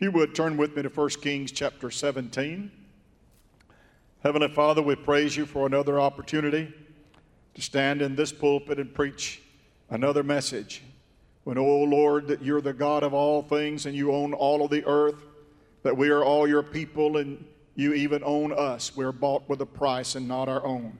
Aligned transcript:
If 0.00 0.04
you 0.04 0.12
would 0.12 0.34
turn 0.34 0.56
with 0.56 0.74
me 0.74 0.82
to 0.82 0.88
1 0.88 1.08
Kings 1.20 1.52
chapter 1.52 1.90
17. 1.90 2.70
Heavenly 4.22 4.48
Father, 4.48 4.80
we 4.80 4.94
praise 4.94 5.36
you 5.36 5.44
for 5.44 5.66
another 5.66 6.00
opportunity 6.00 6.72
to 7.52 7.60
stand 7.60 8.00
in 8.00 8.16
this 8.16 8.32
pulpit 8.32 8.78
and 8.78 8.94
preach 8.94 9.42
another 9.90 10.22
message. 10.22 10.82
When, 11.44 11.58
O 11.58 11.82
Lord, 11.82 12.28
that 12.28 12.42
you're 12.42 12.62
the 12.62 12.72
God 12.72 13.02
of 13.02 13.12
all 13.12 13.42
things 13.42 13.84
and 13.84 13.94
you 13.94 14.10
own 14.10 14.32
all 14.32 14.64
of 14.64 14.70
the 14.70 14.86
earth, 14.86 15.22
that 15.82 15.94
we 15.94 16.08
are 16.08 16.24
all 16.24 16.48
your 16.48 16.62
people 16.62 17.18
and 17.18 17.44
you 17.74 17.92
even 17.92 18.22
own 18.24 18.54
us. 18.54 18.96
We're 18.96 19.12
bought 19.12 19.46
with 19.50 19.60
a 19.60 19.66
price 19.66 20.14
and 20.14 20.26
not 20.26 20.48
our 20.48 20.64
own. 20.64 20.96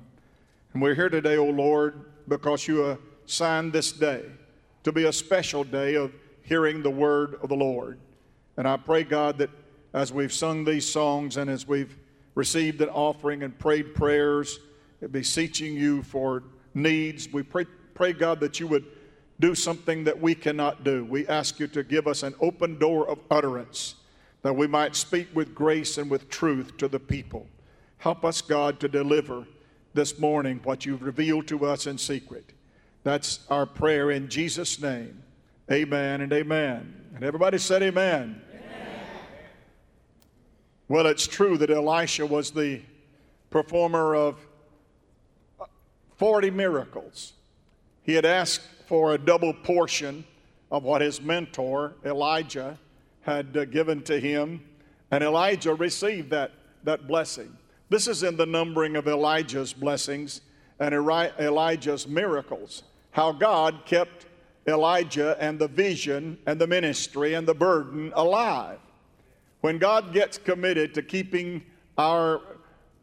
And 0.75 0.83
we're 0.83 0.95
here 0.95 1.09
today, 1.09 1.39
O 1.39 1.47
Lord, 1.47 2.05
because 2.29 2.69
you 2.69 2.99
assigned 3.27 3.73
this 3.73 3.93
day 3.93 4.27
to 4.85 4.93
be 4.93 5.05
a 5.05 5.13
special 5.15 5.65
day 5.65 5.95
of 5.95 6.13
hearing 6.43 6.83
the 6.83 6.91
word 6.91 7.39
of 7.43 7.49
the 7.49 7.57
Lord. 7.57 7.99
And 8.57 8.67
I 8.69 8.77
pray, 8.77 9.05
God, 9.05 9.39
that 9.39 9.51
as 9.93 10.13
we've 10.13 10.33
sung 10.33 10.65
these 10.65 10.91
songs 10.91 11.37
and 11.37 11.51
as 11.51 11.67
we've 11.67 11.97
received 12.35 12.81
an 12.81 12.89
offering 12.89 13.43
and 13.43 13.59
prayed 13.59 13.95
prayers, 13.95 14.59
beseeching 15.11 15.75
you 15.75 16.03
for 16.03 16.43
needs, 16.75 17.33
we 17.33 17.43
pray, 17.43 17.67
pray, 17.95 18.13
God, 18.13 18.41
that 18.41 18.61
you 18.61 18.67
would 18.67 18.85
do 19.41 19.55
something 19.55 20.05
that 20.05 20.21
we 20.21 20.35
cannot 20.35 20.85
do. 20.85 21.05
We 21.05 21.27
ask 21.27 21.59
you 21.59 21.67
to 21.69 21.83
give 21.83 22.07
us 22.07 22.23
an 22.23 22.35
open 22.41 22.79
door 22.79 23.09
of 23.09 23.21
utterance 23.31 23.95
that 24.43 24.55
we 24.55 24.67
might 24.67 24.97
speak 24.97 25.29
with 25.35 25.55
grace 25.55 25.99
and 25.99 26.11
with 26.11 26.29
truth 26.29 26.77
to 26.79 26.89
the 26.89 27.01
people. 27.01 27.47
Help 27.99 28.25
us, 28.25 28.41
God, 28.41 28.81
to 28.81 28.89
deliver 28.89 29.47
this 29.93 30.19
morning 30.19 30.61
what 30.65 30.87
you've 30.87 31.03
revealed 31.03 31.47
to 31.49 31.67
us 31.67 31.87
in 31.87 31.99
secret. 31.99 32.53
That's 33.03 33.41
our 33.51 33.67
prayer 33.67 34.11
in 34.11 34.29
Jesus' 34.29 34.81
name. 34.81 35.23
Amen 35.73 36.21
and 36.21 36.33
amen. 36.33 36.95
And 37.15 37.23
everybody 37.23 37.57
said 37.57 37.81
amen. 37.83 38.43
Well, 40.89 41.07
it's 41.07 41.29
true 41.29 41.57
that 41.59 41.71
Elisha 41.71 42.27
was 42.27 42.51
the 42.51 42.81
performer 43.51 44.17
of 44.17 44.37
40 46.17 46.51
miracles. 46.51 47.35
He 48.03 48.15
had 48.15 48.25
asked 48.25 48.63
for 48.89 49.15
a 49.15 49.19
double 49.19 49.55
portion 49.55 50.25
of 50.73 50.83
what 50.83 51.03
his 51.03 51.23
mentor, 51.23 51.95
Elijah, 52.05 52.77
had 53.21 53.57
uh, 53.57 53.65
given 53.67 54.03
to 54.03 54.19
him, 54.19 54.65
and 55.13 55.23
Elijah 55.23 55.75
received 55.75 56.31
that, 56.31 56.51
that 56.83 57.07
blessing. 57.07 57.57
This 57.89 58.09
is 58.09 58.25
in 58.25 58.37
the 58.37 58.47
numbering 58.47 58.97
of 58.97 59.07
Elijah's 59.07 59.73
blessings 59.73 60.41
and 60.81 60.93
Elijah's 60.93 62.09
miracles, 62.09 62.83
how 63.13 63.31
God 63.31 63.83
kept 63.87 64.27
Elijah 64.67 65.37
and 65.41 65.59
the 65.59 65.69
vision 65.69 66.39
and 66.47 66.61
the 66.61 66.67
ministry 66.67 67.35
and 67.35 67.47
the 67.47 67.55
burden 67.55 68.13
alive. 68.15 68.79
When 69.61 69.79
God 69.79 70.13
gets 70.13 70.39
committed 70.39 70.95
to 70.95 71.03
keeping 71.03 71.63
our 71.99 72.41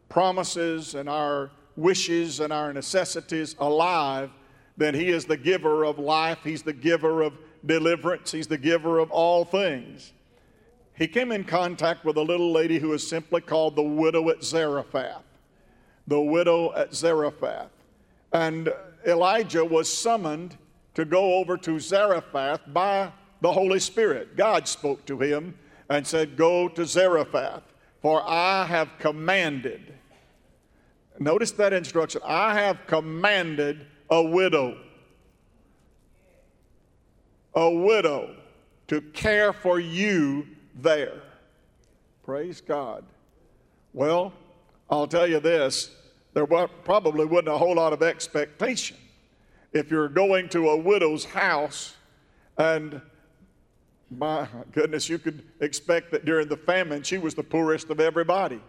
promises 0.10 0.96
and 0.96 1.08
our 1.10 1.52
wishes 1.76 2.40
and 2.40 2.52
our 2.52 2.74
necessities 2.74 3.56
alive, 3.60 4.32
then 4.76 4.94
He 4.94 5.10
is 5.10 5.26
the 5.26 5.38
giver 5.38 5.84
of 5.84 6.00
life, 6.00 6.40
He's 6.44 6.64
the 6.64 6.74
giver 6.74 7.22
of 7.22 7.34
deliverance, 7.66 8.32
He's 8.32 8.48
the 8.48 8.58
giver 8.58 9.00
of 9.00 9.12
all 9.12 9.46
things. 9.46 10.14
He 10.96 11.08
came 11.08 11.32
in 11.32 11.44
contact 11.44 12.06
with 12.06 12.18
a 12.18 12.22
little 12.22 12.52
lady 12.52 12.80
who 12.80 12.94
is 12.94 13.08
simply 13.08 13.42
called 13.42 13.76
the 13.76 13.84
widow 13.84 14.30
at 14.30 14.44
Zarephath. 14.44 15.24
The 16.08 16.20
widow 16.20 16.74
at 16.74 16.94
Zarephath. 16.96 17.70
And 18.34 18.74
Elijah 19.06 19.64
was 19.64 19.96
summoned 19.96 20.58
to 20.98 21.06
go 21.06 21.36
over 21.36 21.58
to 21.58 21.80
Zarephath 21.80 22.62
by 22.74 23.12
the 23.42 23.52
Holy 23.52 23.80
Spirit. 23.80 24.36
God 24.36 24.68
spoke 24.68 25.06
to 25.06 25.20
him 25.20 25.56
and 25.90 26.08
said, 26.08 26.36
Go 26.36 26.68
to 26.70 26.88
Zarephath, 26.88 27.62
for 28.02 28.24
I 28.28 28.66
have 28.66 28.90
commanded. 28.98 29.94
Notice 31.20 31.52
that 31.52 31.72
instruction 31.72 32.22
I 32.26 32.56
have 32.56 32.80
commanded 32.88 33.86
a 34.10 34.24
widow, 34.24 34.76
a 37.54 37.70
widow 37.70 38.36
to 38.88 39.00
care 39.00 39.54
for 39.54 39.80
you 39.80 40.48
there. 40.74 41.22
Praise 42.26 42.60
God. 42.60 43.06
Well, 43.94 44.34
I'll 44.90 45.06
tell 45.06 45.28
you 45.28 45.40
this 45.40 45.92
there 46.34 46.48
probably 46.48 47.26
wasn't 47.26 47.50
a 47.50 47.58
whole 47.60 47.76
lot 47.76 47.94
of 47.94 48.02
expectation 48.02 48.98
if 49.74 49.92
you're 49.92 50.10
going 50.10 50.50
to 50.50 50.70
a 50.70 50.78
widow's 50.78 51.26
house 51.26 51.96
and 52.58 53.02
my 54.10 54.48
goodness, 54.72 55.10
you 55.10 55.20
could 55.20 55.44
expect 55.60 56.12
that 56.12 56.26
during 56.26 56.48
the 56.48 56.58
famine, 56.58 57.04
she 57.04 57.18
was 57.18 57.36
the 57.36 57.44
poorest 57.44 57.90
of 57.90 58.00
everybody. 58.00 58.62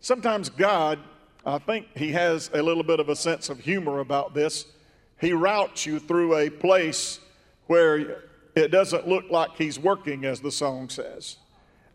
Sometimes 0.00 0.48
God, 0.48 0.98
I 1.46 1.58
think 1.58 1.86
He 1.96 2.10
has 2.12 2.50
a 2.52 2.62
little 2.62 2.82
bit 2.82 3.00
of 3.00 3.08
a 3.08 3.16
sense 3.16 3.48
of 3.48 3.60
humor 3.60 4.00
about 4.00 4.34
this. 4.34 4.66
He 5.20 5.32
routes 5.32 5.86
you 5.86 5.98
through 5.98 6.36
a 6.36 6.50
place 6.50 7.20
where 7.66 8.24
it 8.56 8.68
doesn't 8.68 9.06
look 9.06 9.30
like 9.30 9.56
He's 9.56 9.78
working, 9.78 10.24
as 10.24 10.40
the 10.40 10.50
song 10.50 10.88
says. 10.88 11.36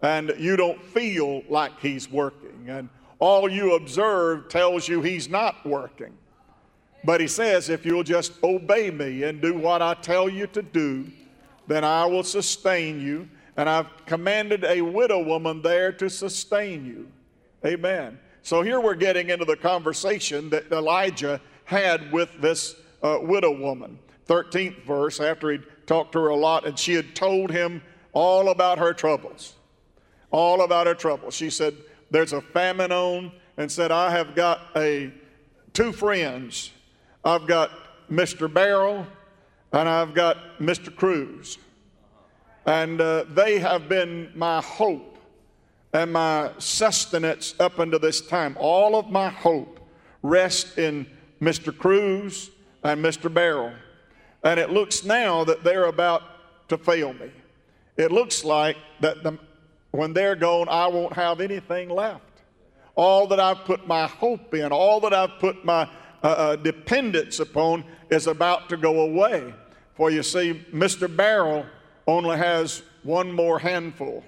And 0.02 0.34
you 0.38 0.56
don't 0.56 0.82
feel 0.82 1.44
like 1.50 1.80
He's 1.82 2.10
working. 2.10 2.70
And 2.70 2.90
all 3.20 3.50
you 3.50 3.76
observe 3.76 4.48
tells 4.48 4.88
you 4.88 5.02
He's 5.02 5.28
not 5.28 5.66
working. 5.66 6.16
But 7.06 7.22
He 7.22 7.28
says, 7.28 7.70
if 7.70 7.86
you'll 7.86 8.04
just 8.04 8.34
obey 8.44 8.90
me 8.90 9.24
and 9.24 9.42
do 9.42 9.54
what 9.54 9.82
I 9.82 9.94
tell 9.94 10.28
you 10.28 10.48
to 10.48 10.62
do, 10.62 11.06
then 11.68 11.84
I 11.84 12.06
will 12.06 12.24
sustain 12.24 13.00
you. 13.00 13.30
And 13.58 13.70
I've 13.70 14.06
commanded 14.06 14.66
a 14.66 14.82
widow 14.82 15.24
woman 15.24 15.62
there 15.62 15.92
to 15.94 16.10
sustain 16.10 16.86
you. 16.86 17.08
Amen. 17.66 18.20
So 18.42 18.62
here 18.62 18.80
we're 18.80 18.96
getting 18.96 19.30
into 19.30 19.46
the 19.46 19.56
conversation 19.56 20.50
that 20.50 20.72
Elijah 20.72 21.40
had 21.64 22.12
with 22.12 22.30
this 22.42 22.76
uh, 23.02 23.20
widow 23.22 23.58
woman. 23.58 23.98
13th 24.28 24.84
verse, 24.84 25.20
after 25.20 25.52
he'd 25.52 25.64
talked 25.88 26.12
to 26.14 26.20
her 26.20 26.30
a 26.30 26.36
lot, 26.36 26.66
and 26.66 26.78
she 26.78 26.94
had 26.94 27.16
told 27.16 27.52
him 27.52 27.82
all 28.14 28.50
about 28.50 28.78
her 28.78 28.94
troubles. 28.94 29.54
All 30.32 30.64
about 30.64 30.88
her 30.88 30.96
troubles. 30.96 31.36
She 31.36 31.50
said, 31.50 31.76
There's 32.12 32.34
a 32.34 32.42
famine 32.42 32.92
on, 32.92 33.32
and 33.58 33.72
said, 33.72 33.92
I 33.92 34.12
have 34.12 34.36
got 34.36 34.62
a 34.76 35.14
two 35.74 35.92
friends. 35.92 36.72
I've 37.26 37.48
got 37.48 37.72
Mr. 38.10 38.52
Barrel 38.52 39.08
and 39.74 39.90
I've 39.90 40.14
got 40.14 40.38
Mr. 40.60 40.96
Cruse. 40.96 41.58
And 42.68 43.02
uh, 43.02 43.26
they 43.30 43.58
have 43.58 43.90
been 43.90 44.32
my 44.36 44.62
hope 44.62 45.18
and 45.92 46.14
my 46.14 46.52
sustenance 46.60 47.56
up 47.60 47.80
until 47.80 48.00
this 48.00 48.22
time. 48.22 48.56
All 48.60 48.96
of 48.96 49.10
my 49.10 49.30
hope 49.30 49.80
rests 50.22 50.78
in 50.78 51.08
Mr. 51.42 51.76
Cruse 51.76 52.52
and 52.84 53.04
Mr. 53.04 53.34
Barrel. 53.34 53.74
And 54.44 54.60
it 54.60 54.70
looks 54.70 55.04
now 55.04 55.44
that 55.46 55.64
they're 55.64 55.86
about 55.86 56.22
to 56.70 56.78
fail 56.78 57.14
me. 57.14 57.32
It 57.98 58.12
looks 58.12 58.44
like 58.44 58.78
that 59.00 59.24
the, 59.24 59.40
when 59.92 60.14
they're 60.14 60.36
gone, 60.36 60.68
I 60.70 60.88
won't 60.88 61.14
have 61.14 61.42
anything 61.42 61.90
left. 61.90 62.22
All 62.96 63.26
that 63.28 63.40
I've 63.40 63.66
put 63.66 63.88
my 63.88 64.06
hope 64.06 64.54
in, 64.54 64.72
all 64.72 65.00
that 65.02 65.14
I've 65.14 65.40
put 65.40 65.66
my 65.66 65.90
uh, 66.24 66.28
uh, 66.28 66.56
dependence 66.56 67.40
upon 67.40 67.84
is 68.10 68.28
about 68.28 68.70
to 68.70 68.78
go 68.78 69.02
away. 69.02 69.54
For 69.96 70.12
you 70.12 70.24
see, 70.24 70.66
Mr. 70.74 71.14
Barrel 71.14 71.66
only 72.08 72.38
has 72.38 72.84
one 73.04 73.32
more 73.32 73.60
handful, 73.60 74.24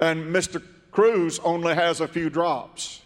and 0.00 0.24
Mr. 0.24 0.62
Cruse 0.90 1.38
only 1.40 1.74
has 1.74 2.00
a 2.00 2.08
few 2.08 2.30
drops. 2.30 3.02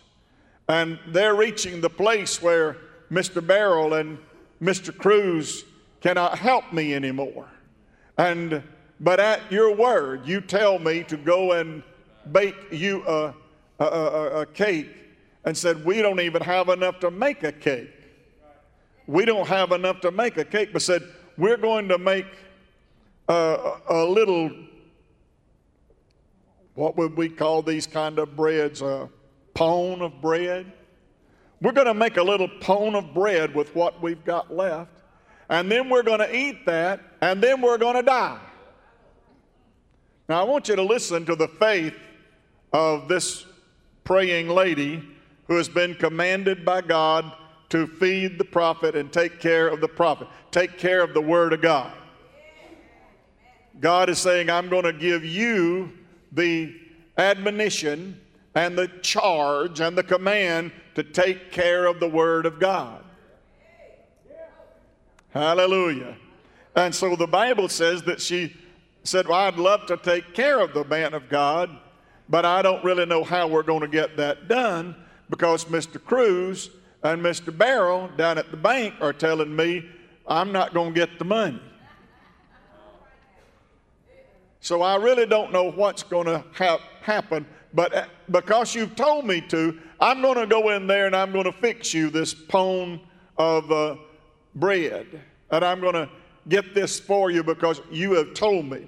And 0.69 0.99
they're 1.09 1.35
reaching 1.35 1.81
the 1.81 1.91
place 1.91 2.41
where 2.41 2.77
Mr. 3.11 3.45
Barrel 3.45 3.95
and 3.95 4.19
Mr. 4.63 4.97
Cruse 4.97 5.65
cannot 6.01 6.39
help 6.39 6.73
me 6.73 6.95
anymore. 6.95 7.49
And 8.17 8.63
but 9.01 9.19
at 9.19 9.51
your 9.51 9.75
word, 9.75 10.27
you 10.27 10.43
tell 10.43 10.79
me 10.79 11.03
to 11.05 11.17
go 11.17 11.53
and 11.53 11.83
bake 12.33 12.55
you 12.71 13.03
a, 13.07 13.35
a, 13.79 13.85
a, 13.85 14.41
a 14.43 14.47
cake, 14.47 15.00
and 15.45 15.57
said 15.57 15.85
we 15.85 16.03
don't 16.03 16.21
even 16.21 16.43
have 16.43 16.69
enough 16.69 17.01
to 17.01 17.11
make 17.11 17.43
a 17.43 17.53
cake. 17.53 17.91
We 19.07 19.25
don't 19.25 19.49
have 19.49 19.73
enough 19.73 20.01
to 20.03 20.11
make 20.11 20.37
a 20.37 20.45
cake, 20.45 20.73
but 20.73 20.83
said 20.83 21.03
we're 21.37 21.57
going 21.57 21.89
to 21.89 21.99
make 21.99 22.27
a, 23.29 23.79
a 23.89 24.05
little, 24.05 24.51
what 26.75 26.97
would 26.97 27.17
we 27.17 27.29
call 27.29 27.63
these 27.63 27.87
kind 27.87 28.19
of 28.19 28.37
breads? 28.37 28.83
A 28.83 29.09
pone 29.55 30.03
of 30.03 30.21
bread. 30.21 30.73
We're 31.63 31.73
going 31.73 31.87
to 31.87 31.95
make 31.95 32.17
a 32.17 32.23
little 32.23 32.49
pone 32.61 32.95
of 32.95 33.13
bread 33.13 33.55
with 33.55 33.75
what 33.75 34.01
we've 34.03 34.25
got 34.25 34.55
left, 34.55 34.93
and 35.49 35.71
then 35.71 35.89
we're 35.89 36.03
going 36.03 36.21
to 36.21 36.35
eat 36.35 36.65
that, 36.67 37.01
and 37.21 37.43
then 37.43 37.61
we're 37.61 37.79
going 37.79 37.97
to 37.97 38.03
die. 38.03 38.39
Now, 40.29 40.41
I 40.41 40.45
want 40.45 40.69
you 40.69 40.77
to 40.77 40.83
listen 40.83 41.27
to 41.27 41.35
the 41.35 41.49
faith 41.49 41.97
of 42.73 43.09
this 43.09 43.45
praying 44.05 44.49
lady 44.49 45.03
who 45.51 45.57
has 45.57 45.69
been 45.69 45.97
commanded 45.97 46.65
by 46.65 46.81
God 46.81 47.33
to 47.69 47.85
feed 47.85 48.39
the 48.39 48.45
prophet 48.45 48.95
and 48.95 49.13
take 49.13 49.41
care 49.41 49.67
of 49.67 49.81
the 49.81 49.89
prophet, 49.89 50.29
take 50.53 50.79
care 50.79 51.03
of 51.03 51.13
the 51.13 51.21
Word 51.21 51.53
of 51.53 51.61
God. 51.61 51.93
God 53.81 54.09
is 54.09 54.19
saying, 54.21 54.49
I'm 54.49 54.69
going 54.69 54.85
to 54.85 54.93
give 54.93 55.25
you 55.25 55.91
the 56.31 56.73
admonition 57.19 58.21
and 58.55 58.79
the 58.79 58.87
charge 59.03 59.81
and 59.81 59.99
the 59.99 60.05
command 60.05 60.71
to 60.95 61.03
take 61.03 61.51
care 61.51 61.87
of 61.87 61.99
the 61.99 62.09
Word 62.09 62.47
of 62.47 62.61
God. 62.61 63.03
Hallelujah. 65.31 66.17
And 66.77 66.95
so 66.95 67.17
the 67.17 67.27
Bible 67.27 67.69
says 67.69 68.05
that 68.05 68.21
she 68.21 68.55
said, 69.03 69.27
Well, 69.27 69.41
I'd 69.41 69.57
love 69.57 69.87
to 69.87 69.97
take 69.97 70.33
care 70.33 70.61
of 70.61 70.75
the 70.75 70.85
man 70.85 71.13
of 71.13 71.29
God, 71.29 71.77
but 72.29 72.45
I 72.45 72.63
don't 72.63 72.85
really 72.85 73.05
know 73.05 73.25
how 73.25 73.49
we're 73.49 73.65
going 73.65 73.81
to 73.81 73.89
get 73.89 74.17
that 74.17 74.47
done 74.47 74.95
because 75.31 75.65
Mr. 75.67 76.03
Cruse 76.03 76.71
and 77.03 77.23
Mr. 77.23 77.57
Barrel 77.57 78.11
down 78.17 78.37
at 78.37 78.51
the 78.51 78.57
bank 78.57 78.95
are 79.01 79.13
telling 79.13 79.55
me 79.55 79.89
I'm 80.27 80.53
not 80.53 80.75
going 80.75 80.93
to 80.93 81.01
get 81.01 81.19
the 81.19 81.25
money. 81.25 81.63
So 84.61 84.83
I 84.83 84.97
really 84.97 85.25
don't 85.25 85.53
know 85.53 85.71
what's 85.71 86.03
going 86.03 86.27
to 86.27 86.45
ha- 86.53 86.81
happen, 87.01 87.47
but 87.73 87.95
uh, 87.95 88.05
because 88.31 88.75
you've 88.75 88.95
told 88.95 89.25
me 89.25 89.41
to, 89.49 89.79
I'm 90.01 90.21
going 90.21 90.37
to 90.37 90.47
go 90.47 90.71
in 90.71 90.87
there 90.87 91.07
and 91.07 91.17
I'm 91.17 91.33
going 91.33 91.47
to 91.47 91.53
fix 91.53 91.95
you 91.95 92.11
this 92.11 92.35
pone 92.35 93.01
of 93.39 93.73
uh, 93.73 93.97
bread. 94.55 95.07
And 95.51 95.65
I'm 95.65 95.81
going 95.81 95.95
to 95.95 96.11
get 96.49 96.75
this 96.75 97.01
for 97.01 97.31
you 97.31 97.43
because 97.43 97.81
you 97.91 98.13
have 98.13 98.35
told 98.35 98.67
me. 98.67 98.87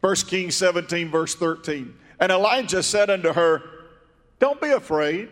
1 0.00 0.16
Kings 0.16 0.56
17, 0.56 1.10
verse 1.10 1.34
13. 1.34 1.94
And 2.20 2.32
Elijah 2.32 2.82
said 2.82 3.10
unto 3.10 3.32
her, 3.32 3.62
Don't 4.44 4.60
be 4.60 4.72
afraid. 4.72 5.30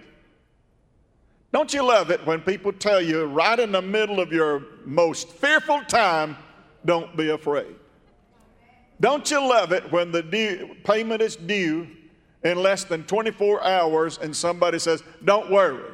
Don't 1.53 1.75
you 1.75 1.87
love 1.87 2.11
it 2.11 2.25
when 2.25 2.41
people 2.41 2.73
tell 2.73 2.99
you 2.99 3.26
right 3.26 3.61
in 3.61 3.70
the 3.70 3.82
middle 3.82 4.20
of 4.20 4.32
your 4.32 4.62
most 4.87 5.29
fearful 5.29 5.82
time, 5.82 6.35
don't 6.87 7.14
be 7.14 7.29
afraid? 7.29 7.76
Don't 9.03 9.31
you 9.31 9.38
love 9.47 9.70
it 9.70 9.93
when 9.93 10.12
the 10.12 10.23
due, 10.23 10.76
payment 10.85 11.20
is 11.20 11.37
due 11.37 11.88
in 12.43 12.56
less 12.56 12.85
than 12.85 13.05
24 13.05 13.62
hours 13.62 14.17
and 14.17 14.35
somebody 14.35 14.79
says, 14.79 15.03
Don't 15.26 15.50
worry? 15.50 15.93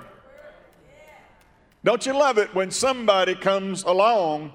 Don't 1.82 2.06
you 2.06 2.12
love 2.12 2.38
it 2.38 2.54
when 2.54 2.70
somebody 2.70 3.34
comes 3.34 3.82
along 3.82 4.52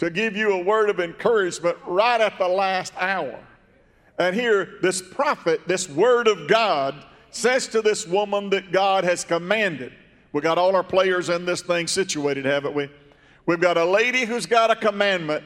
to 0.00 0.10
give 0.10 0.36
you 0.36 0.52
a 0.52 0.62
word 0.62 0.90
of 0.90 1.00
encouragement 1.00 1.78
right 1.86 2.20
at 2.20 2.36
the 2.36 2.46
last 2.46 2.92
hour? 2.98 3.40
And 4.18 4.36
here, 4.36 4.74
this 4.82 5.00
prophet, 5.00 5.66
this 5.66 5.88
word 5.88 6.28
of 6.28 6.46
God, 6.46 7.06
says 7.32 7.66
to 7.68 7.82
this 7.82 8.06
woman 8.06 8.50
that 8.50 8.70
God 8.72 9.04
has 9.04 9.24
commanded. 9.24 9.92
We 10.32 10.40
got 10.40 10.58
all 10.58 10.74
our 10.76 10.84
players 10.84 11.28
in 11.28 11.44
this 11.44 11.62
thing 11.62 11.86
situated, 11.86 12.44
haven't 12.44 12.74
we? 12.74 12.88
We've 13.46 13.60
got 13.60 13.76
a 13.76 13.84
lady 13.84 14.24
who's 14.24 14.46
got 14.46 14.70
a 14.70 14.76
commandment, 14.76 15.42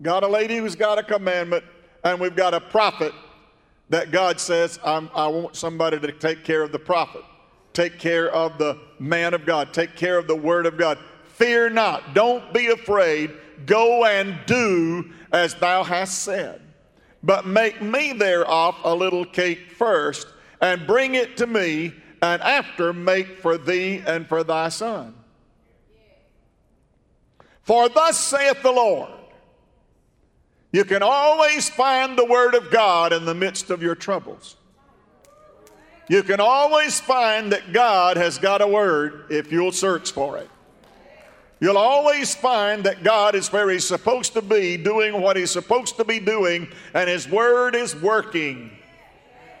got 0.00 0.22
a 0.22 0.28
lady 0.28 0.58
who's 0.58 0.76
got 0.76 0.98
a 0.98 1.02
commandment, 1.02 1.64
and 2.04 2.20
we've 2.20 2.36
got 2.36 2.54
a 2.54 2.60
prophet 2.60 3.12
that 3.88 4.10
God 4.10 4.38
says, 4.38 4.78
i 4.84 4.98
want 5.26 5.56
somebody 5.56 5.98
to 5.98 6.12
take 6.12 6.44
care 6.44 6.62
of 6.62 6.72
the 6.72 6.78
prophet, 6.78 7.22
take 7.72 7.98
care 7.98 8.30
of 8.30 8.58
the 8.58 8.78
man 8.98 9.34
of 9.34 9.44
God, 9.44 9.72
take 9.72 9.96
care 9.96 10.18
of 10.18 10.26
the 10.26 10.36
word 10.36 10.66
of 10.66 10.76
God. 10.76 10.98
Fear 11.24 11.70
not, 11.70 12.14
don't 12.14 12.52
be 12.52 12.68
afraid, 12.68 13.32
go 13.66 14.04
and 14.04 14.38
do 14.46 15.10
as 15.32 15.54
thou 15.54 15.82
hast 15.82 16.20
said. 16.20 16.60
But 17.28 17.46
make 17.46 17.82
me 17.82 18.14
thereof 18.14 18.74
a 18.84 18.94
little 18.94 19.26
cake 19.26 19.72
first, 19.72 20.26
and 20.62 20.86
bring 20.86 21.14
it 21.14 21.36
to 21.36 21.46
me 21.46 21.92
and 22.22 22.40
after 22.40 22.94
make 22.94 23.40
for 23.40 23.58
thee 23.58 24.02
and 24.06 24.26
for 24.26 24.42
thy 24.42 24.70
son. 24.70 25.14
For 27.64 27.90
thus 27.90 28.18
saith 28.18 28.62
the 28.62 28.72
Lord, 28.72 29.10
you 30.72 30.86
can 30.86 31.02
always 31.02 31.68
find 31.68 32.16
the 32.16 32.24
Word 32.24 32.54
of 32.54 32.70
God 32.70 33.12
in 33.12 33.26
the 33.26 33.34
midst 33.34 33.68
of 33.68 33.82
your 33.82 33.94
troubles. 33.94 34.56
You 36.08 36.22
can 36.22 36.40
always 36.40 36.98
find 36.98 37.52
that 37.52 37.74
God 37.74 38.16
has 38.16 38.38
got 38.38 38.62
a 38.62 38.66
Word 38.66 39.26
if 39.28 39.52
you'll 39.52 39.72
search 39.72 40.12
for 40.12 40.38
it. 40.38 40.48
You'll 41.60 41.78
always 41.78 42.34
find 42.34 42.84
that 42.84 43.02
God 43.02 43.34
is 43.34 43.52
where 43.52 43.68
He's 43.68 43.86
supposed 43.86 44.32
to 44.34 44.42
be, 44.42 44.76
doing 44.76 45.20
what 45.20 45.36
He's 45.36 45.50
supposed 45.50 45.96
to 45.96 46.04
be 46.04 46.20
doing, 46.20 46.68
and 46.94 47.08
His 47.08 47.28
Word 47.28 47.74
is 47.74 47.96
working. 47.96 48.70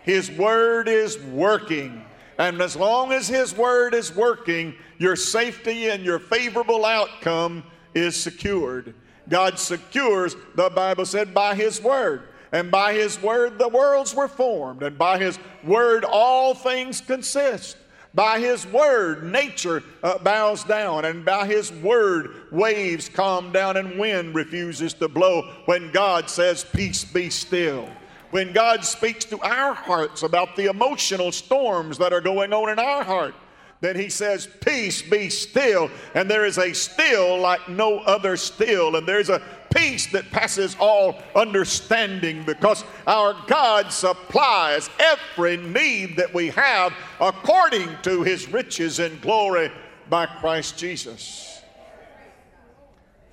His 0.04 0.30
Word 0.30 0.88
is 0.88 1.18
working. 1.18 2.04
And 2.38 2.60
as 2.60 2.76
long 2.76 3.12
as 3.12 3.26
His 3.26 3.54
Word 3.54 3.94
is 3.94 4.14
working, 4.14 4.74
your 4.98 5.16
safety 5.16 5.88
and 5.88 6.04
your 6.04 6.20
favorable 6.20 6.84
outcome 6.84 7.64
is 7.94 8.14
secured. 8.14 8.94
God 9.28 9.58
secures, 9.58 10.36
the 10.54 10.70
Bible 10.70 11.04
said, 11.04 11.34
by 11.34 11.54
His 11.54 11.82
Word. 11.82 12.28
And 12.52 12.70
by 12.70 12.94
His 12.94 13.20
Word 13.20 13.58
the 13.58 13.68
worlds 13.68 14.14
were 14.14 14.28
formed. 14.28 14.82
And 14.82 14.96
by 14.96 15.18
His 15.18 15.38
Word 15.64 16.04
all 16.04 16.54
things 16.54 17.00
consist. 17.00 17.76
By 18.18 18.40
His 18.40 18.66
Word 18.66 19.22
nature 19.22 19.84
uh, 20.02 20.18
bows 20.18 20.64
down. 20.64 21.04
And 21.04 21.24
by 21.24 21.46
His 21.46 21.70
Word 21.70 22.50
waves 22.50 23.08
calm 23.08 23.52
down 23.52 23.76
and 23.76 23.96
wind 23.96 24.34
refuses 24.34 24.92
to 24.94 25.06
blow 25.06 25.48
when 25.66 25.92
God 25.92 26.28
says, 26.28 26.64
Peace 26.64 27.04
be 27.04 27.30
still 27.30 27.88
when 28.30 28.52
God 28.52 28.84
speaks 28.84 29.24
to 29.26 29.40
our 29.40 29.72
hearts 29.72 30.22
about 30.24 30.56
the 30.56 30.66
emotional 30.66 31.30
storms 31.30 31.96
that 31.98 32.12
are 32.12 32.20
going 32.20 32.52
on 32.52 32.68
in 32.68 32.78
our 32.78 33.02
heart, 33.02 33.34
then 33.80 33.94
He 33.94 34.08
says, 34.08 34.48
Peace 34.60 35.00
be 35.00 35.30
still. 35.30 35.88
And 36.14 36.28
there 36.28 36.44
is 36.44 36.58
a 36.58 36.72
still 36.72 37.38
like 37.38 37.68
no 37.68 38.00
other 38.00 38.36
still. 38.36 38.96
And 38.96 39.06
there's 39.06 39.30
a 39.30 39.40
peace 39.70 40.06
that 40.12 40.30
passes 40.30 40.76
all 40.78 41.16
understanding 41.34 42.44
because 42.44 42.84
our 43.06 43.34
God 43.46 43.92
supplies 43.92 44.88
every 44.98 45.56
need 45.56 46.16
that 46.16 46.32
we 46.32 46.48
have 46.48 46.92
according 47.20 47.88
to 48.02 48.22
His 48.22 48.48
riches 48.48 48.98
and 48.98 49.20
glory 49.20 49.70
by 50.08 50.26
Christ 50.26 50.78
Jesus. 50.78 51.60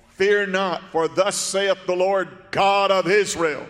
Fear 0.08 0.46
not, 0.46 0.82
for 0.92 1.08
thus 1.08 1.36
saith 1.36 1.78
the 1.86 1.94
Lord 1.94 2.28
God 2.50 2.90
of 2.90 3.06
Israel. 3.06 3.66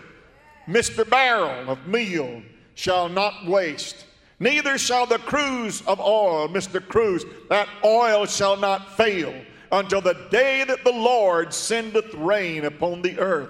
Mr. 0.67 1.09
Barrel 1.09 1.69
of 1.69 1.87
meal 1.87 2.41
shall 2.75 3.09
not 3.09 3.45
waste, 3.45 4.05
neither 4.39 4.77
shall 4.77 5.05
the 5.05 5.17
cruse 5.19 5.81
of 5.81 5.99
oil, 5.99 6.47
Mr. 6.47 6.85
Cruse, 6.85 7.25
that 7.49 7.67
oil 7.83 8.25
shall 8.25 8.55
not 8.55 8.95
fail 8.95 9.33
until 9.71 10.01
the 10.01 10.17
day 10.29 10.63
that 10.63 10.83
the 10.83 10.91
Lord 10.91 11.53
sendeth 11.53 12.13
rain 12.13 12.65
upon 12.65 13.01
the 13.01 13.19
earth. 13.19 13.49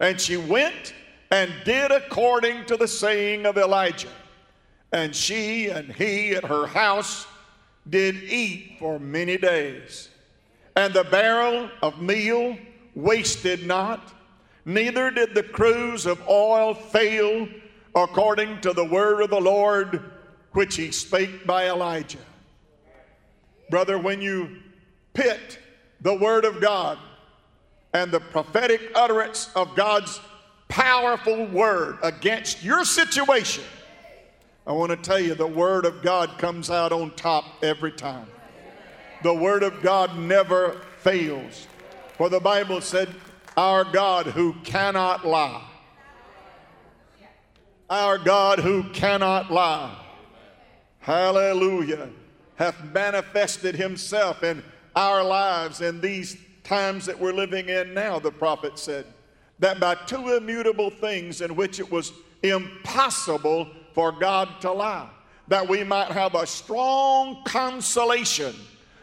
And 0.00 0.20
she 0.20 0.36
went 0.36 0.94
and 1.30 1.52
did 1.64 1.90
according 1.90 2.66
to 2.66 2.76
the 2.76 2.88
saying 2.88 3.46
of 3.46 3.56
Elijah. 3.56 4.08
And 4.92 5.14
she 5.14 5.68
and 5.68 5.92
he 5.92 6.34
at 6.34 6.44
her 6.44 6.66
house 6.66 7.26
did 7.88 8.16
eat 8.16 8.76
for 8.78 8.98
many 8.98 9.36
days. 9.36 10.10
And 10.76 10.92
the 10.92 11.04
barrel 11.04 11.70
of 11.82 12.00
meal 12.00 12.56
wasted 12.94 13.66
not 13.66 14.12
neither 14.64 15.10
did 15.10 15.34
the 15.34 15.42
cruse 15.42 16.06
of 16.06 16.26
oil 16.28 16.74
fail 16.74 17.48
according 17.94 18.60
to 18.62 18.72
the 18.72 18.84
word 18.84 19.22
of 19.22 19.30
the 19.30 19.40
Lord 19.40 20.10
which 20.52 20.76
he 20.76 20.90
spake 20.90 21.46
by 21.46 21.68
Elijah. 21.68 22.18
Brother, 23.70 23.98
when 23.98 24.20
you 24.20 24.62
pit 25.14 25.58
the 26.00 26.14
word 26.14 26.44
of 26.44 26.60
God 26.60 26.98
and 27.94 28.12
the 28.12 28.20
prophetic 28.20 28.92
utterance 28.94 29.50
of 29.56 29.74
God's 29.74 30.20
powerful 30.68 31.46
word 31.46 31.98
against 32.02 32.62
your 32.62 32.84
situation, 32.84 33.64
I 34.66 34.72
want 34.72 34.90
to 34.90 34.96
tell 34.96 35.20
you 35.20 35.34
the 35.34 35.46
word 35.46 35.86
of 35.86 36.02
God 36.02 36.36
comes 36.38 36.70
out 36.70 36.92
on 36.92 37.10
top 37.12 37.44
every 37.62 37.92
time. 37.92 38.26
The 39.22 39.32
word 39.32 39.62
of 39.62 39.82
God 39.82 40.18
never 40.18 40.80
fails. 40.98 41.66
For 42.18 42.28
the 42.28 42.40
Bible 42.40 42.80
said, 42.80 43.08
our 43.56 43.84
God 43.84 44.26
who 44.26 44.54
cannot 44.64 45.24
lie. 45.24 45.62
Our 47.88 48.18
God 48.18 48.58
who 48.58 48.84
cannot 48.90 49.50
lie. 49.50 49.96
Hallelujah. 51.00 52.10
Hath 52.56 52.82
manifested 52.92 53.76
himself 53.76 54.42
in 54.42 54.62
our 54.96 55.22
lives 55.24 55.80
in 55.80 56.00
these 56.00 56.36
times 56.62 57.06
that 57.06 57.18
we're 57.18 57.32
living 57.32 57.68
in 57.68 57.94
now, 57.94 58.18
the 58.18 58.30
prophet 58.30 58.78
said. 58.78 59.06
That 59.58 59.78
by 59.78 59.94
two 59.94 60.36
immutable 60.36 60.90
things 60.90 61.40
in 61.40 61.54
which 61.54 61.78
it 61.78 61.90
was 61.90 62.12
impossible 62.42 63.68
for 63.92 64.12
God 64.12 64.60
to 64.60 64.72
lie, 64.72 65.08
that 65.48 65.68
we 65.68 65.84
might 65.84 66.10
have 66.10 66.34
a 66.34 66.46
strong 66.46 67.42
consolation 67.44 68.54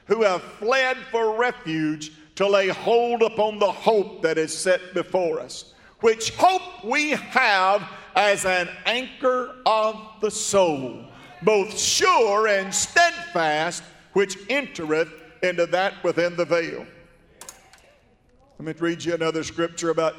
who 0.05 0.24
have 0.24 0.41
fled 0.41 0.98
for 1.10 1.38
refuge 1.38 2.12
to 2.36 2.48
lay 2.48 2.67
hold 2.67 3.21
upon 3.21 3.60
the 3.60 3.71
hope 3.71 4.21
that 4.21 4.38
is 4.38 4.55
set 4.55 4.93
before 4.93 5.39
us, 5.39 5.74
which 6.01 6.36
hope 6.36 6.83
we 6.83 7.12
have 7.12 7.88
as 8.15 8.45
an 8.45 8.67
anchor 8.86 9.55
of 9.65 9.95
the 10.19 10.31
soul, 10.31 11.05
both 11.43 11.77
sure 11.77 12.48
and 12.48 12.74
steadfast, 12.74 13.83
which 14.13 14.38
entereth 14.50 15.10
into 15.43 15.65
that 15.67 16.03
within 16.03 16.36
the 16.36 16.45
veil. 16.45 16.86
Let 18.60 18.65
me 18.65 18.74
read 18.79 19.03
you 19.03 19.13
another 19.13 19.43
scripture 19.43 19.89
about 19.89 20.15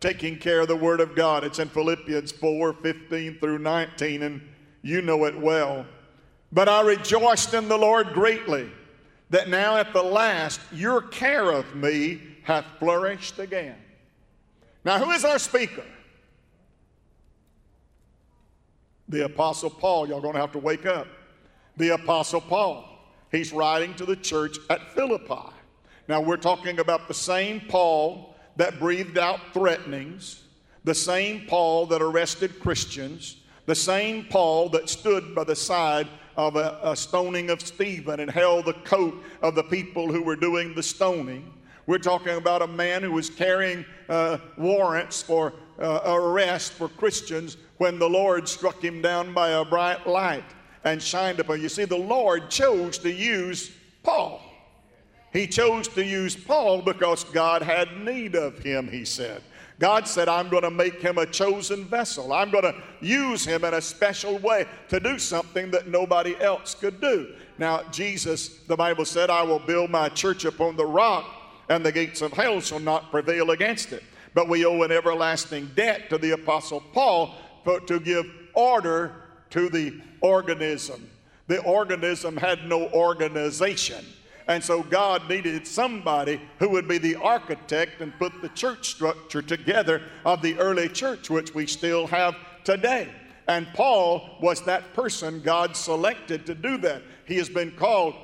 taking 0.00 0.38
care 0.38 0.60
of 0.60 0.68
the 0.68 0.76
Word 0.76 1.00
of 1.00 1.14
God. 1.14 1.44
It's 1.44 1.58
in 1.58 1.68
Philippians 1.68 2.32
4 2.32 2.72
15 2.74 3.38
through 3.38 3.58
19, 3.58 4.22
and 4.22 4.40
you 4.82 5.02
know 5.02 5.24
it 5.24 5.38
well. 5.38 5.86
But 6.52 6.68
I 6.68 6.82
rejoiced 6.82 7.52
in 7.54 7.68
the 7.68 7.76
Lord 7.76 8.12
greatly 8.12 8.70
that 9.30 9.48
now 9.48 9.76
at 9.76 9.92
the 9.92 10.02
last 10.02 10.60
your 10.72 11.02
care 11.02 11.50
of 11.50 11.74
me 11.74 12.20
hath 12.42 12.64
flourished 12.78 13.38
again. 13.38 13.76
Now, 14.84 14.98
who 14.98 15.10
is 15.10 15.24
our 15.24 15.38
speaker? 15.38 15.84
The 19.08 19.24
Apostle 19.24 19.70
Paul. 19.70 20.08
Y'all 20.08 20.20
gonna 20.20 20.38
have 20.38 20.52
to 20.52 20.58
wake 20.58 20.86
up. 20.86 21.06
The 21.76 21.90
Apostle 21.90 22.40
Paul. 22.40 22.93
He's 23.34 23.52
writing 23.52 23.94
to 23.94 24.04
the 24.04 24.14
church 24.14 24.58
at 24.70 24.94
Philippi. 24.94 25.50
Now, 26.06 26.20
we're 26.20 26.36
talking 26.36 26.78
about 26.78 27.08
the 27.08 27.14
same 27.14 27.62
Paul 27.68 28.36
that 28.56 28.78
breathed 28.78 29.18
out 29.18 29.40
threatenings, 29.52 30.44
the 30.84 30.94
same 30.94 31.46
Paul 31.48 31.86
that 31.86 32.00
arrested 32.00 32.60
Christians, 32.60 33.38
the 33.66 33.74
same 33.74 34.26
Paul 34.26 34.68
that 34.68 34.88
stood 34.88 35.34
by 35.34 35.42
the 35.42 35.56
side 35.56 36.06
of 36.36 36.54
a, 36.54 36.78
a, 36.82 36.94
stoning 36.94 37.50
of 37.50 37.60
Stephen 37.60 38.20
and 38.20 38.30
held 38.30 38.66
the 38.66 38.74
coat 38.74 39.20
of 39.42 39.56
the 39.56 39.64
people 39.64 40.12
who 40.12 40.22
were 40.22 40.36
doing 40.36 40.72
the 40.74 40.82
stoning. 40.82 41.52
We're 41.86 41.98
talking 41.98 42.36
about 42.36 42.62
a 42.62 42.68
man 42.68 43.02
who 43.02 43.12
was 43.12 43.30
carrying 43.30 43.84
uh, 44.08 44.38
warrants 44.56 45.22
for 45.22 45.54
uh, 45.80 46.00
arrest 46.04 46.72
for 46.72 46.88
Christians 46.88 47.56
when 47.78 47.98
the 47.98 48.08
Lord 48.08 48.48
struck 48.48 48.82
him 48.82 49.02
down 49.02 49.34
by 49.34 49.50
a 49.50 49.64
bright 49.64 50.06
light 50.06 50.44
and 50.84 51.02
shined 51.02 51.40
upon. 51.40 51.60
You 51.60 51.68
see, 51.68 51.84
the 51.84 51.96
Lord 51.96 52.50
chose 52.50 52.98
to 52.98 53.12
use 53.12 53.70
Paul. 54.02 54.40
He 55.32 55.46
chose 55.46 55.88
to 55.88 56.04
use 56.04 56.36
Paul 56.36 56.82
because 56.82 57.24
God 57.24 57.62
had 57.62 58.04
need 58.04 58.36
of 58.36 58.58
him, 58.58 58.88
he 58.88 59.04
said. 59.04 59.42
God 59.80 60.06
said, 60.06 60.28
I'm 60.28 60.48
going 60.48 60.62
to 60.62 60.70
make 60.70 61.02
him 61.02 61.18
a 61.18 61.26
chosen 61.26 61.84
vessel. 61.86 62.32
I'm 62.32 62.50
going 62.50 62.62
to 62.62 62.80
use 63.00 63.44
him 63.44 63.64
in 63.64 63.74
a 63.74 63.80
special 63.80 64.38
way 64.38 64.66
to 64.88 65.00
do 65.00 65.18
something 65.18 65.72
that 65.72 65.88
nobody 65.88 66.36
else 66.40 66.76
could 66.76 67.00
do. 67.00 67.34
Now, 67.58 67.82
Jesus, 67.90 68.58
the 68.68 68.76
Bible 68.76 69.04
said, 69.04 69.30
I 69.30 69.42
will 69.42 69.58
build 69.58 69.90
my 69.90 70.08
church 70.08 70.44
upon 70.44 70.76
the 70.76 70.86
rock, 70.86 71.26
and 71.68 71.84
the 71.84 71.90
gates 71.90 72.22
of 72.22 72.32
hell 72.32 72.60
shall 72.60 72.78
not 72.78 73.10
prevail 73.10 73.50
against 73.50 73.92
it. 73.92 74.04
But 74.34 74.48
we 74.48 74.64
owe 74.64 74.82
an 74.82 74.92
everlasting 74.92 75.72
debt 75.74 76.08
to 76.10 76.18
the 76.18 76.32
Apostle 76.32 76.82
Paul 76.92 77.34
to 77.86 77.98
give 77.98 78.26
order 78.54 79.23
to 79.54 79.68
the 79.68 79.94
organism. 80.20 81.08
The 81.46 81.62
organism 81.62 82.36
had 82.36 82.66
no 82.66 82.88
organization. 82.88 84.04
And 84.48 84.62
so 84.62 84.82
God 84.82 85.28
needed 85.28 85.64
somebody 85.64 86.40
who 86.58 86.70
would 86.70 86.88
be 86.88 86.98
the 86.98 87.14
architect 87.14 88.00
and 88.00 88.12
put 88.18 88.42
the 88.42 88.48
church 88.48 88.88
structure 88.90 89.42
together 89.42 90.02
of 90.24 90.42
the 90.42 90.58
early 90.58 90.88
church, 90.88 91.30
which 91.30 91.54
we 91.54 91.68
still 91.68 92.08
have 92.08 92.34
today. 92.64 93.08
And 93.46 93.68
Paul 93.74 94.38
was 94.42 94.60
that 94.62 94.92
person 94.92 95.40
God 95.40 95.76
selected 95.76 96.46
to 96.46 96.54
do 96.56 96.76
that. 96.78 97.02
He 97.24 97.36
has 97.36 97.48
been 97.48 97.70
called 97.70 98.16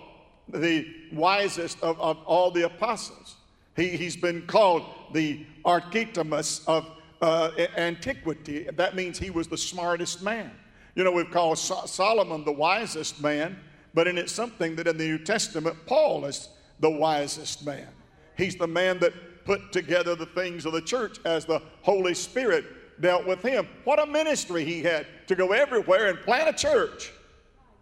the 0.49 0.85
wisest 1.13 1.81
of, 1.81 2.01
of 2.01 2.19
all 2.25 2.51
the 2.51 2.67
apostles. 2.67 3.37
He, 3.77 3.91
he's 3.91 4.17
been 4.17 4.49
called 4.49 4.83
the 5.13 5.47
Archetimus 5.65 6.67
of 6.67 6.91
uh, 7.23 7.53
antiquity. 7.77 8.67
That 8.75 8.97
means 8.97 9.17
he 9.17 9.31
was 9.31 9.47
the 9.47 9.59
smartest 9.59 10.25
man. 10.25 10.51
You 11.01 11.05
know, 11.05 11.13
we've 11.13 11.31
called 11.31 11.57
so- 11.57 11.87
Solomon 11.87 12.45
the 12.45 12.53
wisest 12.53 13.23
man 13.23 13.57
but 13.95 14.07
in 14.07 14.19
it's 14.19 14.33
something 14.33 14.77
that 14.77 14.87
in 14.87 14.97
the 14.97 15.05
New 15.05 15.19
Testament, 15.19 15.77
Paul 15.87 16.25
is 16.25 16.49
the 16.79 16.91
wisest 16.91 17.65
man. 17.65 17.89
He's 18.37 18.57
the 18.57 18.67
man 18.67 18.99
that 19.01 19.45
put 19.45 19.73
together 19.73 20.15
the 20.15 20.27
things 20.27 20.65
of 20.65 20.73
the 20.73 20.81
church 20.81 21.19
as 21.25 21.45
the 21.45 21.61
Holy 21.83 22.15
Spirit 22.15 23.01
dealt 23.01 23.27
with 23.27 23.43
him. 23.43 23.67
What 23.85 23.99
a 23.99 24.07
ministry 24.07 24.65
he 24.65 24.83
had 24.83 25.07
to 25.27 25.35
go 25.35 25.53
everywhere 25.53 26.09
and 26.09 26.21
plant 26.21 26.49
a 26.49 26.53
church. 26.53 27.13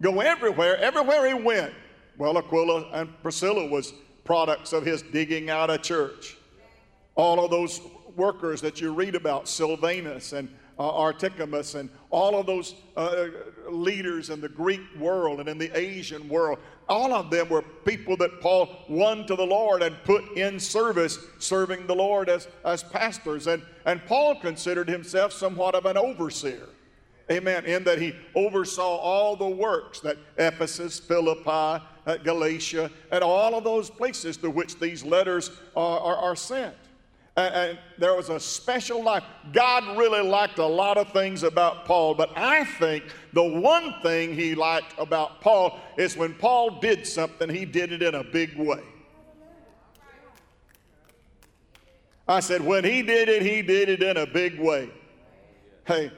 Go 0.01 0.21
everywhere, 0.21 0.77
everywhere 0.79 1.27
he 1.27 1.35
went. 1.35 1.75
Well, 2.17 2.39
Aquila 2.39 2.91
and 2.93 3.11
Priscilla 3.23 3.67
was 3.67 3.93
products 4.25 4.73
of 4.73 4.85
his 4.85 5.03
digging 5.03 5.51
out 5.51 5.71
a 5.71 5.79
church. 5.79 6.37
All 7.17 7.45
of 7.45 7.51
those 7.51 7.81
workers 8.17 8.61
that 8.61 8.81
you 8.81 8.95
read 8.95 9.15
about, 9.15 9.49
Silvanus 9.49 10.33
and 10.33 10.49
uh, 10.79 11.13
and 11.75 11.91
all 12.11 12.39
of 12.39 12.47
those 12.47 12.75
uh, 12.97 13.27
leaders 13.69 14.31
in 14.31 14.41
the 14.41 14.49
Greek 14.49 14.81
world 14.99 15.41
and 15.41 15.49
in 15.49 15.59
the 15.59 15.77
Asian 15.77 16.29
world, 16.29 16.59
all 16.89 17.13
of 17.13 17.31
them 17.31 17.49
were 17.49 17.63
people 17.63 18.17
that 18.17 18.41
Paul 18.41 18.69
won 18.89 19.27
to 19.27 19.37
the 19.37 19.45
Lord 19.45 19.83
and 19.83 19.97
put 20.05 20.37
in 20.37 20.59
service, 20.61 21.19
serving 21.39 21.87
the 21.87 21.95
Lord 21.95 22.29
as, 22.29 22.49
as 22.65 22.83
pastors. 22.83 23.47
And, 23.47 23.63
and 23.85 24.05
Paul 24.07 24.37
considered 24.37 24.89
himself 24.89 25.33
somewhat 25.33 25.75
of 25.75 25.85
an 25.85 25.97
overseer. 25.97 26.69
Amen. 27.31 27.67
In 27.67 27.85
that 27.85 28.01
he 28.01 28.15
oversaw 28.35 28.97
all 28.97 29.37
the 29.37 29.49
works 29.49 30.01
that 30.01 30.17
Ephesus, 30.39 30.99
Philippi, 30.99 31.85
uh, 32.07 32.17
Galatia, 32.25 32.91
and 33.13 33.23
all 33.23 33.55
of 33.55 33.65
those 33.65 33.91
places 33.91 34.39
to 34.39 34.49
which 34.49 34.79
these 34.79 35.05
letters 35.05 35.51
are, 35.77 36.01
are, 36.01 36.17
are 36.17 36.37
sent 36.37 36.75
and, 37.38 37.78
there 37.99 38.14
was 38.14 38.28
a 38.28 38.38
special 38.38 39.02
life. 39.02 39.25
God 39.52 39.99
really 39.99 40.23
liked 40.23 40.59
a 40.59 40.66
lot 40.66 40.97
of 40.97 41.12
things 41.12 41.42
about 41.42 41.85
Paul, 41.85 42.14
but 42.14 42.30
I 42.37 42.64
think 42.64 43.04
the 43.33 43.42
one 43.42 43.95
thing 44.02 44.35
he 44.35 44.54
liked 44.54 44.95
about 44.99 45.40
Paul 45.40 45.78
is 45.97 46.16
when 46.16 46.35
Paul 46.35 46.78
did 46.80 47.07
something, 47.07 47.49
he 47.49 47.64
did 47.64 47.92
it 47.92 48.02
in 48.02 48.14
a 48.14 48.25
big 48.25 48.57
way. 48.57 48.83
I 52.26 52.40
said, 52.40 52.61
when 52.61 52.85
he 52.85 53.02
did 53.02 53.28
it, 53.28 53.42
he 53.42 53.62
did 53.62 53.88
it 53.88 54.02
in 54.02 54.18
a 54.18 54.26
big 54.26 54.61
way. 54.61 54.90
Hey, 55.87 56.11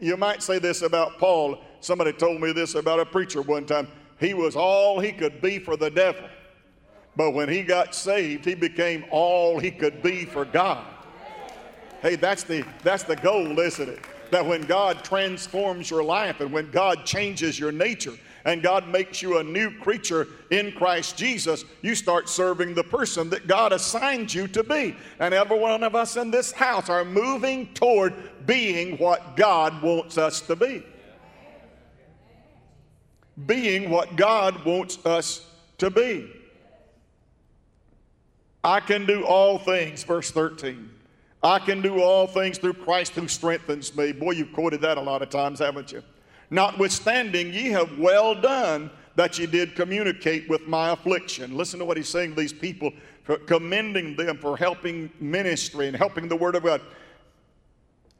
you 0.00 0.16
might 0.16 0.42
say 0.42 0.58
this 0.58 0.82
about 0.82 1.18
Paul. 1.18 1.58
Somebody 1.80 2.12
told 2.12 2.40
me 2.40 2.52
this 2.52 2.76
about 2.76 3.00
a 3.00 3.04
preacher 3.04 3.42
one 3.42 3.66
time. 3.66 3.88
He 4.20 4.32
was 4.32 4.56
all 4.56 5.00
he 5.00 5.12
could 5.12 5.40
be 5.40 5.58
for 5.58 5.76
the 5.76 5.90
devil. 5.90 6.28
But 7.18 7.32
when 7.32 7.48
he 7.48 7.64
got 7.64 7.96
saved, 7.96 8.44
he 8.44 8.54
became 8.54 9.04
all 9.10 9.58
he 9.58 9.72
could 9.72 10.04
be 10.04 10.24
for 10.24 10.44
God. 10.44 10.86
Hey, 12.00 12.14
that's 12.14 12.44
the, 12.44 12.64
that's 12.84 13.02
the 13.02 13.16
goal, 13.16 13.58
isn't 13.58 13.88
it? 13.88 13.98
That 14.30 14.46
when 14.46 14.62
God 14.62 15.02
transforms 15.02 15.90
your 15.90 16.04
life 16.04 16.38
and 16.40 16.52
when 16.52 16.70
God 16.70 17.04
changes 17.04 17.58
your 17.58 17.72
nature 17.72 18.14
and 18.44 18.62
God 18.62 18.86
makes 18.86 19.20
you 19.20 19.38
a 19.38 19.42
new 19.42 19.76
creature 19.80 20.28
in 20.52 20.70
Christ 20.70 21.16
Jesus, 21.16 21.64
you 21.82 21.96
start 21.96 22.28
serving 22.28 22.74
the 22.74 22.84
person 22.84 23.28
that 23.30 23.48
God 23.48 23.72
assigned 23.72 24.32
you 24.32 24.46
to 24.46 24.62
be. 24.62 24.94
And 25.18 25.34
every 25.34 25.58
one 25.58 25.82
of 25.82 25.96
us 25.96 26.16
in 26.16 26.30
this 26.30 26.52
house 26.52 26.88
are 26.88 27.04
moving 27.04 27.74
toward 27.74 28.14
being 28.46 28.96
what 28.96 29.36
God 29.36 29.82
wants 29.82 30.18
us 30.18 30.40
to 30.42 30.54
be. 30.54 30.86
Being 33.44 33.90
what 33.90 34.14
God 34.14 34.64
wants 34.64 35.04
us 35.04 35.44
to 35.78 35.90
be. 35.90 36.37
I 38.68 38.80
can 38.80 39.06
do 39.06 39.24
all 39.24 39.58
things, 39.58 40.04
verse 40.04 40.30
13. 40.30 40.90
I 41.42 41.58
can 41.58 41.80
do 41.80 42.02
all 42.02 42.26
things 42.26 42.58
through 42.58 42.74
Christ 42.74 43.14
who 43.14 43.26
strengthens 43.26 43.96
me. 43.96 44.12
Boy, 44.12 44.32
you've 44.32 44.52
quoted 44.52 44.82
that 44.82 44.98
a 44.98 45.00
lot 45.00 45.22
of 45.22 45.30
times, 45.30 45.60
haven't 45.60 45.90
you? 45.90 46.02
Notwithstanding, 46.50 47.50
ye 47.50 47.70
have 47.70 47.98
well 47.98 48.34
done 48.34 48.90
that 49.16 49.38
ye 49.38 49.46
did 49.46 49.74
communicate 49.74 50.50
with 50.50 50.66
my 50.66 50.90
affliction. 50.90 51.56
Listen 51.56 51.78
to 51.78 51.86
what 51.86 51.96
he's 51.96 52.10
saying 52.10 52.34
to 52.34 52.36
these 52.36 52.52
people, 52.52 52.92
commending 53.46 54.16
them 54.16 54.36
for 54.36 54.54
helping 54.54 55.10
ministry 55.18 55.88
and 55.88 55.96
helping 55.96 56.28
the 56.28 56.36
word 56.36 56.54
of 56.54 56.64
God. 56.64 56.82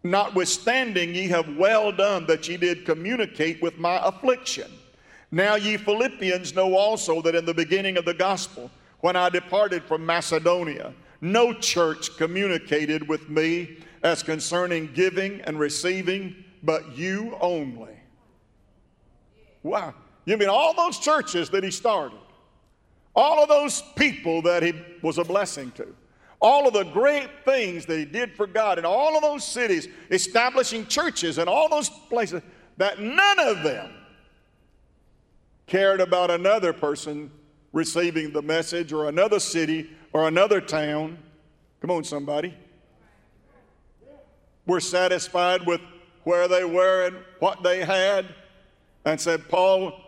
Notwithstanding, 0.02 1.14
ye 1.14 1.28
have 1.28 1.58
well 1.58 1.92
done 1.92 2.24
that 2.24 2.48
ye 2.48 2.56
did 2.56 2.86
communicate 2.86 3.60
with 3.60 3.76
my 3.76 4.00
affliction. 4.02 4.70
Now, 5.30 5.56
ye 5.56 5.76
Philippians 5.76 6.54
know 6.54 6.74
also 6.74 7.20
that 7.20 7.34
in 7.34 7.44
the 7.44 7.52
beginning 7.52 7.98
of 7.98 8.06
the 8.06 8.14
gospel, 8.14 8.70
when 9.00 9.16
I 9.16 9.28
departed 9.28 9.84
from 9.84 10.04
Macedonia, 10.04 10.92
no 11.20 11.52
church 11.52 12.16
communicated 12.16 13.08
with 13.08 13.28
me 13.28 13.78
as 14.02 14.22
concerning 14.22 14.92
giving 14.92 15.40
and 15.42 15.58
receiving, 15.58 16.44
but 16.62 16.96
you 16.96 17.36
only. 17.40 17.96
Wow. 19.62 19.94
You 20.24 20.36
mean 20.36 20.48
all 20.48 20.74
those 20.74 20.98
churches 20.98 21.50
that 21.50 21.64
he 21.64 21.70
started, 21.70 22.18
all 23.14 23.42
of 23.42 23.48
those 23.48 23.82
people 23.96 24.42
that 24.42 24.62
he 24.62 24.74
was 25.02 25.18
a 25.18 25.24
blessing 25.24 25.70
to, 25.72 25.94
all 26.40 26.68
of 26.68 26.74
the 26.74 26.84
great 26.84 27.28
things 27.44 27.86
that 27.86 27.98
he 27.98 28.04
did 28.04 28.32
for 28.32 28.46
God 28.46 28.78
in 28.78 28.84
all 28.84 29.16
of 29.16 29.22
those 29.22 29.44
cities, 29.44 29.88
establishing 30.10 30.86
churches 30.86 31.38
and 31.38 31.48
all 31.48 31.68
those 31.68 31.88
places, 31.88 32.42
that 32.76 33.00
none 33.00 33.38
of 33.40 33.62
them 33.62 33.90
cared 35.66 36.00
about 36.00 36.30
another 36.30 36.72
person 36.72 37.30
receiving 37.72 38.32
the 38.32 38.42
message, 38.42 38.92
or 38.92 39.08
another 39.08 39.40
city, 39.40 39.90
or 40.12 40.28
another 40.28 40.60
town. 40.60 41.18
Come 41.80 41.90
on, 41.90 42.04
somebody. 42.04 42.54
Were 44.66 44.80
satisfied 44.80 45.66
with 45.66 45.80
where 46.24 46.48
they 46.48 46.64
were 46.64 47.06
and 47.06 47.16
what 47.38 47.62
they 47.62 47.84
had, 47.84 48.26
and 49.04 49.20
said, 49.20 49.48
Paul, 49.48 49.98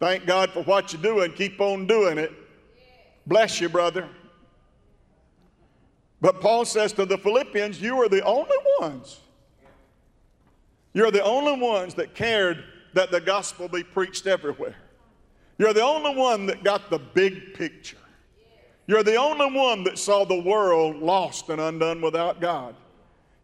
thank 0.00 0.26
God 0.26 0.50
for 0.50 0.62
what 0.62 0.92
you're 0.92 1.02
doing. 1.02 1.32
Keep 1.32 1.60
on 1.60 1.86
doing 1.86 2.18
it. 2.18 2.32
Bless 3.26 3.60
you, 3.60 3.68
brother. 3.68 4.08
But 6.20 6.40
Paul 6.40 6.64
says 6.64 6.92
to 6.94 7.04
the 7.04 7.18
Philippians, 7.18 7.80
You 7.80 8.00
are 8.00 8.08
the 8.08 8.24
only 8.24 8.56
ones. 8.80 9.20
You're 10.94 11.10
the 11.10 11.22
only 11.22 11.60
ones 11.60 11.94
that 11.94 12.14
cared 12.14 12.64
that 12.94 13.10
the 13.10 13.20
gospel 13.20 13.68
be 13.68 13.82
preached 13.82 14.26
everywhere. 14.26 14.76
You're 15.58 15.72
the 15.72 15.82
only 15.82 16.14
one 16.14 16.46
that 16.46 16.62
got 16.62 16.90
the 16.90 16.98
big 16.98 17.54
picture. 17.54 17.96
You're 18.86 19.02
the 19.02 19.16
only 19.16 19.50
one 19.56 19.84
that 19.84 19.98
saw 19.98 20.24
the 20.24 20.40
world 20.40 20.96
lost 20.96 21.48
and 21.48 21.60
undone 21.60 22.00
without 22.00 22.40
God. 22.40 22.74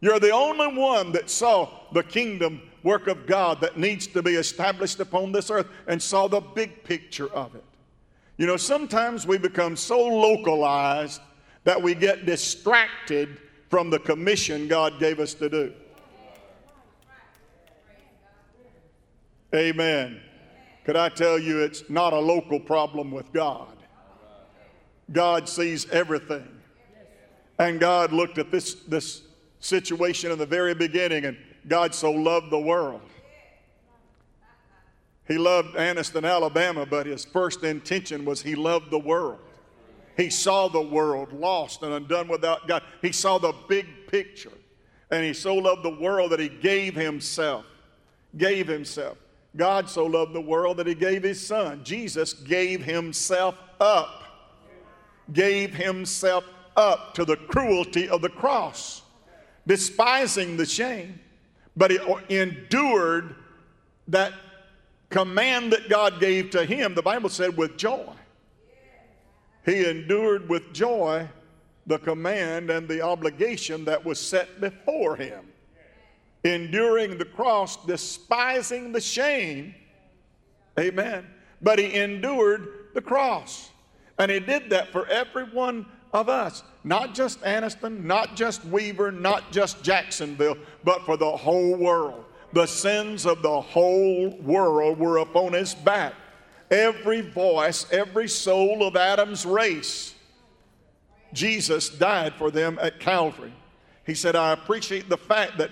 You're 0.00 0.20
the 0.20 0.30
only 0.30 0.76
one 0.76 1.12
that 1.12 1.30
saw 1.30 1.68
the 1.92 2.02
kingdom 2.02 2.62
work 2.82 3.06
of 3.06 3.26
God 3.26 3.60
that 3.60 3.76
needs 3.76 4.06
to 4.08 4.22
be 4.22 4.34
established 4.34 5.00
upon 5.00 5.32
this 5.32 5.50
earth 5.50 5.68
and 5.86 6.02
saw 6.02 6.28
the 6.28 6.40
big 6.40 6.84
picture 6.84 7.32
of 7.32 7.54
it. 7.54 7.64
You 8.36 8.46
know, 8.46 8.56
sometimes 8.56 9.26
we 9.26 9.38
become 9.38 9.76
so 9.76 10.04
localized 10.04 11.20
that 11.64 11.80
we 11.80 11.94
get 11.94 12.26
distracted 12.26 13.40
from 13.68 13.90
the 13.90 13.98
commission 13.98 14.68
God 14.68 14.98
gave 14.98 15.20
us 15.20 15.34
to 15.34 15.48
do. 15.48 15.72
Amen. 19.54 20.20
Could 20.84 20.96
I 20.96 21.08
tell 21.08 21.38
you 21.38 21.60
it's 21.60 21.88
not 21.88 22.12
a 22.12 22.18
local 22.18 22.58
problem 22.58 23.10
with 23.10 23.32
God? 23.32 23.76
God 25.12 25.48
sees 25.48 25.88
everything. 25.90 26.48
And 27.58 27.78
God 27.78 28.12
looked 28.12 28.38
at 28.38 28.50
this, 28.50 28.74
this 28.74 29.22
situation 29.60 30.32
in 30.32 30.38
the 30.38 30.46
very 30.46 30.74
beginning, 30.74 31.24
and 31.26 31.36
God 31.68 31.94
so 31.94 32.10
loved 32.10 32.50
the 32.50 32.58
world. 32.58 33.02
He 35.28 35.38
loved 35.38 35.76
Anniston, 35.76 36.28
Alabama, 36.28 36.84
but 36.84 37.06
his 37.06 37.24
first 37.24 37.62
intention 37.62 38.24
was 38.24 38.42
he 38.42 38.56
loved 38.56 38.90
the 38.90 38.98
world. 38.98 39.38
He 40.16 40.28
saw 40.28 40.68
the 40.68 40.80
world 40.80 41.32
lost 41.32 41.82
and 41.82 41.92
undone 41.92 42.28
without 42.28 42.66
God. 42.66 42.82
He 43.00 43.12
saw 43.12 43.38
the 43.38 43.54
big 43.68 43.86
picture. 44.08 44.52
And 45.10 45.24
he 45.24 45.32
so 45.32 45.54
loved 45.54 45.84
the 45.84 45.96
world 46.00 46.32
that 46.32 46.40
he 46.40 46.48
gave 46.48 46.94
himself. 46.94 47.64
Gave 48.36 48.66
himself. 48.66 49.16
God 49.56 49.88
so 49.88 50.06
loved 50.06 50.32
the 50.32 50.40
world 50.40 50.78
that 50.78 50.86
he 50.86 50.94
gave 50.94 51.22
his 51.22 51.44
son. 51.44 51.84
Jesus 51.84 52.32
gave 52.32 52.82
himself 52.82 53.54
up. 53.80 54.22
Gave 55.32 55.74
himself 55.74 56.44
up 56.76 57.14
to 57.14 57.24
the 57.24 57.36
cruelty 57.36 58.08
of 58.08 58.22
the 58.22 58.28
cross, 58.28 59.02
despising 59.66 60.56
the 60.56 60.66
shame, 60.66 61.20
but 61.76 61.90
he 61.90 61.98
endured 62.30 63.36
that 64.08 64.32
command 65.10 65.72
that 65.72 65.88
God 65.88 66.18
gave 66.18 66.50
to 66.50 66.64
him, 66.64 66.94
the 66.94 67.02
Bible 67.02 67.28
said, 67.28 67.56
with 67.56 67.76
joy. 67.76 68.12
He 69.64 69.88
endured 69.88 70.48
with 70.48 70.72
joy 70.72 71.28
the 71.86 71.98
command 71.98 72.70
and 72.70 72.88
the 72.88 73.02
obligation 73.02 73.84
that 73.84 74.04
was 74.04 74.18
set 74.18 74.60
before 74.60 75.16
him 75.16 75.46
enduring 76.44 77.18
the 77.18 77.24
cross, 77.24 77.84
despising 77.84 78.92
the 78.92 79.00
shame. 79.00 79.74
Amen. 80.78 81.26
But 81.60 81.78
he 81.78 81.94
endured 81.94 82.88
the 82.94 83.00
cross. 83.00 83.70
And 84.18 84.30
he 84.30 84.40
did 84.40 84.70
that 84.70 84.90
for 84.92 85.06
every 85.06 85.44
one 85.44 85.86
of 86.12 86.28
us. 86.28 86.62
Not 86.84 87.14
just 87.14 87.40
Anniston, 87.42 88.04
not 88.04 88.36
just 88.36 88.64
Weaver, 88.64 89.12
not 89.12 89.52
just 89.52 89.82
Jacksonville, 89.82 90.56
but 90.84 91.04
for 91.06 91.16
the 91.16 91.36
whole 91.36 91.76
world. 91.76 92.24
The 92.52 92.66
sins 92.66 93.24
of 93.24 93.42
the 93.42 93.60
whole 93.60 94.30
world 94.42 94.98
were 94.98 95.18
upon 95.18 95.54
his 95.54 95.74
back. 95.74 96.14
Every 96.70 97.20
voice, 97.20 97.86
every 97.92 98.28
soul 98.28 98.86
of 98.86 98.96
Adam's 98.96 99.46
race, 99.46 100.14
Jesus 101.32 101.88
died 101.88 102.34
for 102.34 102.50
them 102.50 102.78
at 102.80 103.00
Calvary. 103.00 103.52
He 104.04 104.14
said, 104.14 104.36
I 104.36 104.52
appreciate 104.52 105.08
the 105.08 105.16
fact 105.16 105.58
that 105.58 105.70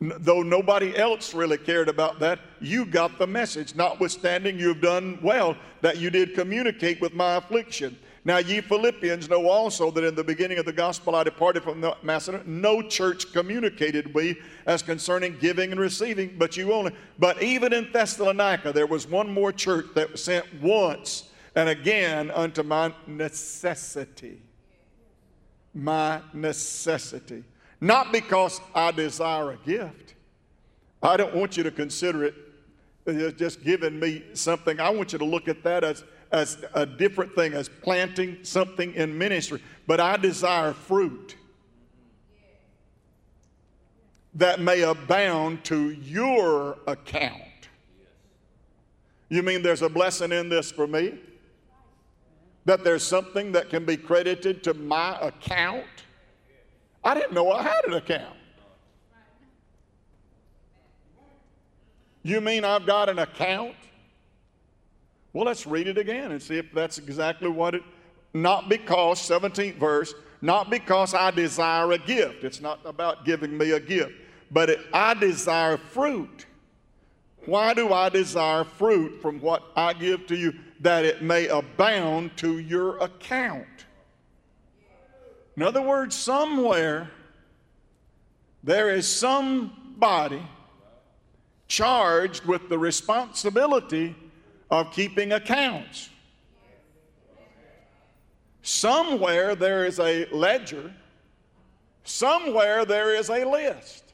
though 0.00 0.42
nobody 0.42 0.96
else 0.96 1.34
really 1.34 1.58
cared 1.58 1.88
about 1.88 2.18
that, 2.20 2.40
you 2.60 2.86
got 2.86 3.18
the 3.18 3.26
message. 3.26 3.74
Notwithstanding, 3.74 4.58
you 4.58 4.68
have 4.68 4.80
done 4.80 5.18
well 5.22 5.56
that 5.82 5.98
you 5.98 6.10
did 6.10 6.34
communicate 6.34 7.00
with 7.00 7.12
my 7.12 7.36
affliction. 7.36 7.98
Now, 8.24 8.36
ye 8.38 8.60
Philippians 8.60 9.30
know 9.30 9.48
also 9.48 9.90
that 9.90 10.04
in 10.04 10.14
the 10.14 10.24
beginning 10.24 10.58
of 10.58 10.66
the 10.66 10.72
gospel 10.72 11.14
I 11.16 11.24
departed 11.24 11.62
from 11.62 11.84
Macedonia. 12.02 12.46
No 12.46 12.82
church 12.82 13.32
communicated 13.32 14.12
we 14.14 14.36
as 14.66 14.82
concerning 14.82 15.38
giving 15.38 15.72
and 15.72 15.80
receiving, 15.80 16.36
but 16.36 16.56
you 16.56 16.72
only. 16.72 16.94
But 17.18 17.42
even 17.42 17.72
in 17.72 17.90
Thessalonica, 17.92 18.72
there 18.72 18.86
was 18.86 19.06
one 19.06 19.32
more 19.32 19.52
church 19.52 19.86
that 19.94 20.12
was 20.12 20.22
sent 20.22 20.44
once 20.62 21.30
and 21.54 21.68
again 21.68 22.30
unto 22.30 22.62
my 22.62 22.92
necessity. 23.06 24.42
My 25.72 26.20
necessity. 26.34 27.44
Not 27.80 28.12
because 28.12 28.60
I 28.74 28.90
desire 28.90 29.52
a 29.52 29.56
gift. 29.56 30.14
I 31.02 31.16
don't 31.16 31.34
want 31.34 31.56
you 31.56 31.62
to 31.62 31.70
consider 31.70 32.24
it 32.24 32.34
just 33.38 33.64
giving 33.64 33.98
me 33.98 34.22
something. 34.34 34.78
I 34.78 34.90
want 34.90 35.12
you 35.12 35.18
to 35.18 35.24
look 35.24 35.48
at 35.48 35.62
that 35.64 35.82
as, 35.82 36.04
as 36.30 36.64
a 36.74 36.84
different 36.84 37.34
thing, 37.34 37.54
as 37.54 37.68
planting 37.68 38.38
something 38.42 38.92
in 38.94 39.16
ministry. 39.16 39.62
But 39.86 39.98
I 40.00 40.16
desire 40.16 40.72
fruit 40.72 41.36
that 44.34 44.60
may 44.60 44.82
abound 44.82 45.64
to 45.64 45.90
your 45.90 46.78
account. 46.86 47.42
You 49.28 49.42
mean 49.42 49.62
there's 49.62 49.82
a 49.82 49.88
blessing 49.88 50.32
in 50.32 50.48
this 50.48 50.70
for 50.70 50.86
me? 50.86 51.14
That 52.66 52.84
there's 52.84 53.02
something 53.02 53.52
that 53.52 53.70
can 53.70 53.84
be 53.84 53.96
credited 53.96 54.62
to 54.64 54.74
my 54.74 55.18
account? 55.20 55.86
I 57.02 57.14
didn't 57.14 57.32
know 57.32 57.50
I 57.50 57.62
had 57.62 57.84
an 57.86 57.94
account. 57.94 58.36
You 62.22 62.40
mean 62.40 62.64
I've 62.64 62.84
got 62.84 63.08
an 63.08 63.18
account? 63.18 63.74
Well, 65.32 65.46
let's 65.46 65.66
read 65.66 65.86
it 65.86 65.96
again 65.96 66.32
and 66.32 66.42
see 66.42 66.58
if 66.58 66.72
that's 66.72 66.98
exactly 66.98 67.48
what 67.48 67.74
it 67.74 67.82
not 68.34 68.68
because 68.68 69.18
17th 69.20 69.76
verse, 69.76 70.14
not 70.40 70.70
because 70.70 71.14
I 71.14 71.30
desire 71.30 71.92
a 71.92 71.98
gift. 71.98 72.44
It's 72.44 72.60
not 72.60 72.80
about 72.84 73.24
giving 73.24 73.56
me 73.56 73.72
a 73.72 73.80
gift, 73.80 74.12
but 74.50 74.70
it, 74.70 74.80
I 74.92 75.14
desire 75.14 75.76
fruit. 75.76 76.46
Why 77.46 77.74
do 77.74 77.92
I 77.92 78.08
desire 78.08 78.64
fruit 78.64 79.20
from 79.20 79.40
what 79.40 79.64
I 79.74 79.92
give 79.94 80.26
to 80.28 80.36
you 80.36 80.54
that 80.80 81.04
it 81.04 81.22
may 81.22 81.48
abound 81.48 82.36
to 82.38 82.58
your 82.58 82.98
account? 82.98 83.66
In 85.56 85.62
other 85.62 85.82
words, 85.82 86.16
somewhere 86.16 87.10
there 88.62 88.90
is 88.90 89.06
somebody 89.08 90.42
charged 91.68 92.44
with 92.44 92.68
the 92.68 92.78
responsibility 92.78 94.14
of 94.70 94.92
keeping 94.92 95.32
accounts. 95.32 96.10
Somewhere 98.62 99.54
there 99.54 99.86
is 99.86 99.98
a 99.98 100.26
ledger, 100.26 100.92
somewhere 102.04 102.84
there 102.84 103.14
is 103.14 103.30
a 103.30 103.44
list. 103.44 104.04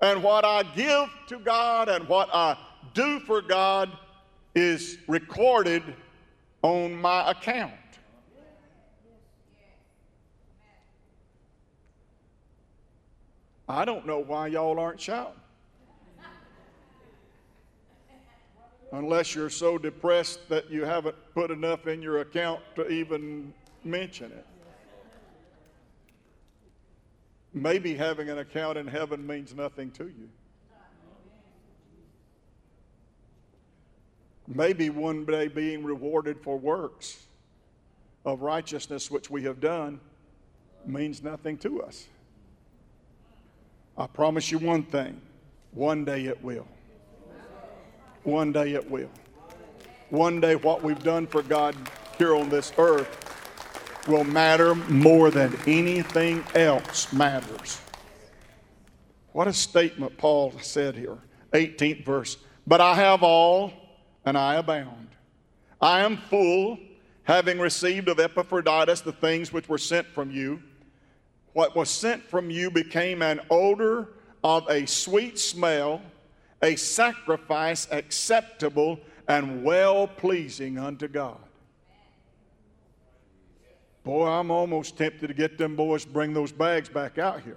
And 0.00 0.22
what 0.22 0.44
I 0.44 0.62
give 0.62 1.08
to 1.28 1.38
God 1.38 1.88
and 1.88 2.06
what 2.06 2.28
I 2.32 2.56
do 2.94 3.18
for 3.20 3.40
God 3.40 3.90
is 4.54 4.98
recorded 5.08 5.82
on 6.62 6.94
my 6.94 7.30
account. 7.30 7.72
I 13.68 13.84
don't 13.84 14.06
know 14.06 14.18
why 14.18 14.48
y'all 14.48 14.78
aren't 14.78 15.00
shouting. 15.00 15.40
Unless 18.92 19.34
you're 19.34 19.50
so 19.50 19.76
depressed 19.78 20.48
that 20.48 20.70
you 20.70 20.84
haven't 20.84 21.16
put 21.34 21.50
enough 21.50 21.88
in 21.88 22.00
your 22.00 22.20
account 22.20 22.60
to 22.76 22.88
even 22.88 23.52
mention 23.82 24.30
it. 24.30 24.46
Maybe 27.52 27.94
having 27.94 28.28
an 28.28 28.38
account 28.38 28.78
in 28.78 28.86
heaven 28.86 29.26
means 29.26 29.54
nothing 29.54 29.90
to 29.92 30.04
you. 30.04 30.28
Maybe 34.46 34.90
one 34.90 35.24
day 35.24 35.48
being 35.48 35.82
rewarded 35.82 36.40
for 36.40 36.56
works 36.56 37.26
of 38.24 38.42
righteousness 38.42 39.10
which 39.10 39.28
we 39.28 39.42
have 39.42 39.60
done 39.60 40.00
means 40.84 41.22
nothing 41.22 41.58
to 41.58 41.82
us. 41.82 42.06
I 43.98 44.06
promise 44.06 44.50
you 44.50 44.58
one 44.58 44.82
thing 44.82 45.20
one 45.72 46.04
day 46.04 46.24
it 46.24 46.42
will. 46.42 46.66
One 48.22 48.52
day 48.52 48.72
it 48.72 48.90
will. 48.90 49.10
One 50.08 50.40
day 50.40 50.56
what 50.56 50.82
we've 50.82 51.02
done 51.02 51.26
for 51.26 51.42
God 51.42 51.76
here 52.18 52.34
on 52.34 52.48
this 52.48 52.72
earth 52.78 53.22
will 54.08 54.24
matter 54.24 54.74
more 54.74 55.30
than 55.30 55.54
anything 55.66 56.44
else 56.54 57.12
matters. 57.12 57.80
What 59.32 59.48
a 59.48 59.52
statement 59.52 60.16
Paul 60.16 60.54
said 60.62 60.94
here. 60.94 61.18
18th 61.52 62.04
verse. 62.04 62.36
But 62.66 62.80
I 62.80 62.94
have 62.94 63.22
all 63.22 63.72
and 64.24 64.38
I 64.38 64.54
abound. 64.54 65.08
I 65.80 66.00
am 66.00 66.16
full, 66.16 66.78
having 67.24 67.58
received 67.58 68.08
of 68.08 68.18
Epaphroditus 68.18 69.02
the 69.02 69.12
things 69.12 69.52
which 69.52 69.68
were 69.68 69.78
sent 69.78 70.06
from 70.08 70.30
you 70.30 70.62
what 71.56 71.74
was 71.74 71.88
sent 71.88 72.22
from 72.22 72.50
you 72.50 72.70
became 72.70 73.22
an 73.22 73.40
odor 73.48 74.08
of 74.44 74.68
a 74.68 74.84
sweet 74.84 75.38
smell, 75.38 76.02
a 76.60 76.76
sacrifice 76.76 77.88
acceptable 77.90 79.00
and 79.26 79.64
well 79.64 80.06
pleasing 80.06 80.78
unto 80.78 81.08
God. 81.08 81.38
Boy, 84.04 84.26
I'm 84.26 84.50
almost 84.50 84.98
tempted 84.98 85.28
to 85.28 85.32
get 85.32 85.56
them 85.56 85.76
boys 85.76 86.04
to 86.04 86.10
bring 86.10 86.34
those 86.34 86.52
bags 86.52 86.90
back 86.90 87.16
out 87.16 87.40
here. 87.40 87.56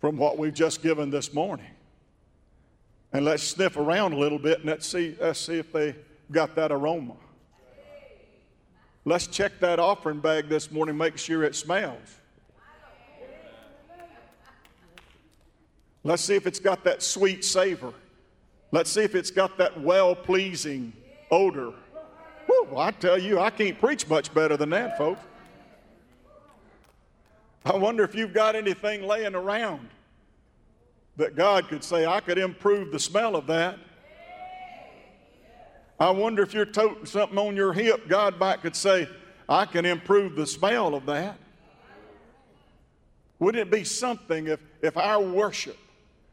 From 0.00 0.16
what 0.16 0.36
we've 0.36 0.52
just 0.52 0.82
given 0.82 1.10
this 1.10 1.32
morning. 1.32 1.70
And 3.12 3.24
let's 3.24 3.44
sniff 3.44 3.76
around 3.76 4.14
a 4.14 4.18
little 4.18 4.40
bit 4.40 4.58
and 4.58 4.66
let's 4.66 4.88
see, 4.88 5.16
let's 5.20 5.38
see 5.38 5.60
if 5.60 5.72
they 5.72 5.94
got 6.32 6.56
that 6.56 6.72
aroma. 6.72 7.14
Let's 9.04 9.26
check 9.26 9.60
that 9.60 9.78
offering 9.78 10.20
bag 10.20 10.48
this 10.48 10.70
morning, 10.70 10.96
make 10.96 11.16
sure 11.16 11.42
it 11.42 11.54
smells. 11.54 12.18
Let's 16.04 16.22
see 16.22 16.34
if 16.34 16.46
it's 16.46 16.60
got 16.60 16.84
that 16.84 17.02
sweet 17.02 17.44
savor. 17.44 17.92
Let's 18.72 18.90
see 18.90 19.02
if 19.02 19.14
it's 19.14 19.30
got 19.30 19.58
that 19.58 19.80
well 19.80 20.14
pleasing 20.14 20.92
odor. 21.30 21.72
I 22.76 22.90
tell 22.92 23.18
you, 23.18 23.40
I 23.40 23.50
can't 23.50 23.78
preach 23.78 24.08
much 24.08 24.32
better 24.32 24.56
than 24.56 24.70
that, 24.70 24.96
folks. 24.98 25.20
I 27.64 27.76
wonder 27.76 28.04
if 28.04 28.14
you've 28.14 28.32
got 28.32 28.56
anything 28.56 29.02
laying 29.02 29.34
around 29.34 29.88
that 31.16 31.36
God 31.36 31.68
could 31.68 31.84
say, 31.84 32.06
I 32.06 32.20
could 32.20 32.38
improve 32.38 32.92
the 32.92 32.98
smell 32.98 33.36
of 33.36 33.46
that. 33.48 33.78
I 36.00 36.08
wonder 36.08 36.42
if 36.42 36.54
you're 36.54 36.64
toting 36.64 37.04
something 37.04 37.36
on 37.36 37.54
your 37.54 37.74
hip, 37.74 38.08
God 38.08 38.38
might 38.38 38.62
could 38.62 38.74
say, 38.74 39.06
I 39.46 39.66
can 39.66 39.84
improve 39.84 40.34
the 40.34 40.46
smell 40.46 40.94
of 40.94 41.04
that. 41.06 41.36
Wouldn't 43.38 43.68
it 43.68 43.70
be 43.70 43.84
something 43.84 44.46
if, 44.46 44.60
if 44.80 44.96
our 44.96 45.20
worship, 45.20 45.76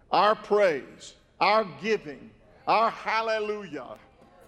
our 0.10 0.36
praise, 0.36 1.16
our 1.42 1.68
giving, 1.82 2.30
our 2.66 2.90
hallelujah, 2.90 3.98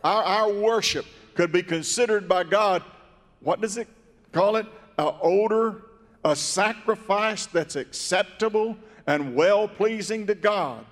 our, 0.05 0.23
our 0.23 0.53
worship 0.53 1.05
could 1.35 1.51
be 1.51 1.63
considered 1.63 2.29
by 2.29 2.45
God, 2.45 2.81
what 3.41 3.59
does 3.59 3.75
it 3.75 3.89
call 4.31 4.55
it? 4.55 4.67
An 4.97 5.13
odor, 5.21 5.83
a 6.23 6.35
sacrifice 6.35 7.45
that's 7.45 7.75
acceptable 7.75 8.77
and 9.05 9.35
well 9.35 9.67
pleasing 9.67 10.27
to 10.27 10.35
God. 10.35 10.85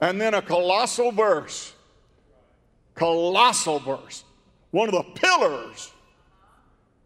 And 0.00 0.20
then 0.20 0.34
a 0.34 0.42
colossal 0.42 1.10
verse 1.10 1.74
colossal 2.98 3.78
verse, 3.78 4.24
one 4.70 4.88
of 4.88 4.94
the 4.94 5.20
pillars 5.20 5.92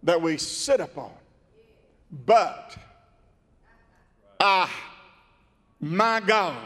that 0.02 0.20
we 0.20 0.36
sit 0.36 0.80
upon. 0.80 1.12
But, 2.10 2.76
ah, 4.40 4.70
my 5.80 6.20
God, 6.20 6.56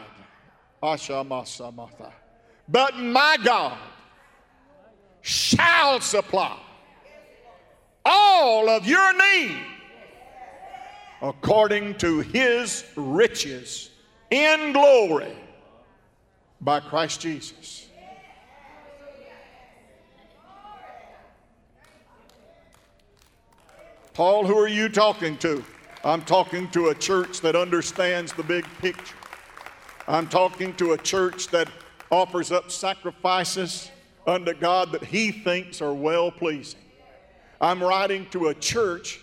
but 2.69 2.95
my 2.97 3.37
God 3.43 3.77
shall 5.21 5.99
supply 5.99 6.57
all 8.05 8.69
of 8.69 8.85
your 8.85 9.13
need 9.13 9.57
according 11.21 11.95
to 11.97 12.19
his 12.19 12.85
riches 12.95 13.89
in 14.29 14.71
glory 14.71 15.35
by 16.61 16.79
Christ 16.79 17.21
Jesus. 17.21 17.86
Paul, 24.17 24.47
who 24.47 24.57
are 24.57 24.67
you 24.67 24.89
talking 24.89 25.37
to? 25.37 25.63
I'm 26.03 26.23
talking 26.23 26.67
to 26.71 26.87
a 26.87 26.95
church 26.95 27.39
that 27.41 27.55
understands 27.55 28.33
the 28.33 28.41
big 28.41 28.65
picture. 28.79 29.15
I'm 30.07 30.27
talking 30.27 30.73
to 30.77 30.93
a 30.93 30.97
church 30.97 31.49
that 31.49 31.67
offers 32.11 32.51
up 32.51 32.71
sacrifices 32.71 33.91
unto 34.25 34.55
God 34.55 34.91
that 34.93 35.03
he 35.03 35.31
thinks 35.31 35.83
are 35.83 35.93
well 35.93 36.31
pleasing. 36.31 36.79
I'm 37.61 37.79
writing 37.79 38.25
to 38.31 38.47
a 38.47 38.55
church 38.55 39.19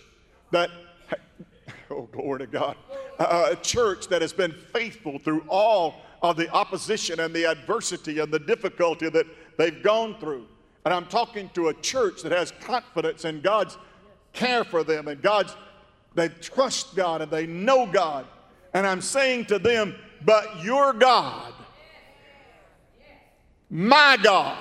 that, 0.51 0.69
oh, 1.91 2.03
glory 2.03 2.39
to 2.39 2.47
God, 2.47 2.77
a 3.19 3.57
church 3.61 4.07
that 4.07 4.21
has 4.21 4.31
been 4.31 4.53
faithful 4.71 5.19
through 5.19 5.43
all 5.49 5.95
of 6.21 6.37
the 6.37 6.49
opposition 6.51 7.19
and 7.19 7.33
the 7.33 7.43
adversity 7.43 8.19
and 8.19 8.31
the 8.31 8.39
difficulty 8.39 9.09
that 9.09 9.27
they've 9.57 9.83
gone 9.83 10.15
through. 10.21 10.47
And 10.85 10.93
I'm 10.93 11.07
talking 11.07 11.49
to 11.53 11.67
a 11.67 11.73
church 11.73 12.21
that 12.21 12.31
has 12.31 12.53
confidence 12.61 13.25
in 13.25 13.41
God's 13.41 13.77
care 14.35 14.63
for 14.63 14.83
them 14.83 15.07
and 15.07 15.21
God's, 15.21 15.55
they 16.13 16.29
trust 16.29 16.95
God 16.95 17.21
and 17.21 17.31
they 17.31 17.47
know 17.47 17.87
God. 17.87 18.25
And 18.73 18.85
I'm 18.85 19.01
saying 19.01 19.45
to 19.45 19.57
them, 19.57 19.95
but 20.23 20.63
your 20.63 20.93
God, 20.93 21.53
my 23.69 24.17
God, 24.21 24.57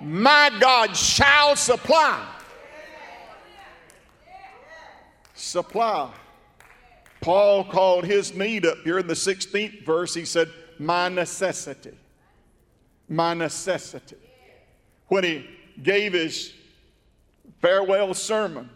my 0.00 0.50
God 0.60 0.96
shall 0.96 1.56
supply. 1.56 2.26
Supply. 5.34 6.10
Paul 7.20 7.64
called 7.64 8.04
his 8.04 8.34
need 8.34 8.64
up 8.64 8.78
here 8.84 8.98
in 8.98 9.06
the 9.06 9.14
16th 9.14 9.84
verse. 9.84 10.14
He 10.14 10.24
said, 10.24 10.48
My 10.78 11.08
necessity. 11.08 11.96
My 13.08 13.34
necessity. 13.34 14.16
When 15.08 15.24
he 15.24 15.46
gave 15.82 16.12
his 16.12 16.52
farewell 17.60 18.14
sermon. 18.14 18.68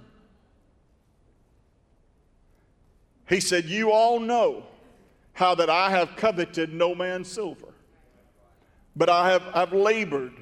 He 3.29 3.41
said, 3.41 3.65
You 3.65 3.91
all 3.91 4.21
know 4.21 4.65
how 5.33 5.55
that 5.55 5.71
I 5.71 5.91
have 5.91 6.17
coveted 6.17 6.73
no 6.73 6.95
man's 6.95 7.31
silver, 7.31 7.73
but 8.95 9.09
I 9.09 9.31
have 9.31 9.43
I've 9.55 9.73
labored 9.73 10.33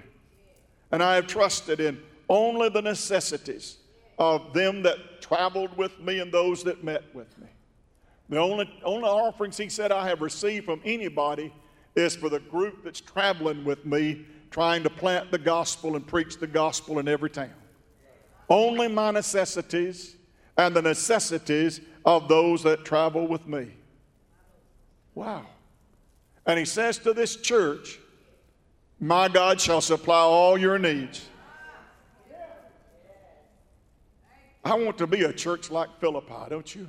and 0.91 1.03
I 1.03 1.15
have 1.15 1.27
trusted 1.27 1.81
in 1.81 2.01
only 2.29 2.69
the 2.69 2.83
necessities 2.83 3.79
of 4.19 4.53
them 4.53 4.83
that 4.83 5.23
traveled 5.23 5.77
with 5.77 5.99
me 6.01 6.19
and 6.19 6.31
those 6.31 6.63
that 6.65 6.85
met 6.85 7.03
with 7.15 7.39
me. 7.39 7.47
The 8.29 8.39
only, 8.39 8.71
only 8.85 9.09
offerings 9.09 9.57
he 9.57 9.69
said 9.69 9.93
I 9.93 10.07
have 10.09 10.21
received 10.21 10.67
from 10.67 10.81
anybody 10.85 11.53
is 11.95 12.17
for 12.17 12.29
the 12.29 12.41
group 12.41 12.85
that's 12.85 13.01
traveling 13.01 13.65
with 13.65 13.85
me, 13.85 14.27
trying 14.51 14.83
to 14.83 14.91
plant 14.91 15.31
the 15.31 15.39
gospel 15.39 15.97
and 15.97 16.07
preach 16.07 16.39
the 16.39 16.47
gospel 16.47 16.99
in 16.99 17.09
every 17.09 17.31
town 17.31 17.51
only 18.49 18.89
my 18.89 19.11
necessities 19.11 20.17
and 20.57 20.75
the 20.75 20.83
necessities 20.83 21.81
of 22.05 22.29
those 22.29 22.63
that 22.63 22.85
travel 22.85 23.27
with 23.27 23.47
me. 23.47 23.69
Wow. 25.15 25.47
And 26.47 26.59
he 26.59 26.65
says 26.65 26.99
to 26.99 27.13
this 27.13 27.37
church, 27.37 27.99
My 29.01 29.29
God 29.29 29.61
shall 29.61 29.81
supply 29.81 30.21
all 30.21 30.59
your 30.59 30.79
needs. 30.79 31.27
I 34.65 34.75
want 34.75 34.99
to 34.99 35.07
be 35.07 35.23
a 35.23 35.33
church 35.33 35.71
like 35.71 35.89
Philippi, 36.01 36.49
don't 36.51 36.75
you? 36.75 36.89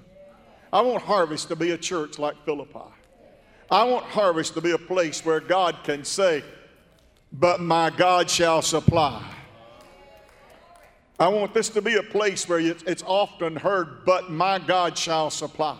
I 0.72 0.82
want 0.82 1.04
Harvest 1.04 1.48
to 1.50 1.56
be 1.56 1.72
a 1.72 1.78
church 1.78 2.20
like 2.20 2.36
Philippi. 2.46 2.80
I 3.70 3.84
want 3.84 4.06
Harvest 4.06 4.54
to 4.56 4.62
be 4.62 4.72
a 4.72 4.78
place 4.78 5.26
where 5.26 5.40
God 5.40 5.78
can 5.84 6.04
say, 6.04 6.44
But 7.32 7.62
my 7.62 7.90
God 7.90 8.30
shall 8.30 8.62
supply. 8.62 9.24
I 11.20 11.28
want 11.28 11.54
this 11.54 11.70
to 11.70 11.82
be 11.82 11.96
a 11.96 12.04
place 12.04 12.50
where 12.50 12.60
it's 12.60 13.04
often 13.06 13.56
heard, 13.56 14.04
but 14.06 14.32
my 14.32 14.58
God 14.58 14.98
shall 14.98 15.30
supply. 15.30 15.78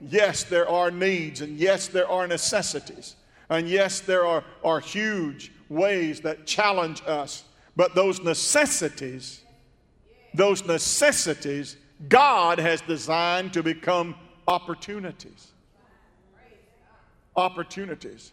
Yes, 0.00 0.44
there 0.44 0.68
are 0.68 0.90
needs, 0.90 1.40
and 1.40 1.56
yes, 1.56 1.88
there 1.88 2.08
are 2.08 2.26
necessities, 2.26 3.16
and 3.48 3.68
yes, 3.68 4.00
there 4.00 4.26
are, 4.26 4.44
are 4.62 4.80
huge 4.80 5.50
ways 5.70 6.20
that 6.20 6.46
challenge 6.46 7.02
us. 7.06 7.44
But 7.74 7.94
those 7.94 8.20
necessities, 8.20 9.40
those 10.34 10.66
necessities, 10.66 11.76
God 12.08 12.58
has 12.58 12.82
designed 12.82 13.54
to 13.54 13.62
become 13.62 14.14
opportunities. 14.46 15.52
Opportunities. 17.34 18.32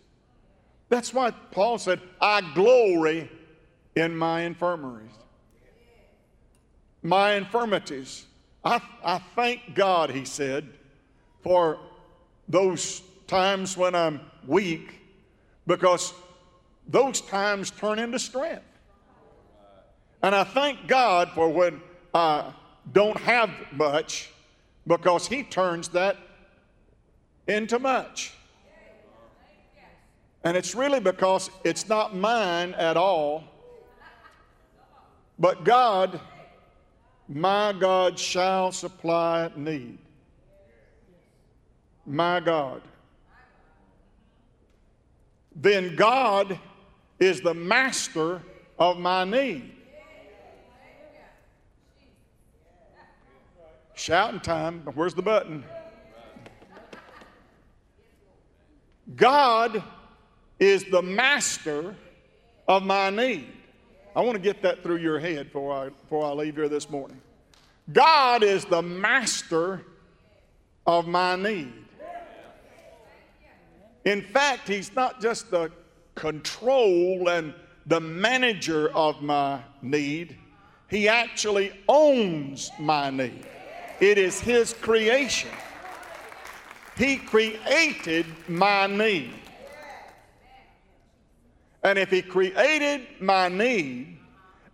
That's 0.89 1.13
why 1.13 1.32
Paul 1.32 1.78
said, 1.78 2.02
I 2.19 2.41
glory 2.54 3.32
in 3.95 4.15
my 4.15 4.41
infirmaries 4.41 5.12
my 7.03 7.33
infirmities. 7.33 8.25
I, 8.63 8.81
I 9.03 9.19
thank 9.35 9.75
God, 9.75 10.09
he 10.09 10.25
said, 10.25 10.69
for 11.41 11.77
those 12.47 13.01
times 13.27 13.77
when 13.77 13.93
I'm 13.93 14.21
weak 14.47 15.01
because 15.67 16.13
those 16.87 17.21
times 17.21 17.71
turn 17.71 17.99
into 17.99 18.19
strength. 18.19 18.63
And 20.21 20.33
I 20.33 20.43
thank 20.43 20.87
God 20.87 21.31
for 21.31 21.49
when 21.49 21.81
I 22.13 22.53
don't 22.91 23.17
have 23.17 23.49
much 23.71 24.29
because 24.87 25.27
He 25.27 25.43
turns 25.43 25.89
that 25.89 26.17
into 27.47 27.79
much. 27.79 28.33
And 30.45 30.57
it's 30.57 30.75
really 30.75 30.99
because 30.99 31.49
it's 31.63 31.87
not 31.87 32.15
mine 32.15 32.73
at 32.73 32.97
all, 32.97 33.45
but 35.39 35.63
God 35.63 36.19
My 37.27 37.73
God 37.73 38.19
shall 38.19 38.71
supply 38.71 39.49
need. 39.55 39.97
My 42.05 42.39
God. 42.39 42.81
Then 45.55 45.95
God 45.95 46.59
is 47.19 47.41
the 47.41 47.53
master 47.53 48.41
of 48.77 48.97
my 48.97 49.23
need. 49.23 49.71
Shouting 53.95 54.41
time, 54.41 54.81
where's 54.95 55.13
the 55.13 55.21
button? 55.21 55.63
God 59.15 59.83
is 60.59 60.83
the 60.86 61.01
master 61.01 61.95
of 62.67 62.83
my 62.83 63.09
need. 63.09 63.47
I 64.15 64.21
want 64.21 64.36
to 64.36 64.41
get 64.41 64.62
that 64.62 64.84
through 64.84 64.97
your 64.97 65.19
head 65.19 65.47
before 65.47 65.73
I, 65.73 65.89
before 65.89 66.26
I 66.26 66.32
leave 66.34 66.56
here 66.56 66.69
this 66.69 66.89
morning. 66.89 67.19
God 67.91 68.43
is 68.43 68.63
the 68.65 68.82
master 68.82 69.82
of 70.86 71.08
my 71.08 71.36
need. 71.36 71.73
In 74.06 74.21
fact, 74.21 74.67
He's 74.67 74.93
not 74.95 75.21
just 75.21 75.49
the 75.49 75.71
control 76.15 77.30
and 77.30 77.54
the 77.88 77.99
manager 77.99 78.89
of 78.95 79.21
my 79.21 79.62
need, 79.82 80.38
He 80.89 81.08
actually 81.08 81.73
owns 81.89 82.71
my 82.80 83.10
need. 83.10 83.45
It 83.99 84.17
is 84.17 84.39
His 84.39 84.73
creation. 84.73 85.52
He 86.97 87.17
created 87.17 88.26
my 88.47 88.86
need. 88.86 89.34
And 91.83 91.99
if 91.99 92.09
He 92.09 92.21
created 92.21 93.07
my 93.19 93.49
need, 93.49 94.17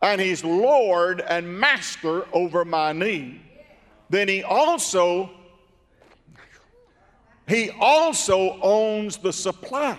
and 0.01 0.21
He's 0.21 0.43
Lord 0.43 1.21
and 1.21 1.59
Master 1.59 2.25
over 2.33 2.63
my 2.65 2.93
need, 2.93 3.41
then 4.09 4.27
He 4.27 4.43
also 4.43 5.29
He 7.47 7.71
also 7.79 8.59
owns 8.61 9.17
the 9.17 9.33
supply. 9.33 9.97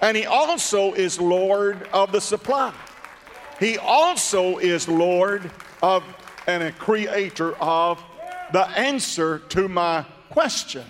And 0.00 0.16
He 0.16 0.26
also 0.26 0.92
is 0.92 1.20
Lord 1.20 1.88
of 1.92 2.12
the 2.12 2.20
supply. 2.20 2.72
He 3.58 3.78
also 3.78 4.58
is 4.58 4.88
Lord 4.88 5.50
of 5.82 6.04
and 6.46 6.62
a 6.62 6.72
creator 6.72 7.56
of 7.56 8.02
the 8.52 8.66
answer 8.78 9.40
to 9.40 9.68
my 9.68 10.04
question 10.30 10.84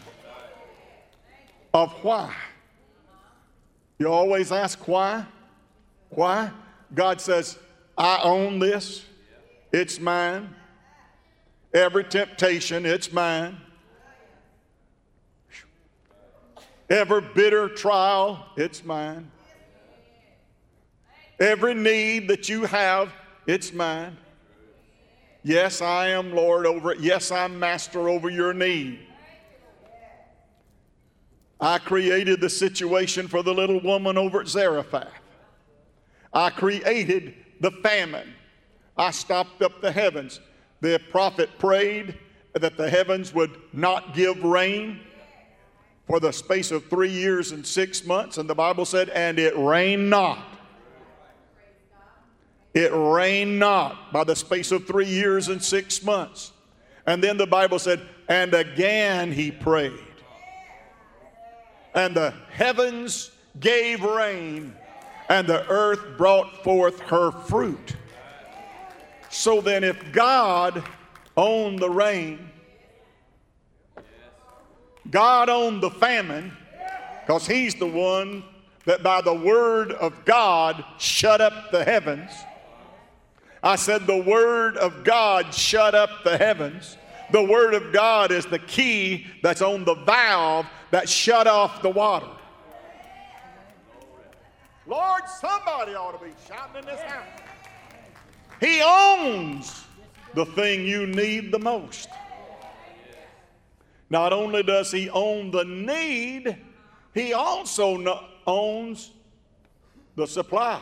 of 1.72 1.92
why. 2.02 2.34
You 3.98 4.12
always 4.12 4.52
ask 4.52 4.87
why? 4.87 5.24
Why? 6.11 6.50
God 6.94 7.20
says, 7.20 7.59
I 7.96 8.20
own 8.22 8.59
this, 8.59 9.04
it's 9.72 9.98
mine. 9.98 10.54
Every 11.72 12.04
temptation, 12.04 12.87
it's 12.87 13.12
mine. 13.12 13.56
Every 16.88 17.20
bitter 17.20 17.68
trial, 17.68 18.46
it's 18.56 18.85
mine. 18.85 19.30
Every 21.40 21.74
need 21.74 22.28
that 22.28 22.48
you 22.48 22.64
have, 22.64 23.12
it's 23.46 23.72
mine. 23.72 24.16
Yes, 25.42 25.82
I 25.82 26.09
am 26.09 26.35
Lord 26.35 26.66
over 26.66 26.92
it. 26.92 27.00
Yes, 27.00 27.30
I'm 27.30 27.59
master 27.59 28.09
over 28.09 28.30
your 28.30 28.52
need. 28.52 29.00
I 31.61 31.79
created 31.79 32.40
the 32.40 32.51
situation 32.51 33.29
for 33.29 33.42
the 33.42 33.55
little 33.55 33.81
woman 33.81 34.19
over 34.19 34.40
at 34.40 34.49
Zarephath. 34.49 35.09
I 36.33 36.51
created 36.51 37.35
the 37.61 37.71
famine. 37.71 38.35
I 38.97 39.11
stopped 39.11 39.62
up 39.62 39.81
the 39.81 39.90
heavens. 39.90 40.40
The 40.81 41.01
prophet 41.11 41.49
prayed 41.59 42.19
that 42.53 42.77
the 42.77 42.90
heavens 42.90 43.33
would 43.33 43.57
not 43.73 44.14
give 44.14 44.42
rain 44.45 45.01
for 46.07 46.21
the 46.21 46.33
space 46.33 46.71
of 46.71 46.87
three 46.88 47.11
years 47.11 47.53
and 47.53 47.66
six 47.66 48.05
months. 48.05 48.38
And 48.38 48.49
the 48.49 48.55
Bible 48.55 48.85
said, 48.85 49.09
and 49.11 49.38
it 49.38 49.57
rained 49.57 50.11
not. 50.11 50.45
It 52.75 52.92
rained 52.92 53.59
not 53.59 54.12
by 54.12 54.25
the 54.25 54.37
space 54.37 54.71
of 54.73 54.87
three 54.87 55.07
years 55.07 55.49
and 55.49 55.62
six 55.62 56.03
months. 56.03 56.53
And 57.07 57.25
then 57.25 57.38
the 57.38 57.47
Bible 57.47 57.79
said, 57.79 58.03
and 58.29 58.53
again 58.53 59.33
he 59.33 59.51
prayed 59.51 59.99
and 61.96 62.14
the 62.14 62.32
heavens 62.52 63.30
gave 63.59 64.02
rain, 64.02 64.76
and 65.28 65.48
the 65.48 65.66
earth 65.68 66.16
brought 66.16 66.62
forth 66.62 67.00
her 67.00 67.32
fruit. 67.32 67.96
So 69.30 69.61
then, 69.61 69.82
if 69.82 70.12
God 70.12 70.85
owned 71.37 71.80
the 71.80 71.90
rain, 71.90 72.50
God 75.11 75.48
owned 75.48 75.82
the 75.82 75.90
famine, 75.90 76.52
because 77.22 77.46
He's 77.46 77.74
the 77.74 77.87
one 77.87 78.44
that 78.85 79.02
by 79.02 79.20
the 79.20 79.35
word 79.35 79.90
of 79.92 80.24
God 80.24 80.85
shut 80.98 81.40
up 81.40 81.70
the 81.72 81.82
heavens. 81.82 82.30
I 83.62 83.76
said, 83.76 84.06
the 84.06 84.22
word 84.22 84.76
of 84.76 85.02
God 85.02 85.52
shut 85.52 85.94
up 85.94 86.22
the 86.24 86.37
heavens. 86.37 86.96
The 87.30 87.42
Word 87.42 87.74
of 87.74 87.92
God 87.92 88.30
is 88.30 88.46
the 88.46 88.58
key 88.58 89.26
that's 89.42 89.62
on 89.62 89.84
the 89.84 89.94
valve 89.94 90.66
that 90.90 91.08
shut 91.08 91.46
off 91.46 91.82
the 91.82 91.90
water. 91.90 92.28
Lord, 94.86 95.22
somebody 95.40 95.94
ought 95.94 96.18
to 96.18 96.24
be 96.24 96.32
shouting 96.46 96.82
in 96.82 96.86
this 96.86 97.00
house. 97.00 97.26
He 98.60 98.80
owns 98.82 99.84
the 100.34 100.46
thing 100.46 100.86
you 100.86 101.06
need 101.06 101.50
the 101.50 101.58
most. 101.58 102.08
Not 104.08 104.32
only 104.32 104.62
does 104.62 104.92
He 104.92 105.10
own 105.10 105.50
the 105.50 105.64
need, 105.64 106.56
He 107.12 107.32
also 107.32 108.24
owns 108.46 109.10
the 110.14 110.26
supply. 110.26 110.80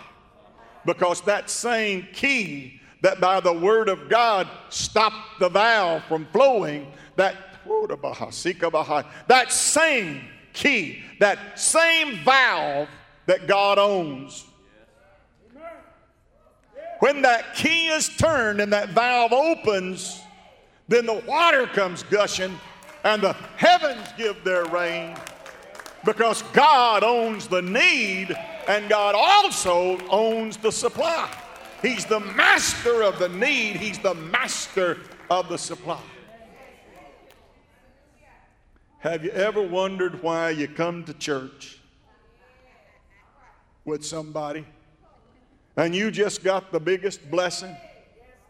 Because 0.85 1.23
that 1.23 1.49
same 1.49 2.07
key 2.13 2.81
that 3.05 3.21
by 3.21 3.39
the 3.39 3.53
word 3.53 3.91
of 3.91 4.09
God 4.09 4.49
stopped 4.71 5.39
the 5.39 5.51
valve 5.51 6.03
from 6.05 6.25
flowing, 6.33 6.91
that 7.17 7.37
that 9.29 9.53
same 9.53 10.25
key, 10.55 11.03
that 11.21 11.61
same 11.61 12.17
valve 12.25 12.89
that 13.27 13.47
God 13.47 13.79
owns. 13.79 14.47
When 17.01 17.21
that 17.21 17.55
key 17.55 17.89
is 17.89 18.09
turned 18.09 18.63
and 18.63 18.73
that 18.73 18.89
valve 18.89 19.35
opens, 19.35 20.23
then 20.89 21.05
the 21.05 21.23
water 21.27 21.67
comes 21.67 22.05
gushing 22.05 22.59
and 23.05 23.21
the 23.21 23.35
heavens 23.57 24.09
give 24.17 24.43
their 24.45 24.65
rain 24.65 25.15
because 26.07 26.41
God 26.55 27.05
owns 27.05 27.49
the 27.49 27.61
need 27.61 28.35
and 28.67 28.89
God 28.89 29.15
also 29.15 29.99
owns 30.09 30.57
the 30.57 30.73
supply. 30.73 31.31
He's 31.85 32.07
the 32.07 32.21
master 32.21 33.03
of 33.03 33.19
the 33.19 33.29
need, 33.29 33.77
He's 33.77 33.99
the 33.99 34.15
master 34.15 35.01
of 35.31 35.51
the 35.51 35.59
supply. 35.59 36.01
Have 39.01 39.23
you 39.23 39.31
ever 39.33 39.61
wondered 39.61 40.23
why 40.23 40.49
you 40.49 40.67
come 40.67 41.05
to 41.05 41.13
church 41.13 41.79
with 43.85 44.03
somebody 44.03 44.65
and 45.77 45.95
you 45.95 46.11
just 46.11 46.43
got 46.43 46.73
the 46.73 46.81
biggest 46.81 47.31
blessing 47.31 47.77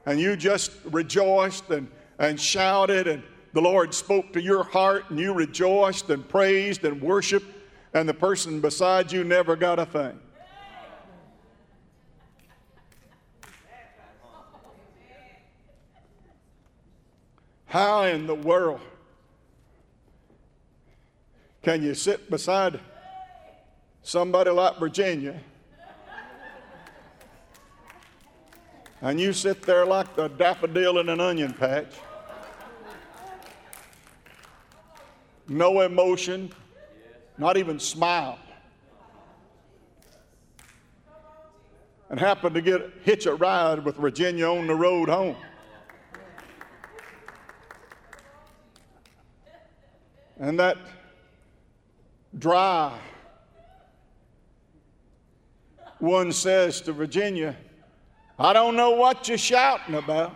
and 0.06 0.20
you 0.20 0.36
just 0.36 0.70
rejoiced 0.92 1.68
and, 1.70 1.88
and 2.20 2.40
shouted 2.40 3.08
and 3.08 3.20
the 3.52 3.60
Lord 3.60 3.92
spoke 3.92 4.32
to 4.34 4.40
your 4.40 4.62
heart 4.62 5.10
and 5.10 5.18
you 5.18 5.32
rejoiced 5.32 6.08
and 6.10 6.28
praised 6.28 6.84
and 6.84 7.02
worshiped 7.02 7.46
and 7.94 8.08
the 8.08 8.14
person 8.14 8.60
beside 8.60 9.10
you 9.10 9.24
never 9.24 9.56
got 9.56 9.80
a 9.80 9.86
thing? 9.86 10.20
How 17.74 18.04
in 18.04 18.28
the 18.28 18.36
world 18.36 18.80
can 21.60 21.82
you 21.82 21.92
sit 21.94 22.30
beside 22.30 22.78
somebody 24.00 24.50
like 24.50 24.78
Virginia 24.78 25.40
and 29.00 29.20
you 29.20 29.32
sit 29.32 29.62
there 29.62 29.84
like 29.84 30.14
the 30.14 30.28
daffodil 30.28 31.00
in 31.00 31.08
an 31.08 31.18
onion 31.18 31.52
patch? 31.52 31.92
No 35.48 35.80
emotion, 35.80 36.52
not 37.38 37.56
even 37.56 37.80
smile. 37.80 38.38
And 42.08 42.20
happen 42.20 42.54
to 42.54 42.62
get 42.62 42.92
hitch 43.02 43.26
a 43.26 43.34
ride 43.34 43.84
with 43.84 43.96
Virginia 43.96 44.46
on 44.46 44.68
the 44.68 44.76
road 44.76 45.08
home. 45.08 45.34
and 50.38 50.58
that 50.58 50.76
dry 52.38 52.98
one 55.98 56.32
says 56.32 56.80
to 56.82 56.92
Virginia, 56.92 57.56
I 58.38 58.52
don't 58.52 58.76
know 58.76 58.90
what 58.90 59.28
you're 59.28 59.38
shouting 59.38 59.94
about. 59.94 60.34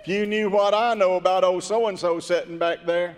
If 0.00 0.08
you 0.08 0.26
knew 0.26 0.48
what 0.48 0.72
I 0.72 0.94
know 0.94 1.16
about 1.16 1.44
old 1.44 1.64
so 1.64 1.88
and 1.88 1.98
so 1.98 2.18
sitting 2.18 2.56
back 2.56 2.86
there, 2.86 3.14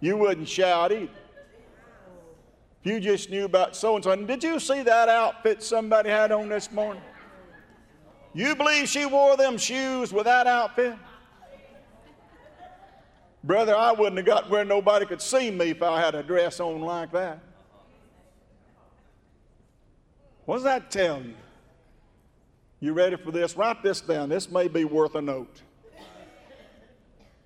you 0.00 0.16
wouldn't 0.16 0.48
shout 0.48 0.92
either. 0.92 1.08
If 2.84 2.92
you 2.92 3.00
just 3.00 3.30
knew 3.30 3.46
about 3.46 3.74
so 3.74 3.94
and 3.94 4.04
so, 4.04 4.14
did 4.14 4.44
you 4.44 4.60
see 4.60 4.82
that 4.82 5.08
outfit 5.08 5.62
somebody 5.62 6.10
had 6.10 6.32
on 6.32 6.48
this 6.48 6.70
morning? 6.70 7.02
You 8.34 8.54
believe 8.54 8.88
she 8.88 9.06
wore 9.06 9.36
them 9.36 9.56
shoes 9.56 10.12
with 10.12 10.24
that 10.24 10.46
outfit? 10.46 10.96
Brother, 13.46 13.76
I 13.76 13.92
wouldn't 13.92 14.16
have 14.16 14.26
got 14.26 14.50
where 14.50 14.64
nobody 14.64 15.06
could 15.06 15.22
see 15.22 15.52
me 15.52 15.70
if 15.70 15.80
I 15.80 16.00
had 16.00 16.16
a 16.16 16.22
dress 16.22 16.58
on 16.58 16.80
like 16.80 17.12
that. 17.12 17.38
What 20.46 20.56
does 20.56 20.64
that 20.64 20.90
tell 20.90 21.22
you? 21.22 21.34
You 22.80 22.92
ready 22.92 23.16
for 23.16 23.30
this? 23.30 23.56
Write 23.56 23.84
this 23.84 24.00
down. 24.00 24.28
This 24.28 24.50
may 24.50 24.66
be 24.66 24.84
worth 24.84 25.14
a 25.14 25.22
note. 25.22 25.62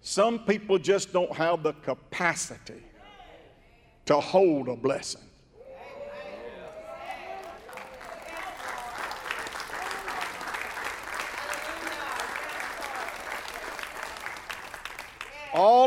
Some 0.01 0.39
people 0.41 0.79
just 0.79 1.13
don't 1.13 1.33
have 1.35 1.63
the 1.63 1.75
capacity 1.75 2.83
to 4.07 4.19
hold 4.19 4.69
a 4.69 4.77
blessing. 4.77 5.21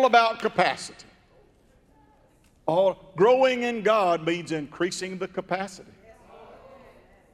All 0.03 0.07
about 0.07 0.39
capacity. 0.39 1.05
All 2.65 3.13
growing 3.15 3.63
in 3.63 3.83
God 3.83 4.25
means 4.25 4.51
increasing 4.51 5.17
the 5.17 5.29
capacity. 5.29 5.93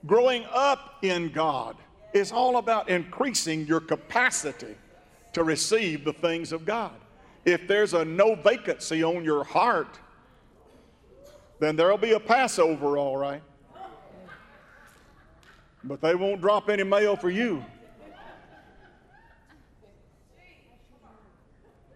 Growing 0.05 0.45
up 0.51 0.97
in 1.01 1.31
God 1.31 1.77
is 2.13 2.31
all 2.31 2.57
about 2.57 2.87
increasing 2.87 3.65
your 3.65 3.79
capacity 3.79 4.75
to 5.33 5.43
receive 5.43 6.05
the 6.05 6.13
things 6.13 6.51
of 6.51 6.63
God. 6.63 6.93
If 7.43 7.67
there's 7.67 7.95
a 7.95 8.05
no 8.05 8.35
vacancy 8.35 9.03
on 9.03 9.23
your 9.23 9.43
heart, 9.43 9.97
then 11.59 11.75
there'll 11.75 11.97
be 11.97 12.11
a 12.11 12.19
Passover, 12.19 12.99
all 12.99 13.17
right. 13.17 13.41
But 15.83 16.01
they 16.01 16.13
won't 16.13 16.39
drop 16.39 16.69
any 16.69 16.83
mail 16.83 17.15
for 17.15 17.31
you. 17.31 17.65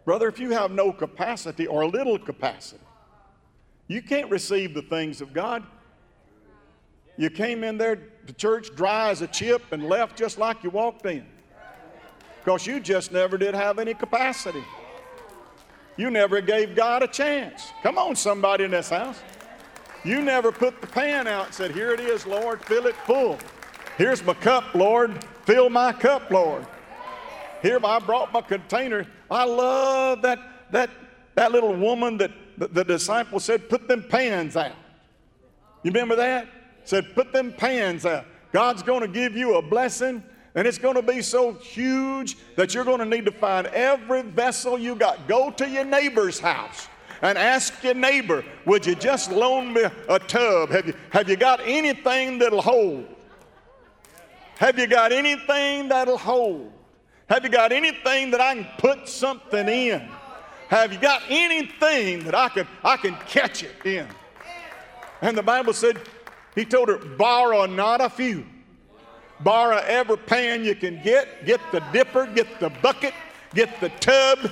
Brother, 0.05 0.27
if 0.27 0.39
you 0.39 0.51
have 0.51 0.71
no 0.71 0.91
capacity 0.91 1.65
or 1.65 1.85
little 1.87 2.19
capacity, 2.19 2.83
you 3.87 4.01
can't 4.01 4.29
receive 4.29 4.73
the 4.73 4.81
things 4.81 5.21
of 5.21 5.33
God. 5.33 5.63
You 7.17 7.29
came 7.29 7.63
in 7.63 7.77
there 7.77 7.95
to 7.95 8.33
church 8.33 8.75
dry 8.75 9.09
as 9.09 9.21
a 9.21 9.27
chip 9.27 9.61
and 9.71 9.87
left 9.87 10.17
just 10.17 10.37
like 10.37 10.63
you 10.63 10.69
walked 10.69 11.05
in. 11.05 11.25
Because 12.43 12.65
you 12.67 12.79
just 12.79 13.11
never 13.11 13.37
did 13.37 13.53
have 13.53 13.79
any 13.79 13.93
capacity. 13.93 14.63
You 15.95 16.09
never 16.09 16.41
gave 16.41 16.75
God 16.75 17.03
a 17.03 17.07
chance. 17.07 17.71
Come 17.83 17.97
on, 17.97 18.15
somebody 18.15 18.63
in 18.63 18.71
this 18.71 18.89
house. 18.89 19.19
You 20.03 20.21
never 20.21 20.51
put 20.51 20.81
the 20.81 20.87
pan 20.87 21.27
out 21.27 21.45
and 21.45 21.53
said, 21.53 21.71
Here 21.71 21.93
it 21.93 21.99
is, 21.99 22.25
Lord, 22.25 22.63
fill 22.65 22.87
it 22.87 22.95
full. 23.05 23.37
Here's 23.97 24.23
my 24.23 24.33
cup, 24.33 24.73
Lord, 24.73 25.23
fill 25.45 25.69
my 25.69 25.93
cup, 25.93 26.29
Lord. 26.31 26.65
Here 27.61 27.79
I 27.83 27.99
brought 27.99 28.33
my 28.33 28.41
container. 28.41 29.07
I 29.33 29.45
love 29.45 30.21
that, 30.21 30.39
that, 30.71 30.89
that 31.35 31.51
little 31.51 31.75
woman 31.75 32.17
that 32.17 32.31
the, 32.57 32.67
the 32.67 32.83
disciple 32.83 33.39
said, 33.39 33.69
Put 33.69 33.87
them 33.87 34.05
pans 34.07 34.55
out. 34.55 34.75
You 35.83 35.91
remember 35.91 36.15
that? 36.15 36.47
Said, 36.83 37.15
Put 37.15 37.33
them 37.33 37.51
pans 37.51 38.05
out. 38.05 38.25
God's 38.51 38.83
going 38.83 39.01
to 39.01 39.07
give 39.07 39.35
you 39.35 39.55
a 39.55 39.61
blessing, 39.61 40.23
and 40.53 40.67
it's 40.67 40.77
going 40.77 40.95
to 40.95 41.01
be 41.01 41.21
so 41.21 41.53
huge 41.53 42.37
that 42.55 42.73
you're 42.73 42.85
going 42.85 42.99
to 42.99 43.05
need 43.05 43.25
to 43.25 43.31
find 43.31 43.67
every 43.67 44.21
vessel 44.21 44.77
you 44.77 44.95
got. 44.95 45.27
Go 45.27 45.49
to 45.51 45.67
your 45.67 45.85
neighbor's 45.85 46.39
house 46.39 46.87
and 47.23 47.37
ask 47.37 47.83
your 47.83 47.95
neighbor, 47.95 48.45
Would 48.65 48.85
you 48.85 48.95
just 48.95 49.31
loan 49.31 49.73
me 49.73 49.83
a 50.09 50.19
tub? 50.19 50.69
Have 50.69 50.87
you, 50.87 50.93
have 51.09 51.29
you 51.29 51.35
got 51.35 51.59
anything 51.63 52.37
that'll 52.37 52.61
hold? 52.61 53.07
Have 54.57 54.77
you 54.77 54.85
got 54.85 55.11
anything 55.11 55.87
that'll 55.87 56.17
hold? 56.17 56.71
Have 57.33 57.43
you 57.43 57.49
got 57.49 57.71
anything 57.71 58.29
that 58.29 58.39
I 58.39 58.53
can 58.53 58.67
put 58.77 59.09
something 59.09 59.67
in? 59.67 60.07
Have 60.67 60.93
you 60.93 60.99
got 60.99 61.23
anything 61.29 62.25
that 62.25 62.35
I 62.35 62.47
can 62.47 62.67
I 62.83 62.95
can 62.95 63.15
catch 63.27 63.63
it 63.63 63.71
in? 63.83 64.05
And 65.19 65.35
the 65.35 65.41
Bible 65.41 65.73
said, 65.73 65.99
he 66.53 66.63
told 66.63 66.89
her, 66.89 66.97
borrow 66.97 67.65
not 67.65 68.01
a 68.01 68.09
few. 68.11 68.45
Borrow 69.39 69.77
every 69.77 70.17
pan 70.17 70.63
you 70.63 70.75
can 70.75 71.01
get. 71.03 71.43
Get 71.43 71.59
the 71.71 71.79
dipper, 71.91 72.27
get 72.27 72.59
the 72.59 72.69
bucket, 72.69 73.15
get 73.55 73.81
the 73.81 73.89
tub, 73.99 74.51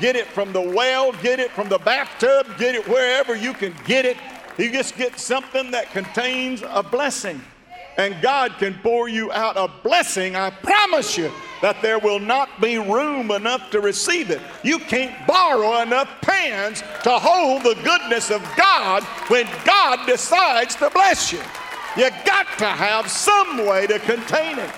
get 0.00 0.14
it 0.14 0.28
from 0.28 0.52
the 0.52 0.60
well, 0.60 1.10
get 1.10 1.40
it 1.40 1.50
from 1.50 1.68
the 1.68 1.78
bathtub, 1.78 2.46
get 2.56 2.76
it 2.76 2.86
wherever 2.86 3.34
you 3.34 3.52
can 3.52 3.74
get 3.84 4.04
it. 4.04 4.16
You 4.58 4.70
just 4.70 4.96
get 4.96 5.18
something 5.18 5.72
that 5.72 5.90
contains 5.90 6.62
a 6.62 6.84
blessing 6.84 7.42
and 7.96 8.20
God 8.20 8.52
can 8.58 8.74
pour 8.82 9.08
you 9.08 9.32
out 9.32 9.56
a 9.56 9.68
blessing, 9.82 10.36
I 10.36 10.50
promise 10.50 11.16
you 11.16 11.30
that 11.62 11.80
there 11.80 11.98
will 11.98 12.20
not 12.20 12.60
be 12.60 12.78
room 12.78 13.30
enough 13.30 13.70
to 13.70 13.80
receive 13.80 14.30
it. 14.30 14.40
You 14.62 14.78
can't 14.78 15.26
borrow 15.26 15.80
enough 15.80 16.08
pans 16.20 16.82
to 17.02 17.10
hold 17.10 17.62
the 17.62 17.74
goodness 17.82 18.30
of 18.30 18.42
God 18.56 19.02
when 19.28 19.46
God 19.64 20.06
decides 20.06 20.76
to 20.76 20.90
bless 20.90 21.32
you. 21.32 21.40
You 21.96 22.10
got 22.26 22.46
to 22.58 22.66
have 22.66 23.10
some 23.10 23.66
way 23.66 23.86
to 23.86 23.98
contain 23.98 24.58
it. 24.58 24.70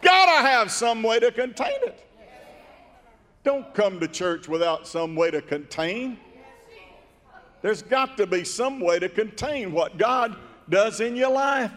Gotta 0.00 0.46
have 0.46 0.70
some 0.70 1.02
way 1.02 1.18
to 1.18 1.30
contain 1.32 1.76
it. 1.82 2.04
Don't 3.44 3.72
come 3.74 4.00
to 4.00 4.08
church 4.08 4.48
without 4.48 4.86
some 4.86 5.14
way 5.14 5.30
to 5.30 5.42
contain. 5.42 6.18
There's 7.60 7.82
got 7.82 8.16
to 8.16 8.26
be 8.26 8.44
some 8.44 8.80
way 8.80 8.98
to 8.98 9.08
contain 9.08 9.72
what 9.72 9.98
God 9.98 10.36
does 10.68 11.00
in 11.00 11.14
your 11.14 11.30
life. 11.30 11.70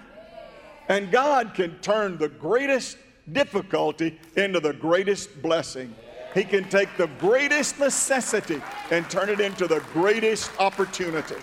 And 0.90 1.12
God 1.12 1.54
can 1.54 1.78
turn 1.80 2.18
the 2.18 2.30
greatest 2.30 2.98
difficulty 3.32 4.18
into 4.36 4.60
the 4.60 4.74
greatest 4.74 5.42
blessing. 5.42 5.94
He 6.34 6.44
can 6.44 6.70
take 6.70 6.96
the 6.98 7.08
greatest 7.20 7.80
necessity 7.80 8.62
and 8.92 9.10
turn 9.10 9.30
it 9.30 9.40
into 9.40 9.68
the 9.68 9.80
greatest 9.92 10.52
opportunity. 10.60 11.36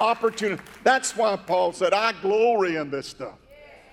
Opportunity. 0.00 0.62
That's 0.84 1.16
why 1.16 1.36
Paul 1.36 1.72
said, 1.72 1.92
I 1.92 2.12
glory 2.22 2.76
in 2.76 2.90
this 2.90 3.08
stuff. 3.08 3.39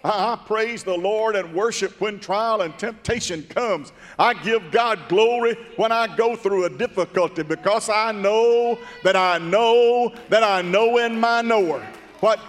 I, 0.08 0.40
praise 0.46 0.84
the 0.84 0.96
Lord 0.96 1.36
and 1.36 1.54
worship 1.54 2.00
when 2.00 2.20
trial 2.20 2.62
and 2.62 2.78
temptation 2.80 3.44
comes. 3.44 3.92
I 4.18 4.34
give 4.34 4.72
God 4.72 5.00
glory 5.10 5.58
when 5.76 5.92
I 5.92 6.16
go 6.16 6.36
through 6.36 6.66
a 6.66 6.70
difficulty 6.70 7.44
because 7.44 7.90
I 7.90 8.12
know 8.14 8.80
that 9.04 9.16
I 9.16 9.38
know 9.38 10.14
that 10.30 10.44
I 10.44 10.62
know 10.62 10.98
in 10.98 11.20
my 11.20 11.42
knower 11.42 11.86
what, 12.22 12.40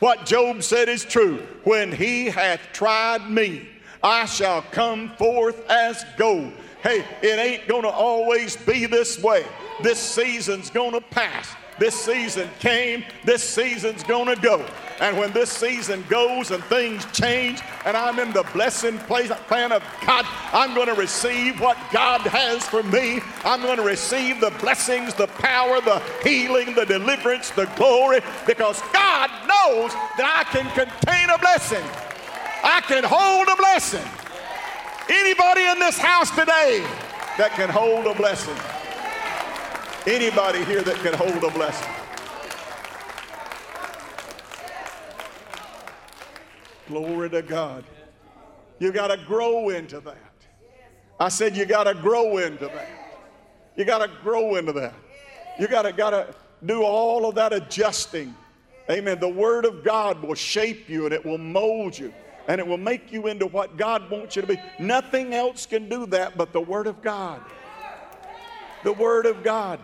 what 0.00 0.26
Job 0.26 0.62
said 0.62 0.88
is 0.88 1.04
true. 1.04 1.38
When 1.64 1.92
he 1.92 2.26
hath 2.26 2.60
tried 2.72 3.30
me, 3.30 3.68
I 4.02 4.26
shall 4.26 4.62
come 4.62 5.10
forth 5.16 5.64
as 5.70 6.04
gold. 6.16 6.52
Hey, 6.82 7.04
it 7.22 7.38
ain't 7.38 7.68
going 7.68 7.82
to 7.82 7.90
always 7.90 8.56
be 8.56 8.86
this 8.86 9.22
way. 9.22 9.46
This 9.82 10.00
season's 10.00 10.68
going 10.68 10.92
to 10.92 11.00
pass. 11.00 11.54
This 11.78 11.94
season 11.94 12.48
came, 12.60 13.04
this 13.24 13.42
season's 13.42 14.02
gonna 14.02 14.36
go. 14.36 14.64
And 15.00 15.16
when 15.18 15.32
this 15.32 15.50
season 15.50 16.04
goes 16.08 16.50
and 16.50 16.62
things 16.64 17.04
change, 17.12 17.60
and 17.84 17.96
I'm 17.96 18.18
in 18.18 18.32
the 18.32 18.44
blessing 18.52 18.98
place, 18.98 19.32
plan 19.48 19.72
of 19.72 19.82
God, 20.06 20.26
I'm 20.52 20.74
gonna 20.74 20.94
receive 20.94 21.60
what 21.60 21.76
God 21.92 22.20
has 22.20 22.64
for 22.68 22.82
me. 22.84 23.20
I'm 23.44 23.62
gonna 23.62 23.82
receive 23.82 24.40
the 24.40 24.50
blessings, 24.60 25.14
the 25.14 25.26
power, 25.26 25.80
the 25.80 26.00
healing, 26.22 26.74
the 26.74 26.84
deliverance, 26.84 27.50
the 27.50 27.66
glory, 27.76 28.20
because 28.46 28.80
God 28.92 29.30
knows 29.48 29.92
that 30.18 30.28
I 30.28 30.44
can 30.52 30.68
contain 30.70 31.30
a 31.30 31.38
blessing. 31.38 31.84
I 32.62 32.80
can 32.82 33.02
hold 33.02 33.48
a 33.48 33.56
blessing. 33.56 34.04
Anybody 35.08 35.62
in 35.62 35.78
this 35.80 35.98
house 35.98 36.30
today 36.30 36.84
that 37.38 37.52
can 37.56 37.68
hold 37.68 38.06
a 38.06 38.14
blessing? 38.14 38.81
Anybody 40.06 40.64
here 40.64 40.82
that 40.82 40.96
can 40.96 41.14
hold 41.14 41.44
a 41.44 41.50
blessing? 41.50 41.88
Glory 46.88 47.30
to 47.30 47.42
God. 47.42 47.84
You 48.80 48.90
got 48.90 49.08
to 49.08 49.16
grow 49.16 49.68
into 49.68 50.00
that. 50.00 50.16
I 51.20 51.28
said 51.28 51.56
you 51.56 51.66
got 51.66 51.84
to 51.84 51.94
grow 51.94 52.38
into 52.38 52.66
that. 52.66 52.88
You 53.76 53.84
got 53.84 53.98
to 53.98 54.10
grow 54.22 54.56
into 54.56 54.72
that. 54.72 54.94
You 55.60 55.68
got 55.68 55.82
to 55.82 55.92
got 55.92 56.10
to 56.10 56.34
do 56.66 56.82
all 56.82 57.28
of 57.28 57.36
that 57.36 57.52
adjusting. 57.52 58.34
Amen. 58.90 59.20
The 59.20 59.28
word 59.28 59.64
of 59.64 59.84
God 59.84 60.20
will 60.20 60.34
shape 60.34 60.88
you 60.88 61.04
and 61.04 61.14
it 61.14 61.24
will 61.24 61.38
mold 61.38 61.96
you 61.96 62.12
and 62.48 62.60
it 62.60 62.66
will 62.66 62.76
make 62.76 63.12
you 63.12 63.28
into 63.28 63.46
what 63.46 63.76
God 63.76 64.10
wants 64.10 64.34
you 64.34 64.42
to 64.42 64.48
be. 64.48 64.60
Nothing 64.80 65.32
else 65.32 65.64
can 65.64 65.88
do 65.88 66.06
that 66.06 66.36
but 66.36 66.52
the 66.52 66.60
word 66.60 66.88
of 66.88 67.00
God. 67.02 67.40
The 68.82 68.92
word 68.92 69.26
of 69.26 69.44
God. 69.44 69.78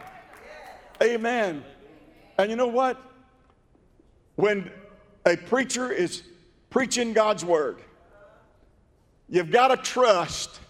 Amen. 1.02 1.64
And 2.38 2.50
you 2.50 2.56
know 2.56 2.68
what? 2.68 3.02
when 4.38 4.70
a 5.26 5.36
preacher 5.36 5.90
is 5.90 6.22
preaching 6.70 7.12
God's 7.12 7.44
word, 7.44 7.78
you've 9.28 9.50
got 9.50 9.68
to 9.68 9.76
trust 9.76 10.60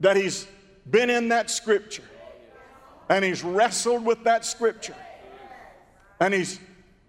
that 0.00 0.14
he's 0.14 0.46
been 0.90 1.08
in 1.08 1.28
that 1.28 1.48
scripture 1.48 2.02
and 3.08 3.24
he's 3.24 3.42
wrestled 3.42 4.04
with 4.04 4.24
that 4.24 4.44
scripture 4.44 4.94
and 6.20 6.34
he's 6.34 6.60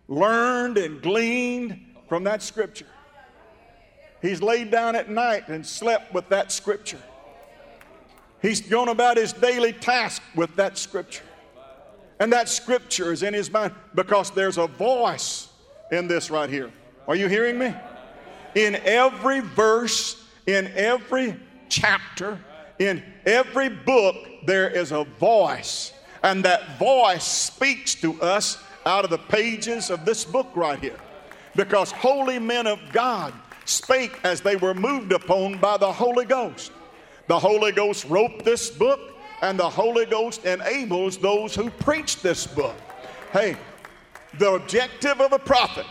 learned 0.07 0.78
and 0.78 1.01
gleaned 1.01 1.86
from 2.07 2.23
that 2.23 2.41
scripture. 2.41 2.88
He's 4.21 4.41
laid 4.41 4.71
down 4.71 4.95
at 4.95 5.09
night 5.09 5.49
and 5.49 5.67
slept 5.67 6.13
with 6.13 6.30
that 6.30 6.53
scripture. 6.53 7.01
He's 8.41 8.61
gone 8.61 8.88
about 8.88 9.17
his 9.17 9.34
daily 9.34 9.73
task 9.73 10.21
with 10.34 10.55
that 10.55 10.78
scripture. 10.78 11.25
And 12.20 12.34
that 12.34 12.49
scripture 12.49 13.11
is 13.11 13.24
in 13.24 13.34
his 13.34 13.51
mind 13.51 13.74
because 13.93 14.32
there's 14.32 14.57
a 14.57 14.68
voice 14.68 15.49
in 15.91 16.07
this 16.07 16.30
right 16.32 16.49
here. 16.49 16.72
Are 17.07 17.15
you 17.15 17.28
hearing 17.28 17.57
me? 17.59 17.74
In 18.55 18.76
every 18.76 19.39
verse, 19.41 20.24
in 20.47 20.68
every 20.76 21.36
chapter, 21.70 22.39
in 22.80 23.03
every 23.26 23.70
book, 23.70 24.15
there 24.45 24.70
is 24.70 24.91
a 24.91 25.03
voice. 25.20 25.93
And 26.24 26.43
that 26.45 26.80
voice 26.80 27.24
speaks 27.24 27.93
to 27.95 28.20
us 28.22 28.57
out 28.86 29.03
of 29.03 29.11
the 29.11 29.18
pages 29.18 29.89
of 29.89 30.05
this 30.05 30.26
book 30.26 30.47
right 30.55 30.80
here. 30.80 30.97
Because 31.55 31.91
holy 31.91 32.39
men 32.39 32.68
of 32.68 32.80
God 32.91 33.34
spake 33.65 34.20
as 34.24 34.41
they 34.41 34.55
were 34.55 34.74
moved 34.74 35.11
upon 35.11 35.57
by 35.59 35.78
the 35.78 35.91
Holy 35.91 36.26
Ghost. 36.26 36.72
The 37.28 37.38
Holy 37.38 37.72
Ghost 37.72 38.05
wrote 38.05 38.43
this 38.43 38.70
book, 38.70 39.16
and 39.41 39.59
the 39.59 39.69
Holy 39.69 40.05
Ghost 40.05 40.45
enables 40.45 41.17
those 41.17 41.53
who 41.53 41.69
preach 41.69 42.21
this 42.21 42.47
book. 42.47 42.75
Hey, 43.31 43.57
the 44.39 44.53
objective 44.53 45.21
of 45.21 45.33
a 45.33 45.39
prophet 45.39 45.85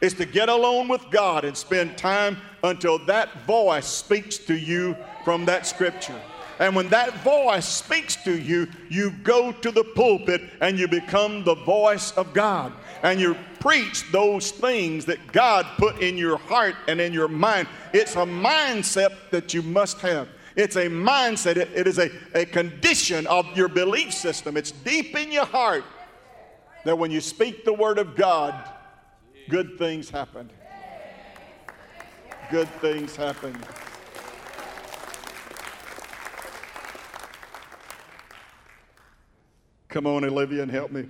is 0.00 0.14
to 0.14 0.24
get 0.24 0.48
alone 0.48 0.88
with 0.88 1.04
God 1.10 1.44
and 1.44 1.56
spend 1.56 1.96
time 1.98 2.38
until 2.62 2.98
that 3.06 3.42
voice 3.46 3.86
speaks 3.86 4.38
to 4.38 4.54
you 4.54 4.96
from 5.24 5.44
that 5.46 5.66
scripture. 5.66 6.20
And 6.58 6.76
when 6.76 6.88
that 6.90 7.14
voice 7.24 7.66
speaks 7.66 8.16
to 8.24 8.38
you, 8.38 8.68
you 8.90 9.12
go 9.22 9.50
to 9.50 9.70
the 9.70 9.82
pulpit 9.82 10.42
and 10.60 10.78
you 10.78 10.88
become 10.88 11.42
the 11.42 11.54
voice 11.54 12.12
of 12.12 12.34
God. 12.34 12.72
And 13.02 13.18
you 13.18 13.34
preach 13.60 14.10
those 14.12 14.50
things 14.50 15.06
that 15.06 15.32
God 15.32 15.66
put 15.78 16.00
in 16.02 16.18
your 16.18 16.36
heart 16.36 16.74
and 16.86 17.00
in 17.00 17.14
your 17.14 17.28
mind. 17.28 17.66
It's 17.94 18.14
a 18.14 18.26
mindset 18.26 19.16
that 19.30 19.54
you 19.54 19.62
must 19.62 20.00
have. 20.00 20.28
It's 20.60 20.76
a 20.76 20.88
mindset, 20.88 21.56
it, 21.56 21.70
it 21.74 21.86
is 21.86 21.98
a, 21.98 22.10
a 22.34 22.44
condition 22.44 23.26
of 23.28 23.56
your 23.56 23.68
belief 23.68 24.12
system. 24.12 24.58
It's 24.58 24.70
deep 24.70 25.16
in 25.16 25.32
your 25.32 25.46
heart 25.46 25.84
that 26.84 26.98
when 26.98 27.10
you 27.10 27.22
speak 27.22 27.64
the 27.64 27.72
word 27.72 27.98
of 27.98 28.14
God, 28.14 28.70
good 29.48 29.78
things 29.78 30.10
happen. 30.10 30.50
Good 32.50 32.68
things 32.82 33.16
happen. 33.16 33.56
Come 39.88 40.06
on, 40.06 40.26
Olivia, 40.26 40.62
and 40.62 40.70
help 40.70 40.92
me. 40.92 41.08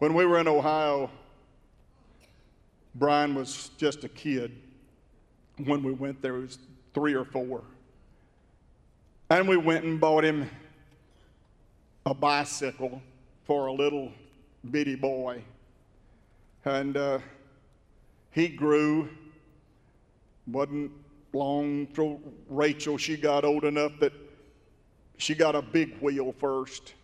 When 0.00 0.12
we 0.12 0.26
were 0.26 0.38
in 0.38 0.46
Ohio, 0.46 1.10
Brian 2.94 3.34
was 3.34 3.70
just 3.78 4.04
a 4.04 4.08
kid. 4.10 4.67
When 5.64 5.82
we 5.82 5.92
went 5.92 6.22
there, 6.22 6.36
he 6.36 6.42
was 6.42 6.58
three 6.94 7.14
or 7.14 7.24
four. 7.24 7.62
And 9.30 9.48
we 9.48 9.56
went 9.56 9.84
and 9.84 10.00
bought 10.00 10.24
him 10.24 10.48
a 12.06 12.14
bicycle 12.14 13.02
for 13.44 13.66
a 13.66 13.72
little 13.72 14.10
bitty 14.70 14.94
boy. 14.94 15.42
And 16.64 16.96
uh, 16.96 17.18
he 18.30 18.48
grew, 18.48 19.08
wasn't 20.46 20.92
long 21.32 21.86
till 21.88 22.20
Rachel, 22.48 22.96
she 22.96 23.16
got 23.16 23.44
old 23.44 23.64
enough 23.64 23.92
that 24.00 24.12
she 25.18 25.34
got 25.34 25.54
a 25.54 25.62
big 25.62 25.98
wheel 25.98 26.32
first. 26.38 26.94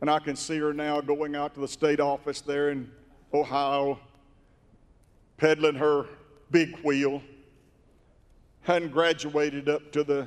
And 0.00 0.08
I 0.08 0.18
can 0.20 0.36
see 0.36 0.58
her 0.58 0.72
now 0.72 1.00
going 1.00 1.34
out 1.34 1.54
to 1.54 1.60
the 1.60 1.68
state 1.68 1.98
office 1.98 2.40
there 2.40 2.70
in 2.70 2.90
Ohio, 3.34 3.98
peddling 5.36 5.74
her 5.74 6.06
big 6.50 6.76
wheel. 6.78 7.20
Hadn't 8.62 8.92
graduated 8.92 9.68
up 9.68 9.92
to 9.92 10.04
the 10.04 10.26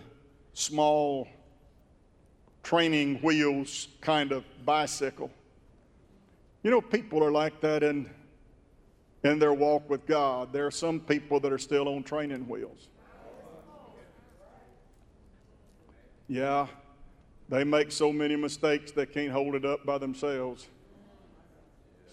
small 0.54 1.28
training 2.64 3.18
wheels 3.18 3.88
kind 4.02 4.32
of 4.32 4.44
bicycle. 4.66 5.32
You 6.64 6.72
know, 6.72 6.82
people 6.82 7.24
are 7.24 7.32
like 7.32 7.60
that 7.62 7.84
in, 7.84 8.10
in 9.24 9.40
their 9.40 9.54
walk 9.54 9.90
with 9.90 10.06
God. 10.06 10.54
There 10.54 10.66
are 10.66 10.72
some 10.72 11.00
people 11.00 11.40
that 11.40 11.52
are 11.52 11.58
still 11.58 11.88
on 11.88 12.04
training 12.04 12.48
wheels. 12.48 12.88
Yeah, 16.28 16.68
they 17.50 17.64
make 17.66 17.92
so 17.92 18.14
many 18.14 18.36
mistakes 18.36 18.92
they 18.92 19.06
can't 19.06 19.32
hold 19.32 19.56
it 19.56 19.66
up 19.66 19.86
by 19.86 19.98
themselves. 19.98 20.68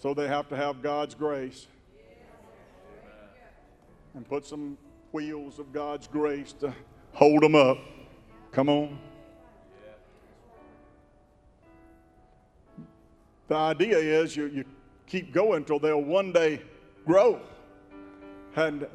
So 0.01 0.13
they 0.13 0.27
have 0.27 0.49
to 0.49 0.55
have 0.55 0.81
God's 0.81 1.15
grace 1.15 1.67
and 4.15 4.27
put 4.27 4.45
some 4.45 4.77
wheels 5.11 5.59
of 5.59 5.71
God's 5.73 6.07
grace 6.07 6.53
to 6.53 6.73
hold 7.13 7.43
them 7.43 7.55
up. 7.55 7.77
Come 8.51 8.69
on. 8.69 8.99
The 13.47 13.55
idea 13.55 13.97
is 13.97 14.35
you, 14.35 14.45
you 14.45 14.63
keep 15.07 15.33
going 15.33 15.57
until 15.57 15.79
they'll 15.79 16.01
one 16.01 16.31
day 16.31 16.61
grow 17.05 17.41
and 18.55 18.85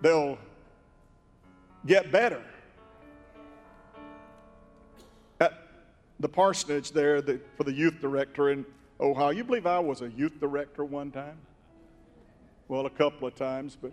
they'll 0.00 0.38
get 1.86 2.10
better. 2.10 2.42
At 5.40 5.62
the 6.20 6.28
parsonage 6.28 6.92
there 6.92 7.20
the, 7.20 7.40
for 7.56 7.64
the 7.64 7.72
youth 7.72 8.00
director 8.00 8.50
in 8.50 8.64
Ohio. 9.00 9.30
You 9.30 9.44
believe 9.44 9.66
I 9.66 9.78
was 9.78 10.00
a 10.00 10.08
youth 10.10 10.40
director 10.40 10.84
one 10.84 11.10
time? 11.10 11.38
Well, 12.66 12.86
a 12.86 12.90
couple 12.90 13.28
of 13.28 13.34
times, 13.34 13.76
but 13.80 13.92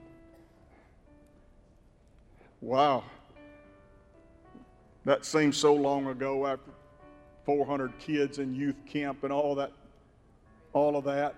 wow. 2.66 3.03
That 5.05 5.24
seems 5.24 5.55
so 5.55 5.76
long 5.76 6.07
ago 6.07 6.47
after 6.47 6.72
400 7.45 7.97
kids 7.99 8.39
in 8.39 8.55
youth 8.55 8.76
camp 8.88 9.24
and 9.24 9.32
all 9.32 9.55
that 9.55 9.72
all 10.74 10.97
of 10.97 11.05
that. 11.05 11.36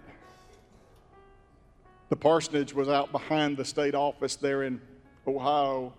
The 2.09 2.15
parsonage 2.15 2.73
was 2.73 2.87
out 2.87 3.11
behind 3.11 3.57
the 3.57 3.65
state 3.65 3.93
office 3.93 4.35
there 4.37 4.63
in 4.63 4.81
Ohio, 5.27 5.93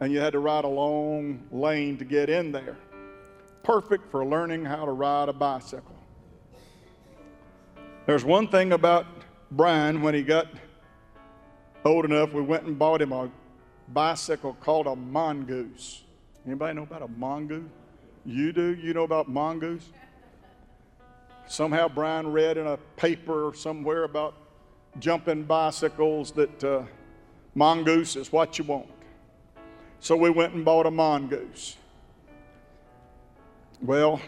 and 0.00 0.12
you 0.12 0.20
had 0.20 0.32
to 0.32 0.38
ride 0.38 0.64
a 0.64 0.68
long 0.68 1.42
lane 1.50 1.98
to 1.98 2.04
get 2.04 2.30
in 2.30 2.52
there 2.52 2.76
perfect 3.62 4.10
for 4.10 4.24
learning 4.24 4.64
how 4.64 4.84
to 4.84 4.90
ride 4.90 5.28
a 5.28 5.32
bicycle. 5.32 5.94
There's 8.06 8.24
one 8.24 8.48
thing 8.48 8.72
about 8.72 9.06
Brian 9.50 10.02
when 10.02 10.14
he 10.14 10.22
got 10.22 10.46
old 11.84 12.04
enough, 12.04 12.32
we 12.32 12.42
went 12.42 12.64
and 12.64 12.78
bought 12.78 13.02
him 13.02 13.12
a 13.12 13.30
bicycle 13.88 14.54
called 14.60 14.86
a 14.86 14.96
mongoose. 14.96 16.02
Anybody 16.46 16.74
know 16.74 16.82
about 16.82 17.02
a 17.02 17.08
mongoose? 17.08 17.70
You 18.24 18.52
do? 18.52 18.74
You 18.74 18.94
know 18.94 19.04
about 19.04 19.28
mongoose? 19.28 19.88
Somehow 21.46 21.88
Brian 21.88 22.32
read 22.32 22.56
in 22.56 22.66
a 22.66 22.76
paper 22.96 23.52
somewhere 23.54 24.04
about 24.04 24.34
jumping 24.98 25.44
bicycles 25.44 26.32
that 26.32 26.64
uh, 26.64 26.82
mongoose 27.54 28.16
is 28.16 28.32
what 28.32 28.58
you 28.58 28.64
want. 28.64 28.88
So 30.00 30.16
we 30.16 30.30
went 30.30 30.54
and 30.54 30.64
bought 30.64 30.86
a 30.86 30.90
mongoose. 30.90 31.76
Well, 33.80 34.20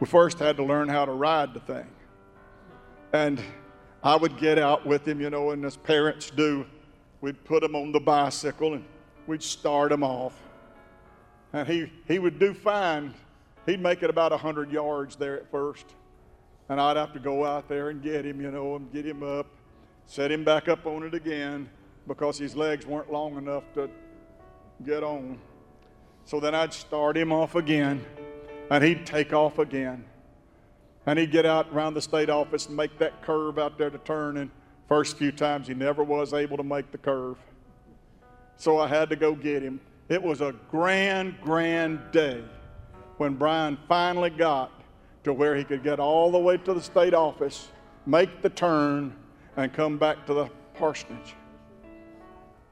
we 0.00 0.06
first 0.06 0.38
had 0.38 0.56
to 0.56 0.64
learn 0.64 0.88
how 0.88 1.04
to 1.04 1.12
ride 1.12 1.54
the 1.54 1.60
thing. 1.60 1.86
And 3.12 3.40
I 4.02 4.16
would 4.16 4.36
get 4.36 4.58
out 4.58 4.84
with 4.84 5.06
him, 5.06 5.20
you 5.20 5.30
know, 5.30 5.50
and 5.50 5.64
as 5.64 5.76
parents 5.76 6.30
do, 6.30 6.66
we'd 7.24 7.42
put 7.42 7.62
him 7.62 7.74
on 7.74 7.90
the 7.90 7.98
bicycle 7.98 8.74
and 8.74 8.84
we'd 9.26 9.42
start 9.42 9.90
him 9.90 10.02
off. 10.02 10.38
And 11.54 11.66
he, 11.66 11.90
he 12.06 12.18
would 12.18 12.38
do 12.38 12.52
fine. 12.52 13.14
He'd 13.64 13.80
make 13.80 14.02
it 14.02 14.10
about 14.10 14.30
100 14.32 14.70
yards 14.70 15.16
there 15.16 15.34
at 15.36 15.50
first. 15.50 15.86
And 16.68 16.78
I'd 16.78 16.98
have 16.98 17.14
to 17.14 17.18
go 17.18 17.42
out 17.42 17.66
there 17.66 17.88
and 17.88 18.02
get 18.02 18.26
him, 18.26 18.42
you 18.42 18.50
know, 18.50 18.76
and 18.76 18.92
get 18.92 19.06
him 19.06 19.22
up, 19.22 19.46
set 20.04 20.30
him 20.30 20.44
back 20.44 20.68
up 20.68 20.84
on 20.84 21.02
it 21.02 21.14
again 21.14 21.66
because 22.06 22.36
his 22.36 22.54
legs 22.54 22.84
weren't 22.84 23.10
long 23.10 23.38
enough 23.38 23.64
to 23.72 23.88
get 24.84 25.02
on. 25.02 25.38
So 26.26 26.40
then 26.40 26.54
I'd 26.54 26.74
start 26.74 27.16
him 27.16 27.32
off 27.32 27.54
again 27.54 28.04
and 28.70 28.84
he'd 28.84 29.06
take 29.06 29.32
off 29.32 29.58
again. 29.58 30.04
And 31.06 31.18
he'd 31.18 31.32
get 31.32 31.46
out 31.46 31.68
around 31.72 31.94
the 31.94 32.02
state 32.02 32.28
office 32.28 32.66
and 32.66 32.76
make 32.76 32.98
that 32.98 33.22
curve 33.22 33.58
out 33.58 33.78
there 33.78 33.88
to 33.88 33.98
turn. 33.98 34.36
And 34.36 34.50
first 34.88 35.16
few 35.16 35.32
times 35.32 35.66
he 35.66 35.74
never 35.74 36.02
was 36.02 36.32
able 36.32 36.56
to 36.56 36.62
make 36.62 36.90
the 36.90 36.98
curve. 36.98 37.36
So 38.56 38.78
I 38.78 38.86
had 38.86 39.08
to 39.10 39.16
go 39.16 39.34
get 39.34 39.62
him. 39.62 39.80
It 40.08 40.22
was 40.22 40.40
a 40.40 40.54
grand, 40.70 41.36
grand 41.40 42.00
day 42.12 42.42
when 43.16 43.34
Brian 43.34 43.78
finally 43.88 44.30
got 44.30 44.70
to 45.24 45.32
where 45.32 45.56
he 45.56 45.64
could 45.64 45.82
get 45.82 45.98
all 45.98 46.30
the 46.30 46.38
way 46.38 46.56
to 46.58 46.74
the 46.74 46.82
state 46.82 47.14
office 47.14 47.68
make 48.06 48.42
the 48.42 48.50
turn, 48.50 49.14
and 49.56 49.72
come 49.72 49.98
back 49.98 50.26
to 50.26 50.34
the 50.34 50.50
parsonage. 50.74 51.34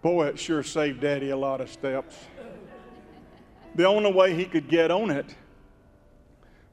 Boy, 0.03 0.27
it 0.27 0.39
sure 0.39 0.63
saved 0.63 1.01
Daddy 1.01 1.31
a 1.31 1.37
lot 1.37 1.61
of 1.61 1.71
steps. 1.71 2.17
The 3.75 3.87
only 3.87 4.13
way 4.13 4.35
he 4.35 4.45
could 4.45 4.69
get 4.69 4.91
on 4.91 5.11
it 5.11 5.35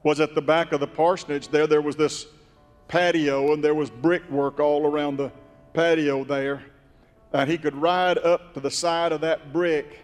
was 0.02 0.20
at 0.20 0.34
the 0.34 0.42
back 0.42 0.72
of 0.72 0.80
the 0.80 0.86
parsonage. 0.86 1.48
There, 1.48 1.66
there 1.66 1.80
was 1.80 1.96
this 1.96 2.26
patio, 2.90 3.52
and 3.52 3.62
there 3.62 3.74
was 3.74 3.88
brickwork 3.88 4.58
all 4.58 4.84
around 4.84 5.16
the 5.16 5.30
patio 5.72 6.24
there. 6.24 6.64
And 7.32 7.48
he 7.48 7.56
could 7.56 7.76
ride 7.76 8.18
up 8.18 8.52
to 8.54 8.60
the 8.60 8.70
side 8.70 9.12
of 9.12 9.20
that 9.20 9.52
brick, 9.52 10.00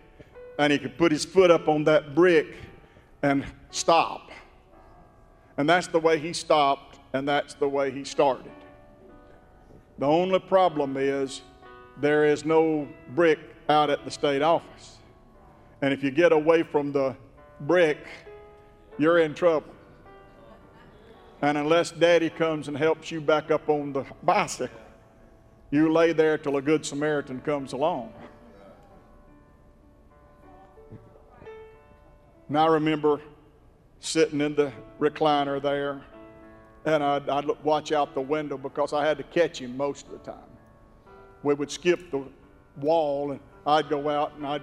and 0.58 0.72
he 0.72 0.78
could 0.78 0.96
put 0.96 1.10
his 1.10 1.24
foot 1.24 1.50
up 1.50 1.68
on 1.68 1.82
that 1.84 2.14
brick 2.14 2.54
and 3.22 3.44
stop. 3.70 4.30
And 5.56 5.68
that's 5.68 5.88
the 5.88 5.98
way 5.98 6.20
he 6.20 6.32
stopped, 6.32 7.00
and 7.12 7.26
that's 7.26 7.54
the 7.54 7.68
way 7.68 7.90
he 7.90 8.04
started. 8.04 8.52
The 9.98 10.06
only 10.06 10.38
problem 10.38 10.96
is 10.96 11.42
there 12.00 12.24
is 12.24 12.44
no 12.44 12.86
brick 13.16 13.40
out 13.68 13.90
at 13.90 14.04
the 14.04 14.10
state 14.12 14.42
office. 14.42 14.98
And 15.82 15.92
if 15.92 16.04
you 16.04 16.12
get 16.12 16.30
away 16.30 16.62
from 16.62 16.92
the 16.92 17.16
brick, 17.62 17.98
you're 18.96 19.18
in 19.18 19.34
trouble. 19.34 19.75
And 21.42 21.58
unless 21.58 21.90
daddy 21.90 22.30
comes 22.30 22.68
and 22.68 22.76
helps 22.76 23.10
you 23.10 23.20
back 23.20 23.50
up 23.50 23.68
on 23.68 23.92
the 23.92 24.04
bicycle, 24.22 24.80
you 25.70 25.92
lay 25.92 26.12
there 26.12 26.38
till 26.38 26.56
a 26.56 26.62
good 26.62 26.86
Samaritan 26.86 27.40
comes 27.40 27.72
along. 27.72 28.12
And 32.48 32.56
I 32.56 32.66
remember 32.66 33.20
sitting 33.98 34.40
in 34.40 34.54
the 34.54 34.72
recliner 35.00 35.60
there, 35.60 36.00
and 36.84 37.02
I'd, 37.02 37.28
I'd 37.28 37.46
watch 37.64 37.92
out 37.92 38.14
the 38.14 38.20
window 38.20 38.56
because 38.56 38.92
I 38.92 39.04
had 39.04 39.18
to 39.18 39.24
catch 39.24 39.60
him 39.60 39.76
most 39.76 40.06
of 40.06 40.12
the 40.12 40.18
time. 40.18 40.48
We 41.42 41.54
would 41.54 41.70
skip 41.70 42.10
the 42.10 42.24
wall, 42.76 43.32
and 43.32 43.40
I'd 43.66 43.88
go 43.88 44.08
out, 44.08 44.34
and 44.36 44.46
I'd 44.46 44.62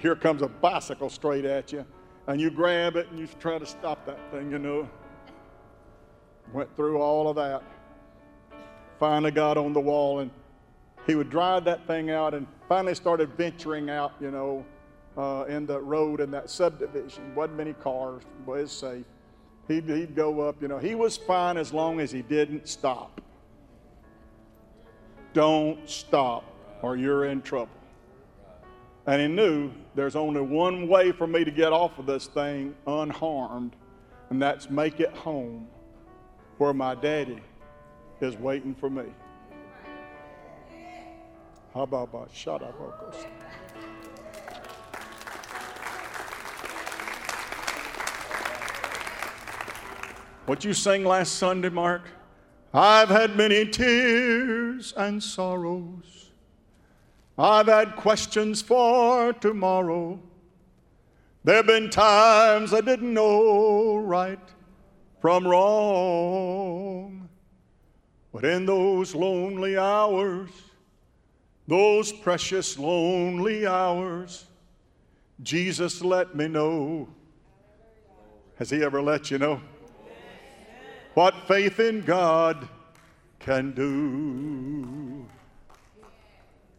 here 0.00 0.14
comes 0.14 0.42
a 0.42 0.48
bicycle 0.48 1.10
straight 1.10 1.44
at 1.44 1.72
you, 1.72 1.84
and 2.26 2.40
you 2.40 2.50
grab 2.50 2.96
it 2.96 3.08
and 3.10 3.18
you 3.18 3.26
try 3.40 3.58
to 3.58 3.66
stop 3.66 4.06
that 4.06 4.18
thing, 4.30 4.50
you 4.50 4.58
know. 4.58 4.88
Went 6.52 6.74
through 6.76 7.00
all 7.00 7.28
of 7.28 7.36
that. 7.36 7.62
Finally 8.98 9.32
got 9.32 9.56
on 9.56 9.72
the 9.72 9.80
wall, 9.80 10.20
and 10.20 10.30
he 11.06 11.14
would 11.14 11.30
drive 11.30 11.64
that 11.64 11.86
thing 11.86 12.10
out, 12.10 12.34
and 12.34 12.46
finally 12.68 12.94
started 12.94 13.30
venturing 13.36 13.90
out, 13.90 14.12
you 14.20 14.30
know, 14.30 14.64
uh, 15.16 15.44
in 15.48 15.66
the 15.66 15.80
road 15.80 16.20
in 16.20 16.30
that 16.30 16.50
subdivision. 16.50 17.34
Wasn't 17.34 17.56
many 17.56 17.72
cars, 17.72 18.22
was 18.46 18.70
safe. 18.72 19.04
He'd, 19.68 19.88
he'd 19.88 20.14
go 20.14 20.40
up, 20.40 20.60
you 20.60 20.68
know. 20.68 20.78
He 20.78 20.94
was 20.94 21.16
fine 21.16 21.56
as 21.56 21.72
long 21.72 22.00
as 22.00 22.10
he 22.10 22.22
didn't 22.22 22.68
stop. 22.68 23.20
Don't 25.32 25.88
stop, 25.88 26.44
or 26.82 26.96
you're 26.96 27.24
in 27.24 27.42
trouble. 27.42 27.72
And 29.06 29.20
he 29.20 29.28
knew 29.28 29.70
there's 29.94 30.16
only 30.16 30.40
one 30.40 30.88
way 30.88 31.12
for 31.12 31.26
me 31.26 31.44
to 31.44 31.50
get 31.50 31.72
off 31.72 31.98
of 31.98 32.06
this 32.06 32.26
thing 32.26 32.74
unharmed, 32.86 33.74
and 34.30 34.40
that's 34.40 34.70
make 34.70 35.00
it 35.00 35.14
home 35.14 35.66
where 36.58 36.72
my 36.72 36.94
daddy 36.94 37.40
is 38.20 38.36
waiting 38.36 38.74
for 38.74 38.88
me. 38.88 39.04
How 41.72 41.82
about 41.82 42.30
shut 42.32 42.62
up, 42.62 42.78
Ocos? 42.78 43.26
What 50.46 50.64
you 50.64 50.74
sang 50.74 51.04
last 51.04 51.34
Sunday, 51.34 51.70
Mark? 51.70 52.02
I've 52.72 53.08
had 53.08 53.34
many 53.34 53.66
tears 53.66 54.92
and 54.96 55.22
sorrows. 55.22 56.30
I've 57.38 57.66
had 57.66 57.96
questions 57.96 58.62
for 58.62 59.32
tomorrow. 59.32 60.20
There 61.42 61.56
have 61.56 61.66
been 61.66 61.90
times 61.90 62.72
I 62.72 62.80
didn't 62.80 63.12
know 63.12 63.96
right 63.96 64.53
from 65.24 65.48
wrong. 65.48 67.26
But 68.30 68.44
in 68.44 68.66
those 68.66 69.14
lonely 69.14 69.78
hours, 69.78 70.50
those 71.66 72.12
precious 72.12 72.78
lonely 72.78 73.66
hours, 73.66 74.44
Jesus 75.42 76.02
let 76.02 76.34
me 76.34 76.46
know. 76.46 77.08
Has 78.56 78.68
He 78.68 78.84
ever 78.84 79.00
let 79.00 79.30
you 79.30 79.38
know? 79.38 79.62
what 81.14 81.34
faith 81.48 81.80
in 81.80 82.02
God 82.02 82.68
can 83.38 83.72
do. 83.72 85.24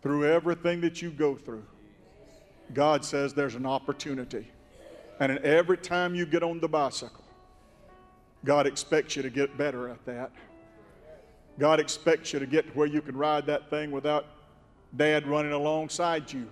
Through 0.04 0.32
everything 0.32 0.82
that 0.82 1.02
you 1.02 1.10
go 1.10 1.36
through, 1.36 1.66
God 2.76 3.04
says 3.04 3.34
there's 3.34 3.56
an 3.56 3.66
opportunity. 3.66 4.52
And 5.20 5.40
every 5.40 5.78
time 5.78 6.14
you 6.14 6.28
get 6.28 6.44
on 6.44 6.60
the 6.60 6.68
bicycle, 6.68 7.25
God 8.46 8.68
expects 8.68 9.16
you 9.16 9.24
to 9.24 9.30
get 9.30 9.58
better 9.58 9.90
at 9.90 10.06
that. 10.06 10.32
God 11.58 11.80
expects 11.80 12.32
you 12.32 12.40
to 12.40 12.46
get 12.46 12.68
to 12.68 12.72
where 12.74 12.88
you 12.88 13.02
can 13.02 13.18
ride 13.18 13.48
that 13.48 13.70
thing 13.70 13.90
without 13.92 14.28
dad 14.96 15.28
running 15.28 15.52
alongside 15.52 16.32
you. 16.32 16.48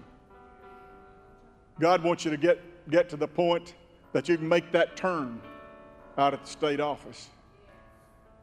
God 1.80 2.04
wants 2.04 2.26
you 2.26 2.32
to 2.32 2.38
get, 2.38 2.60
get 2.90 3.10
to 3.10 3.16
the 3.16 3.28
point 3.28 3.76
that 4.12 4.28
you 4.28 4.38
can 4.38 4.48
make 4.48 4.72
that 4.72 4.96
turn 4.96 5.40
out 6.18 6.34
at 6.34 6.44
the 6.44 6.50
state 6.50 6.80
office. 6.80 7.30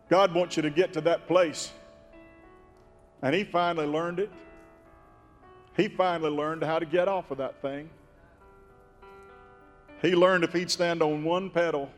God 0.08 0.32
wants 0.32 0.56
you 0.56 0.62
to 0.62 0.70
get 0.70 0.92
to 0.92 1.00
that 1.02 1.26
place. 1.26 1.72
And 3.22 3.34
he 3.34 3.44
finally 3.44 3.86
learned 3.86 4.20
it. 4.20 4.30
He 5.76 5.88
finally 5.88 6.30
learned 6.30 6.62
how 6.62 6.78
to 6.78 6.86
get 6.86 7.08
off 7.08 7.30
of 7.30 7.38
that 7.38 7.60
thing. 7.62 7.90
He 10.02 10.14
learned 10.14 10.44
if 10.44 10.52
he'd 10.52 10.70
stand 10.70 11.02
on 11.02 11.24
one 11.24 11.50
pedal 11.50 11.90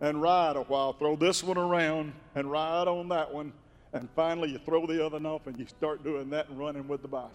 and 0.00 0.22
ride 0.22 0.56
a 0.56 0.62
while, 0.62 0.92
throw 0.92 1.16
this 1.16 1.42
one 1.42 1.58
around 1.58 2.12
and 2.34 2.50
ride 2.50 2.88
on 2.88 3.08
that 3.08 3.32
one, 3.32 3.52
and 3.92 4.08
finally 4.14 4.50
you 4.50 4.58
throw 4.58 4.86
the 4.86 5.04
other 5.04 5.16
one 5.16 5.26
off 5.26 5.46
and 5.46 5.58
you 5.58 5.66
start 5.66 6.04
doing 6.04 6.30
that 6.30 6.48
and 6.48 6.58
running 6.58 6.86
with 6.86 7.02
the 7.02 7.08
bicycle. 7.08 7.34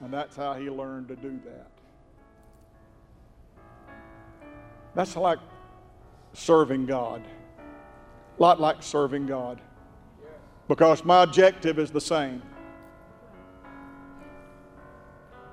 And 0.00 0.12
that's 0.12 0.36
how 0.36 0.54
he 0.54 0.68
learned 0.70 1.08
to 1.08 1.16
do 1.16 1.40
that. 1.44 1.70
That's 4.94 5.16
like 5.16 5.38
serving 6.34 6.86
God 6.86 7.22
a 8.38 8.42
lot 8.42 8.60
like 8.60 8.82
serving 8.82 9.26
God. 9.26 9.60
Because 10.68 11.04
my 11.04 11.22
objective 11.22 11.78
is 11.78 11.90
the 11.90 12.00
same. 12.00 12.42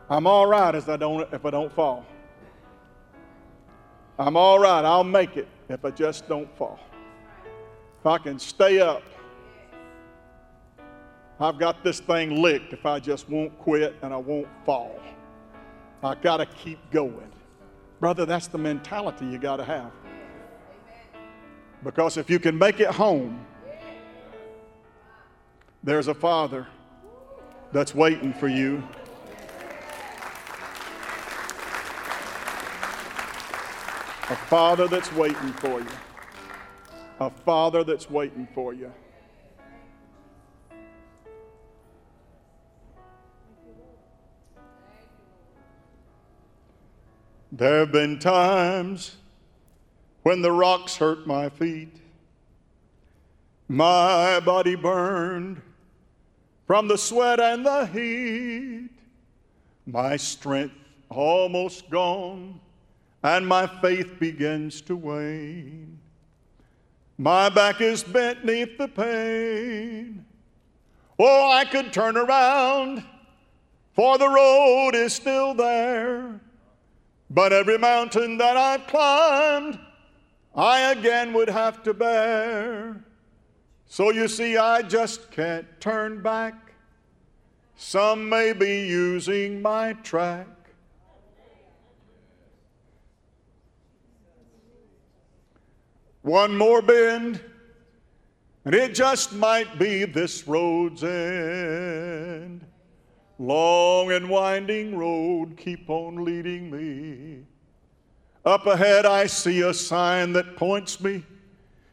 I'm 0.10 0.26
all 0.26 0.45
right 0.45 0.74
as 0.74 0.88
I 0.89 0.97
don't, 0.97 1.32
if 1.34 1.45
I 1.45 1.50
don't 1.50 1.72
fall. 1.72 2.06
I'm 4.20 4.36
all 4.36 4.59
right. 4.59 4.84
I'll 4.84 5.05
make 5.05 5.38
it 5.38 5.47
if 5.70 5.86
I 5.86 5.91
just 5.91 6.28
don't 6.28 6.53
fall. 6.57 6.78
If 8.01 8.05
I 8.05 8.17
can 8.17 8.38
stay 8.38 8.82
up, 8.82 9.01
I've 11.39 11.57
got 11.57 11.86
this 11.86 12.01
thing 12.01 12.41
licked 12.41 12.74
if 12.74 12.86
I 12.86 12.99
just 12.99 13.30
won't 13.30 13.57
quit 13.59 13.95
and 14.01 14.13
I 14.13 14.17
won't 14.17 14.49
fall. 14.65 14.99
I 16.03 16.15
got 16.15 16.38
to 16.38 16.45
keep 16.45 16.80
going. 16.91 17.32
Brother, 18.01 18.26
that's 18.26 18.47
the 18.47 18.57
mentality 18.57 19.26
you 19.26 19.38
got 19.38 19.55
to 19.57 19.63
have. 19.63 19.91
Because 21.82 22.17
if 22.17 22.30
you 22.30 22.39
can 22.39 22.57
make 22.57 22.82
it 22.82 22.89
home, 22.89 23.45
there's 25.82 26.09
a 26.09 26.13
father 26.13 26.67
that's 27.72 27.95
waiting 27.95 28.34
for 28.34 28.49
you. 28.49 28.84
A 34.30 34.36
father 34.36 34.88
that's 34.88 35.12
waiting 35.14 35.54
for 35.54 35.80
you. 35.80 35.88
A 37.20 37.30
father 37.30 37.84
that's 37.84 38.10
waiting 38.10 38.48
for 38.54 38.74
you. 38.74 38.92
There 47.52 47.80
have 47.80 47.92
been 47.92 48.20
times 48.20 49.18
when 50.22 50.44
the 50.44 50.52
rocks 50.52 50.96
hurt 50.96 51.26
my 51.26 51.50
feet. 51.50 51.96
My 53.68 54.40
body 54.40 54.76
burned 54.76 55.62
from 56.68 56.88
the 56.88 56.98
sweat 56.98 57.40
and 57.40 57.66
the 57.66 57.88
heat. 57.88 58.90
My 59.88 60.18
strength 60.18 60.76
almost 61.10 61.90
gone, 61.90 62.60
and 63.24 63.47
my 63.47 63.67
faith 63.67 64.20
begins 64.20 64.82
to 64.82 64.95
wane. 64.95 65.99
My 67.17 67.49
back 67.49 67.82
is 67.82 68.03
bent 68.03 68.45
neath 68.45 68.78
the 68.78 68.88
pain. 68.88 70.26
Oh, 71.17 71.51
I 71.51 71.65
could 71.65 71.91
turn 71.91 72.15
around, 72.15 73.03
for 73.93 74.17
the 74.17 74.30
road 74.30 74.91
is 74.95 75.13
still 75.13 75.53
there. 75.53 76.39
But 77.30 77.51
every 77.51 77.78
mountain 77.78 78.38
that 78.38 78.55
I've 78.55 78.88
climbed, 78.88 79.80
I 80.55 80.91
again 80.91 81.34
would 81.34 81.49
have 81.49 81.84
to 81.84 81.93
bear. 81.93 83.03
So 83.86 84.11
you 84.11 84.28
see, 84.28 84.55
I 84.55 84.82
just 84.82 85.30
can't 85.30 85.67
turn 85.82 86.22
back. 86.22 86.53
Some 87.76 88.30
may 88.30 88.53
be 88.53 88.88
using 88.88 89.61
my 89.61 89.93
track. 89.93 90.47
One 96.30 96.56
more 96.56 96.82
bend, 96.84 97.42
and 98.64 98.76
it 98.76 98.94
just 98.94 99.34
might 99.34 99.80
be 99.80 100.06
this 100.06 100.48
road's 100.48 101.04
end. 101.04 102.64
Long 103.40 104.12
and 104.12 104.30
winding 104.30 104.96
road, 104.96 105.58
keep 105.58 105.90
on 105.90 106.24
leading 106.24 106.70
me. 106.70 107.48
Up 108.46 108.68
ahead, 108.68 109.08
I 109.08 109.26
see 109.26 109.62
a 109.62 109.74
sign 109.74 110.34
that 110.34 110.56
points 110.56 111.02
me 111.02 111.24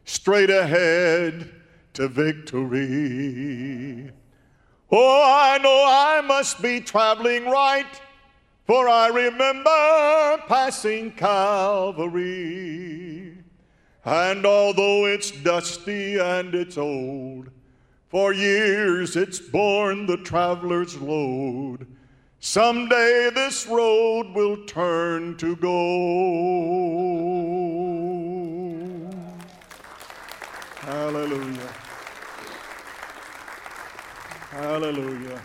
straight 0.05 0.51
ahead 0.51 1.51
to 1.93 2.07
victory. 2.07 4.11
Oh, 4.91 5.23
I 5.25 5.57
know 5.57 5.83
I 5.83 6.21
must 6.21 6.61
be 6.61 6.79
traveling 6.79 7.45
right, 7.45 7.99
for 8.67 8.87
I 8.87 9.07
remember 9.07 10.43
passing 10.47 11.13
Calvary. 11.13 12.57
And 14.07 14.45
although 14.45 15.05
it's 15.05 15.31
dusty 15.31 16.17
and 16.17 16.55
it's 16.55 16.77
old, 16.77 17.49
for 18.07 18.31
years 18.31 19.17
it's 19.17 19.37
borne 19.37 20.05
the 20.05 20.15
traveler's 20.15 20.95
load. 20.95 21.85
Someday 22.39 23.29
this 23.35 23.67
road 23.67 24.27
will 24.33 24.63
turn 24.63 25.35
to 25.39 25.57
gold. 25.57 25.83
Hallelujah. 30.77 31.73
Hallelujah. 34.51 35.41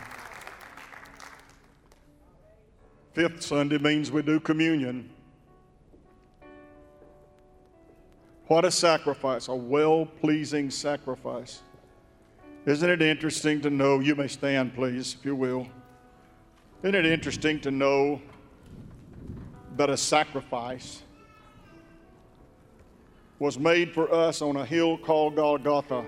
Fifth 3.12 3.42
Sunday 3.42 3.78
means 3.78 4.12
we 4.12 4.22
do 4.22 4.38
communion. 4.38 5.11
What 8.52 8.66
a 8.66 8.70
sacrifice, 8.70 9.48
a 9.48 9.54
well 9.54 10.04
pleasing 10.04 10.70
sacrifice. 10.70 11.62
Isn't 12.66 12.90
it 12.90 13.00
interesting 13.00 13.62
to 13.62 13.70
know? 13.70 14.00
You 14.00 14.14
may 14.14 14.28
stand, 14.28 14.74
please, 14.74 15.16
if 15.18 15.24
you 15.24 15.34
will. 15.34 15.66
Isn't 16.82 16.94
it 16.94 17.06
interesting 17.06 17.62
to 17.62 17.70
know 17.70 18.20
that 19.78 19.88
a 19.88 19.96
sacrifice 19.96 21.00
was 23.38 23.58
made 23.58 23.94
for 23.94 24.12
us 24.12 24.42
on 24.42 24.56
a 24.56 24.66
hill 24.66 24.98
called 24.98 25.34
Golgotha? 25.34 26.04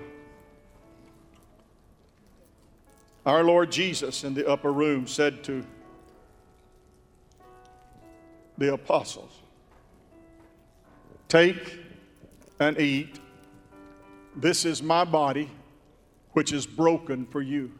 Our 3.25 3.43
Lord 3.43 3.71
Jesus 3.71 4.23
in 4.23 4.35
the 4.35 4.47
upper 4.47 4.71
room 4.71 5.07
said 5.07 5.43
to 5.45 5.65
the 8.59 8.71
apostles, 8.71 9.41
Take 11.27 11.84
and 12.59 12.79
eat. 12.79 13.19
This 14.35 14.65
is 14.65 14.81
my 14.83 15.03
body, 15.03 15.49
which 16.33 16.51
is 16.51 16.65
broken 16.65 17.25
for 17.25 17.41
you. 17.41 17.71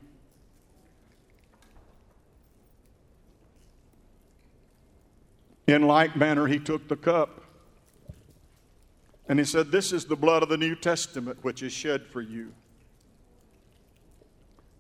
In 5.68 5.88
like 5.88 6.16
manner, 6.16 6.48
he 6.48 6.60
took 6.60 6.88
the 6.88 6.96
cup 6.96 7.42
and 9.28 9.40
he 9.40 9.46
said, 9.46 9.72
This 9.72 9.92
is 9.92 10.06
the 10.06 10.16
blood 10.16 10.44
of 10.44 10.50
the 10.50 10.58
New 10.58 10.76
Testament, 10.76 11.40
which 11.44 11.64
is 11.64 11.74
shed 11.74 12.06
for 12.06 12.22
you. 12.22 12.54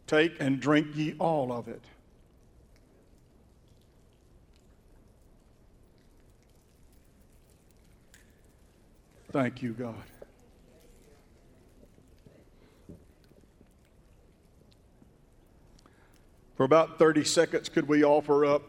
Take 0.07 0.35
and 0.39 0.59
drink 0.59 0.87
ye 0.95 1.15
all 1.19 1.51
of 1.51 1.67
it. 1.67 1.81
Thank 9.35 9.61
you, 9.61 9.73
God. 9.73 10.01
For 16.55 16.63
about 16.63 16.97
30 16.97 17.25
seconds, 17.25 17.67
could 17.67 17.85
we 17.85 18.05
offer 18.05 18.45
up 18.45 18.63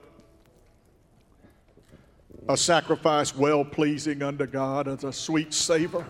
a 2.48 2.56
sacrifice 2.56 3.32
well 3.32 3.64
pleasing 3.64 4.24
unto 4.24 4.44
God 4.44 4.88
as 4.88 5.04
a 5.04 5.12
sweet 5.12 5.54
savor? 5.54 6.04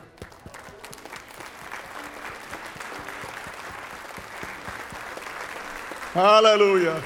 Hallelujah. 6.14 7.04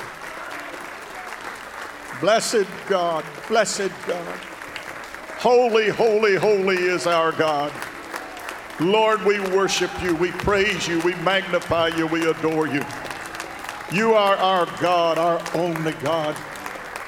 Blessed 2.20 2.68
God, 2.86 3.24
blessed 3.48 3.90
God. 4.06 4.49
Holy, 5.40 5.88
holy, 5.88 6.34
holy 6.36 6.76
is 6.76 7.06
our 7.06 7.32
God. 7.32 7.72
Lord, 8.78 9.22
we 9.24 9.40
worship 9.40 9.90
you, 10.02 10.14
we 10.14 10.32
praise 10.32 10.86
you, 10.86 11.00
we 11.00 11.14
magnify 11.14 11.88
you, 11.96 12.06
we 12.06 12.28
adore 12.28 12.66
you. 12.66 12.84
You 13.90 14.12
are 14.12 14.36
our 14.36 14.66
God, 14.82 15.16
our 15.16 15.40
only 15.54 15.92
God. 16.02 16.36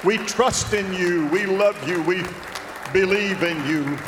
We 0.03 0.17
trust 0.17 0.73
in 0.73 0.91
you, 0.93 1.27
we 1.27 1.45
love 1.45 1.87
you, 1.87 2.01
we 2.01 2.23
believe 2.91 3.43
in 3.43 3.63
you. 3.67 3.99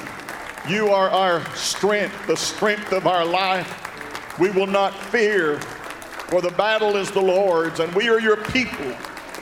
You 0.67 0.87
are 0.87 1.11
our 1.11 1.45
strength, 1.53 2.25
the 2.25 2.35
strength 2.35 2.93
of 2.93 3.05
our 3.05 3.23
life. 3.23 4.39
We 4.39 4.49
will 4.49 4.65
not 4.65 4.95
fear, 4.95 5.59
for 5.59 6.41
the 6.41 6.49
battle 6.49 6.95
is 6.95 7.11
the 7.11 7.21
Lord's, 7.21 7.79
and 7.79 7.93
we 7.93 8.09
are 8.09 8.19
your 8.19 8.37
people, 8.37 8.91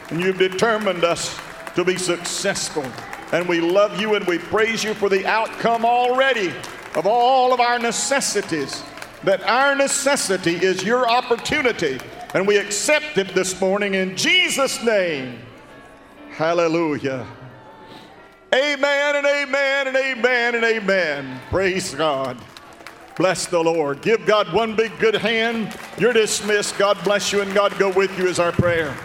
and 0.10 0.20
you've 0.20 0.40
determined 0.40 1.06
us 1.06 1.40
to 1.76 1.86
be 1.86 1.96
successful. 1.96 2.84
And 3.34 3.50
we 3.50 3.60
love 3.60 4.00
you 4.00 4.14
and 4.14 4.26
we 4.28 4.38
praise 4.38 4.84
you 4.84 4.94
for 4.94 5.10
the 5.10 5.26
outcome 5.26 5.86
already 5.86 6.54
of 6.96 7.08
all 7.08 7.52
of 7.52 7.60
our 7.60 7.80
necessities. 7.80 8.84
That 9.24 9.42
our 9.44 9.76
necessity 9.76 10.56
is 10.56 10.84
your 10.84 11.10
opportunity, 11.10 12.00
and 12.36 12.46
we 12.46 12.58
accept 12.58 13.18
it 13.18 13.30
this 13.30 13.60
morning 13.60 13.96
in 13.96 14.16
Jesus' 14.16 14.84
name. 14.84 15.40
Hallelujah. 16.30 17.26
Amen 18.54 19.16
and 19.16 19.26
amen 19.26 19.88
and 19.88 19.98
amen 19.98 20.56
and 20.56 20.64
amen. 20.64 21.40
Praise 21.50 21.96
God. 21.96 22.38
Bless 23.16 23.48
the 23.48 23.60
Lord. 23.60 24.04
Give 24.04 24.24
God 24.28 24.54
one 24.54 24.76
big 24.76 24.92
good 25.00 25.16
hand. 25.16 25.76
You're 25.98 26.14
dismissed. 26.14 26.78
God 26.78 27.04
bless 27.04 27.32
you 27.32 27.42
and 27.42 27.52
God 27.52 27.78
go 27.80 27.92
with 27.92 28.16
you 28.20 28.28
is 28.28 28.40
our 28.40 28.52
prayer. 28.52 28.96